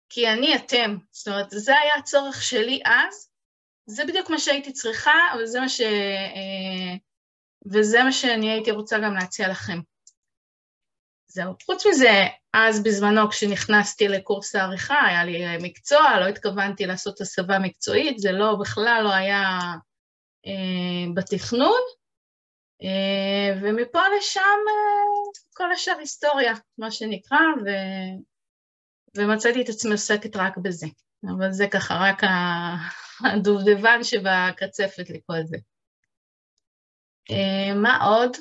כי 0.09 0.29
אני 0.29 0.55
אתם, 0.55 0.97
זאת 1.11 1.27
אומרת, 1.27 1.47
זה 1.49 1.79
היה 1.79 1.95
הצורך 1.95 2.43
שלי 2.43 2.81
אז, 2.85 3.29
זה 3.85 4.05
בדיוק 4.05 4.29
מה 4.29 4.39
שהייתי 4.39 4.73
צריכה, 4.73 5.13
וזה 5.39 5.59
מה, 5.59 5.69
ש, 5.69 5.81
וזה 7.71 8.03
מה 8.03 8.11
שאני 8.11 8.51
הייתי 8.51 8.71
רוצה 8.71 8.99
גם 8.99 9.13
להציע 9.13 9.47
לכם. 9.49 9.79
זהו. 11.33 11.53
חוץ 11.65 11.85
מזה, 11.85 12.25
אז 12.53 12.83
בזמנו 12.83 13.29
כשנכנסתי 13.29 14.07
לקורס 14.07 14.55
העריכה, 14.55 15.05
היה 15.05 15.23
לי 15.23 15.57
מקצוע, 15.61 16.19
לא 16.19 16.27
התכוונתי 16.27 16.85
לעשות 16.85 17.21
הסבה 17.21 17.59
מקצועית, 17.59 18.19
זה 18.19 18.31
לא, 18.31 18.55
בכלל 18.59 19.01
לא 19.03 19.13
היה 19.13 19.59
אה, 20.45 21.13
בתכנון, 21.15 21.81
אה, 22.83 23.59
ומפה 23.61 24.01
לשם 24.17 24.41
אה, 24.41 25.41
כל 25.53 25.71
השאר 25.71 25.97
היסטוריה, 25.99 26.53
מה 26.77 26.91
שנקרא, 26.91 27.39
ו, 27.65 27.69
ומצאתי 29.17 29.61
את 29.61 29.69
עצמי 29.69 29.91
עוסקת 29.91 30.35
רק 30.35 30.57
בזה. 30.57 30.87
אבל 31.29 31.51
זה 31.51 31.67
ככה 31.71 31.93
רק 32.01 32.21
הדובדבן 33.33 34.03
שבקצפת 34.03 35.09
לכל 35.09 35.43
זה. 35.45 35.57
אה, 37.31 37.73
מה 37.75 38.03
עוד? 38.03 38.37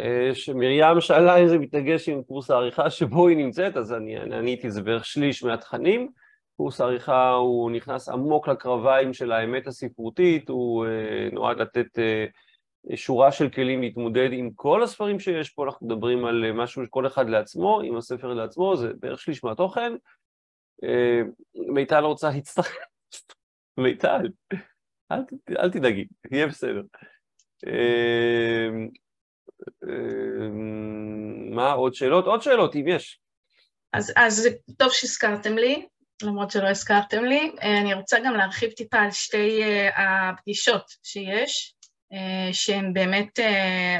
אה, 0.00 0.34
שמרים 0.34 1.00
שאלה 1.00 1.36
אם 1.36 1.48
זה 1.48 1.58
מתנגש 1.58 2.08
עם 2.08 2.22
קורס 2.22 2.50
העריכה 2.50 2.90
שבו 2.90 3.28
היא 3.28 3.36
נמצאת, 3.36 3.76
אז 3.76 3.92
אני 3.92 4.16
עניתי, 4.16 4.70
זה 4.70 4.82
בערך 4.82 5.04
שליש 5.04 5.44
מהתכנים. 5.44 6.10
קורס 6.56 6.80
העריכה 6.80 7.32
הוא 7.32 7.70
נכנס 7.70 8.08
עמוק 8.08 8.48
לקרביים 8.48 9.14
של 9.14 9.32
האמת 9.32 9.66
הספרותית, 9.66 10.48
הוא 10.48 10.86
uh, 10.86 11.34
נועד 11.34 11.58
לתת 11.60 11.98
uh, 11.98 12.96
שורה 12.96 13.32
של 13.32 13.48
כלים 13.48 13.80
להתמודד 13.80 14.28
עם 14.32 14.50
כל 14.54 14.82
הספרים 14.82 15.20
שיש 15.20 15.50
פה, 15.50 15.64
אנחנו 15.64 15.86
מדברים 15.86 16.24
על 16.24 16.52
משהו 16.52 16.82
כל 16.90 17.06
אחד 17.06 17.28
לעצמו, 17.28 17.80
עם 17.80 17.96
הספר 17.96 18.34
לעצמו, 18.34 18.76
זה 18.76 18.90
בערך 19.00 19.20
שליש 19.20 19.44
מהתוכן. 19.44 19.92
מיטל 21.54 22.04
רוצה 22.04 22.30
להצטרף, 22.30 22.76
מיטל, 23.78 24.28
אל, 25.12 25.20
אל 25.58 25.70
תדאגי, 25.70 26.04
יהיה 26.30 26.46
בסדר. 26.46 26.82
Uh, 29.84 29.88
אמ, 29.88 31.54
מה 31.54 31.72
עוד 31.72 31.94
שאלות? 31.94 32.26
עוד 32.26 32.42
שאלות, 32.42 32.76
אם 32.76 32.88
יש. 32.88 33.20
אז, 33.92 34.12
אז 34.16 34.48
טוב 34.78 34.92
שהזכרתם 34.92 35.58
לי, 35.58 35.86
למרות 36.22 36.50
שלא 36.50 36.68
הזכרתם 36.68 37.24
לי. 37.24 37.52
אה, 37.62 37.80
אני 37.80 37.94
רוצה 37.94 38.18
גם 38.24 38.34
להרחיב 38.34 38.70
טיפה 38.70 38.98
על 38.98 39.10
שתי 39.10 39.60
uh, 39.62 40.00
הפגישות 40.00 40.84
שיש, 41.02 41.72
שהן 42.52 42.92
באמת 42.92 43.38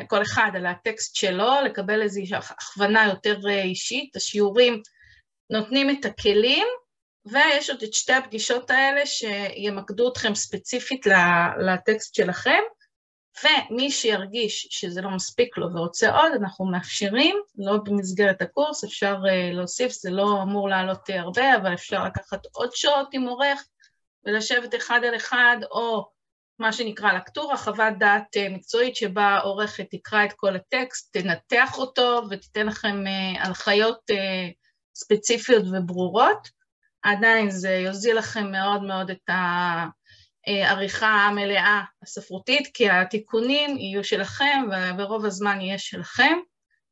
כל 0.08 0.22
אחד 0.22 0.50
על 0.54 0.66
הטקסט 0.66 1.16
שלו, 1.16 1.50
לקבל 1.64 2.02
איזושהי 2.02 2.38
הכוונה 2.38 3.06
יותר 3.06 3.38
אישית. 3.48 4.16
השיעורים 4.16 4.82
נותנים 5.50 5.90
את 5.90 6.04
הכלים, 6.04 6.66
ויש 7.26 7.70
עוד 7.70 7.82
את 7.82 7.94
שתי 7.94 8.12
הפגישות 8.12 8.70
האלה 8.70 9.06
שימקדו 9.06 10.08
אתכם 10.08 10.34
ספציפית 10.34 11.06
לטקסט 11.58 12.14
שלכם. 12.14 12.62
ומי 13.44 13.90
שירגיש 13.90 14.68
שזה 14.70 15.02
לא 15.02 15.10
מספיק 15.10 15.58
לו 15.58 15.74
ורוצה 15.74 16.16
עוד, 16.16 16.32
אנחנו 16.32 16.64
מאפשרים, 16.64 17.36
לא 17.58 17.76
במסגרת 17.76 18.42
הקורס, 18.42 18.84
אפשר 18.84 19.16
uh, 19.24 19.54
להוסיף, 19.54 19.92
זה 19.92 20.10
לא 20.10 20.42
אמור 20.42 20.68
לעלות 20.68 21.10
uh, 21.10 21.12
הרבה, 21.14 21.56
אבל 21.56 21.74
אפשר 21.74 22.04
לקחת 22.04 22.40
עוד 22.52 22.70
שעות 22.72 23.08
עם 23.12 23.22
עורך 23.22 23.64
ולשבת 24.24 24.74
אחד 24.74 25.00
על 25.08 25.16
אחד, 25.16 25.56
או 25.70 26.10
מה 26.58 26.72
שנקרא 26.72 27.12
לקטורה, 27.12 27.56
חוות 27.56 27.98
דעת 27.98 28.36
uh, 28.36 28.54
מקצועית 28.54 28.96
שבה 28.96 29.38
עורכת 29.38 29.86
תקרא 29.90 30.24
את 30.24 30.32
כל 30.32 30.56
הטקסט, 30.56 31.16
תנתח 31.16 31.78
אותו 31.78 32.22
ותיתן 32.30 32.66
לכם 32.66 33.04
הנחיות 33.38 34.00
ספציפיות 34.94 35.64
וברורות. 35.72 36.48
עדיין 37.02 37.50
זה 37.50 37.70
יוזיל 37.70 38.18
לכם 38.18 38.50
מאוד 38.52 38.82
מאוד 38.82 39.10
את 39.10 39.30
ה... 39.30 39.86
העריכה 40.46 41.06
המלאה 41.06 41.82
הספרותית, 42.02 42.70
כי 42.74 42.90
התיקונים 42.90 43.78
יהיו 43.78 44.04
שלכם 44.04 44.64
וברוב 44.66 45.24
הזמן 45.24 45.60
יהיה 45.60 45.78
שלכם, 45.78 46.38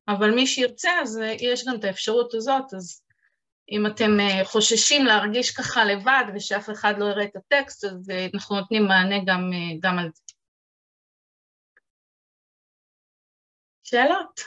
אבל 0.09 0.35
מי 0.35 0.47
שירצה 0.47 0.91
אז 1.03 1.21
יש 1.41 1.67
גם 1.69 1.75
את 1.75 1.85
האפשרות 1.85 2.35
הזאת, 2.35 2.75
אז 2.75 3.05
אם 3.71 3.87
אתם 3.87 4.21
אה, 4.21 4.45
חוששים 4.45 5.05
להרגיש 5.05 5.51
ככה 5.51 5.85
לבד 5.85 6.25
ושאף 6.35 6.71
אחד 6.71 6.95
לא 6.99 7.05
יראה 7.05 7.25
את 7.25 7.37
הטקסט, 7.37 7.85
אז 7.85 8.11
אה, 8.11 8.27
אנחנו 8.35 8.57
נותנים 8.57 8.87
מענה 8.87 9.19
גם, 9.27 9.51
אה, 9.53 9.77
גם 9.81 9.99
על 9.99 10.09
זה. 10.15 10.23
שאלות? 13.83 14.41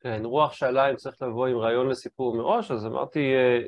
כן, 0.00 0.24
רוח 0.24 0.52
שאלה 0.52 0.90
אם 0.90 0.96
צריך 0.96 1.22
לבוא 1.22 1.46
עם 1.46 1.56
רעיון 1.58 1.88
לסיפור 1.88 2.36
מראש, 2.36 2.70
אז 2.70 2.86
אמרתי, 2.86 3.20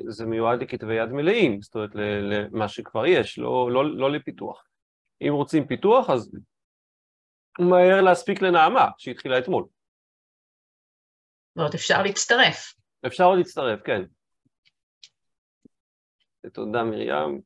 זה 0.07 0.25
מיועד 0.25 0.61
לכתבי 0.61 0.95
יד 0.95 1.09
מלאים, 1.09 1.61
זאת 1.61 1.75
אומרת, 1.75 1.89
למה 1.95 2.67
שכבר 2.67 3.05
יש, 3.05 3.39
לא, 3.39 3.71
לא, 3.71 3.97
לא 3.97 4.11
לפיתוח. 4.11 4.63
אם 5.27 5.33
רוצים 5.33 5.67
פיתוח, 5.67 6.09
אז 6.09 6.31
מהר 7.59 8.01
להספיק 8.01 8.41
לנעמה, 8.41 8.87
שהתחילה 8.97 9.39
אתמול. 9.39 9.65
ועוד 11.55 11.73
אפשר 11.73 12.03
להצטרף. 12.03 12.73
אפשר 13.05 13.23
עוד 13.23 13.37
להצטרף, 13.37 13.79
כן. 13.85 14.01
תודה 16.53 16.83
מרים. 16.83 17.41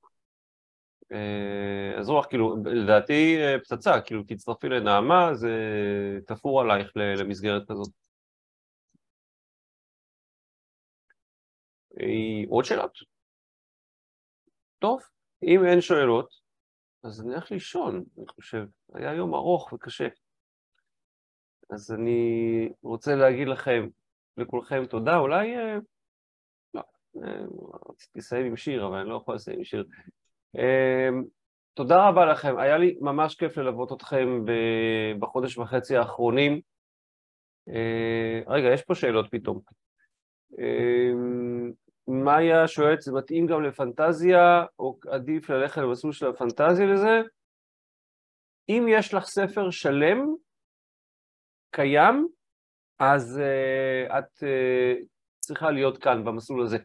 אה, 1.11 1.99
אז 1.99 2.09
רוח, 2.09 2.25
כאילו, 2.25 2.55
לדעתי 2.65 3.37
אה, 3.37 3.59
פצצה, 3.59 4.01
כאילו, 4.01 4.23
תצטרפי 4.27 4.69
לנעמה, 4.69 5.33
זה 5.33 5.49
תפור 6.27 6.61
עלייך 6.61 6.91
למסגרת 6.95 7.61
כזאת. 7.71 7.89
עוד 12.49 12.65
שאלות? 12.65 12.97
טוב, 14.79 15.01
אם 15.43 15.65
אין 15.65 15.81
שאלות, 15.81 16.29
אז 17.07 17.21
אני 17.21 17.33
הולך 17.33 17.51
לישון, 17.51 18.03
אני 18.17 18.27
חושב. 18.27 18.65
היה 18.93 19.13
יום 19.13 19.33
ארוך 19.33 19.73
וקשה. 19.73 20.07
אז 21.69 21.91
אני 21.91 22.69
רוצה 22.81 23.15
להגיד 23.15 23.47
לכם, 23.47 23.87
לכולכם 24.37 24.85
תודה. 24.85 25.17
אולי... 25.17 25.55
לא, 26.73 26.81
רציתי 27.89 28.19
לסיים 28.19 28.45
עם 28.45 28.57
שיר, 28.57 28.87
אבל 28.87 28.97
אני 28.97 29.09
לא 29.09 29.15
יכול 29.15 29.35
לסיים 29.35 29.57
עם 29.57 29.63
שיר. 29.63 29.85
אמ, 30.55 31.23
תודה 31.73 32.09
רבה 32.09 32.25
לכם, 32.25 32.57
היה 32.57 32.77
לי 32.77 32.97
ממש 33.01 33.35
כיף 33.35 33.57
ללוות 33.57 33.91
אתכם 33.91 34.45
בחודש 35.19 35.57
וחצי 35.57 35.97
האחרונים. 35.97 36.61
אה, 37.69 38.41
רגע, 38.47 38.67
יש 38.73 38.81
פה 38.81 38.95
שאלות 38.95 39.27
פתאום. 39.31 39.59
מאיה 42.07 42.67
שואלת, 42.67 43.01
זה 43.01 43.11
מתאים 43.11 43.47
גם 43.47 43.63
לפנטזיה, 43.63 44.65
או 44.79 44.99
עדיף 45.09 45.49
ללכת 45.49 45.77
למסלול 45.77 46.13
של 46.13 46.27
הפנטזיה 46.27 46.85
לזה? 46.85 47.21
אם 48.69 48.85
יש 48.89 49.13
לך 49.13 49.25
ספר 49.25 49.71
שלם, 49.71 50.35
קיים, 51.71 52.27
אז 52.99 53.39
uh, 53.39 54.19
את 54.19 54.43
uh, 54.43 55.05
צריכה 55.39 55.71
להיות 55.71 55.97
כאן, 55.97 56.25
במסלול 56.25 56.63
הזה. 56.63 56.77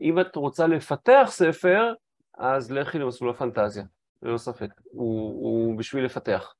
אם 0.00 0.20
את 0.20 0.36
רוצה 0.36 0.66
לפתח 0.66 1.26
ספר, 1.26 1.94
אז 2.38 2.72
לכי 2.72 2.98
למסלול 2.98 3.30
הפנטזיה, 3.30 3.84
ללא 4.22 4.38
ספק, 4.38 4.70
הוא, 4.84 5.30
הוא 5.30 5.78
בשביל 5.78 6.04
לפתח. 6.04 6.54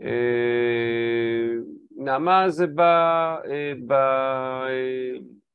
אה, 0.00 1.13
נעמה 2.04 2.50
זה 2.50 2.66
ב... 2.66 2.80
אה, 2.80 3.72
ב... 3.86 3.92
אה, 3.92 5.12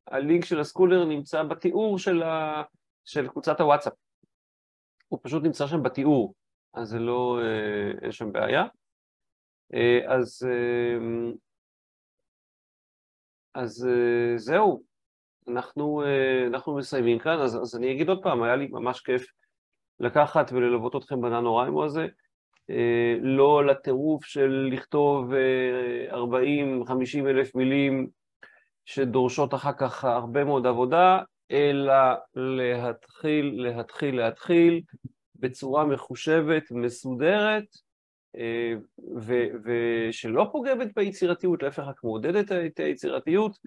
הלינק 0.08 0.46
של 0.46 0.60
הסקולר 0.60 1.06
נמצא 1.06 1.44
בתיאור 1.44 2.00
של, 2.00 2.24
ה... 2.24 2.64
של 3.06 3.28
קבוצת 3.28 3.60
הוואטסאפ. 3.60 3.94
הוא 5.08 5.20
פשוט 5.24 5.44
נמצא 5.44 5.68
שם 5.68 5.84
בתיאור, 5.84 6.34
אז 6.74 6.88
זה 6.90 7.00
לא... 7.00 7.40
אין 8.02 8.12
שם 8.12 8.32
בעיה. 8.32 8.64
אז, 10.08 10.48
אז 13.56 13.88
זהו, 14.36 14.84
אנחנו, 15.50 16.04
אה, 16.04 16.48
אנחנו 16.48 16.76
מסיימים 16.76 17.20
כאן, 17.20 17.40
אז, 17.40 17.56
אז 17.56 17.76
אני 17.76 17.92
אגיד 17.92 18.10
עוד 18.10 18.24
פעם, 18.24 18.44
היה 18.44 18.56
לי 18.56 18.68
ממש 18.68 19.02
כיף 19.02 19.26
לקחת 20.00 20.52
וללוות 20.52 20.96
אתכם 20.96 21.22
בננו-ריימו 21.22 21.86
הזה, 21.86 22.02
אה, 22.02 22.08
לא 23.22 23.66
לטירוף 23.66 24.26
של 24.26 24.70
לכתוב 24.72 25.32
40-50 25.32 25.36
אה, 26.16 27.30
אלף 27.30 27.56
מילים 27.56 28.08
שדורשות 28.86 29.54
אחר 29.54 29.74
כך 29.78 30.04
הרבה 30.04 30.44
מאוד 30.44 30.66
עבודה, 30.66 31.22
אלא 31.52 31.94
להתחיל, 32.36 33.64
להתחיל, 33.64 34.16
להתחיל 34.16 34.82
בצורה 35.36 35.86
מחושבת, 35.86 36.72
מסודרת, 36.72 37.66
ושלא 39.64 40.50
פוגמת 40.52 40.88
ביצירתיות, 40.96 41.64
להפך 41.64 41.80
רק 41.80 42.04
מעודדת 42.04 42.52
את 42.52 42.80
היצירתיות, 42.80 43.58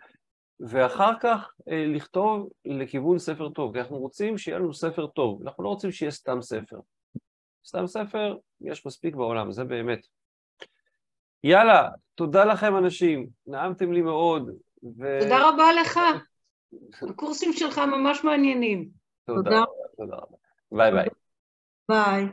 ואחר 0.61 1.12
כך 1.20 1.53
אה, 1.68 1.86
לכתוב 1.86 2.48
לכיוון 2.64 3.18
ספר 3.18 3.48
טוב, 3.48 3.72
כי 3.72 3.80
אנחנו 3.80 3.98
רוצים 3.98 4.38
שיהיה 4.38 4.59
לנו 4.59 4.74
ספר 4.74 5.07
טוב, 5.07 5.42
אנחנו 5.42 5.64
לא 5.64 5.68
רוצים 5.68 5.92
שיהיה 5.92 6.11
סתם 6.11 6.42
ספר. 6.42 6.76
סתם 7.65 7.87
ספר, 7.87 8.37
יש 8.61 8.87
מספיק 8.87 9.15
בעולם, 9.15 9.53
זה 9.53 9.65
באמת. 9.65 10.07
יאללה, 11.45 11.89
תודה 12.15 12.45
לכם 12.45 12.77
אנשים, 12.77 13.27
נעמתם 13.47 13.93
לי 13.93 14.03
מאוד. 14.03 14.51
ו... 14.99 15.19
תודה 15.21 15.49
רבה 15.49 15.73
לך, 15.81 16.01
הקורסים 17.11 17.53
שלך 17.53 17.79
ממש 17.79 18.25
מעניינים. 18.25 18.89
תודה, 19.27 19.65
תודה. 19.97 20.17
רבה. 20.17 20.37
ביי 20.73 20.93
ביי. 20.93 21.09
ביי. 21.89 22.27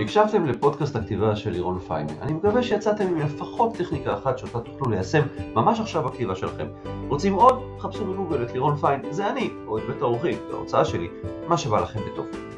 הקשבתם 0.00 0.46
לפודקאסט 0.46 0.96
הכתיבה 0.96 1.36
של 1.36 1.50
לירון 1.50 1.78
פיין. 1.78 2.12
אני 2.22 2.32
מקווה 2.32 2.62
שיצאתם 2.62 3.06
עם 3.06 3.18
לפחות 3.18 3.76
טכניקה 3.76 4.14
אחת 4.14 4.38
שאותה 4.38 4.60
תוכלו 4.60 4.90
ליישם 4.90 5.22
ממש 5.54 5.80
עכשיו 5.80 6.02
בכתיבה 6.02 6.34
שלכם. 6.34 6.66
רוצים 7.08 7.34
עוד? 7.34 7.62
חפשו 7.78 8.04
בגוגל 8.04 8.42
את 8.42 8.52
לירון 8.52 8.76
פיין, 8.76 9.00
זה 9.10 9.30
אני, 9.30 9.50
או 9.66 9.78
את 9.78 9.82
בית 9.88 10.02
האורחים, 10.02 10.38
ההוצאה 10.52 10.84
שלי, 10.84 11.08
מה 11.48 11.58
שבא 11.58 11.80
לכם 11.80 12.00
בטוב. 12.12 12.55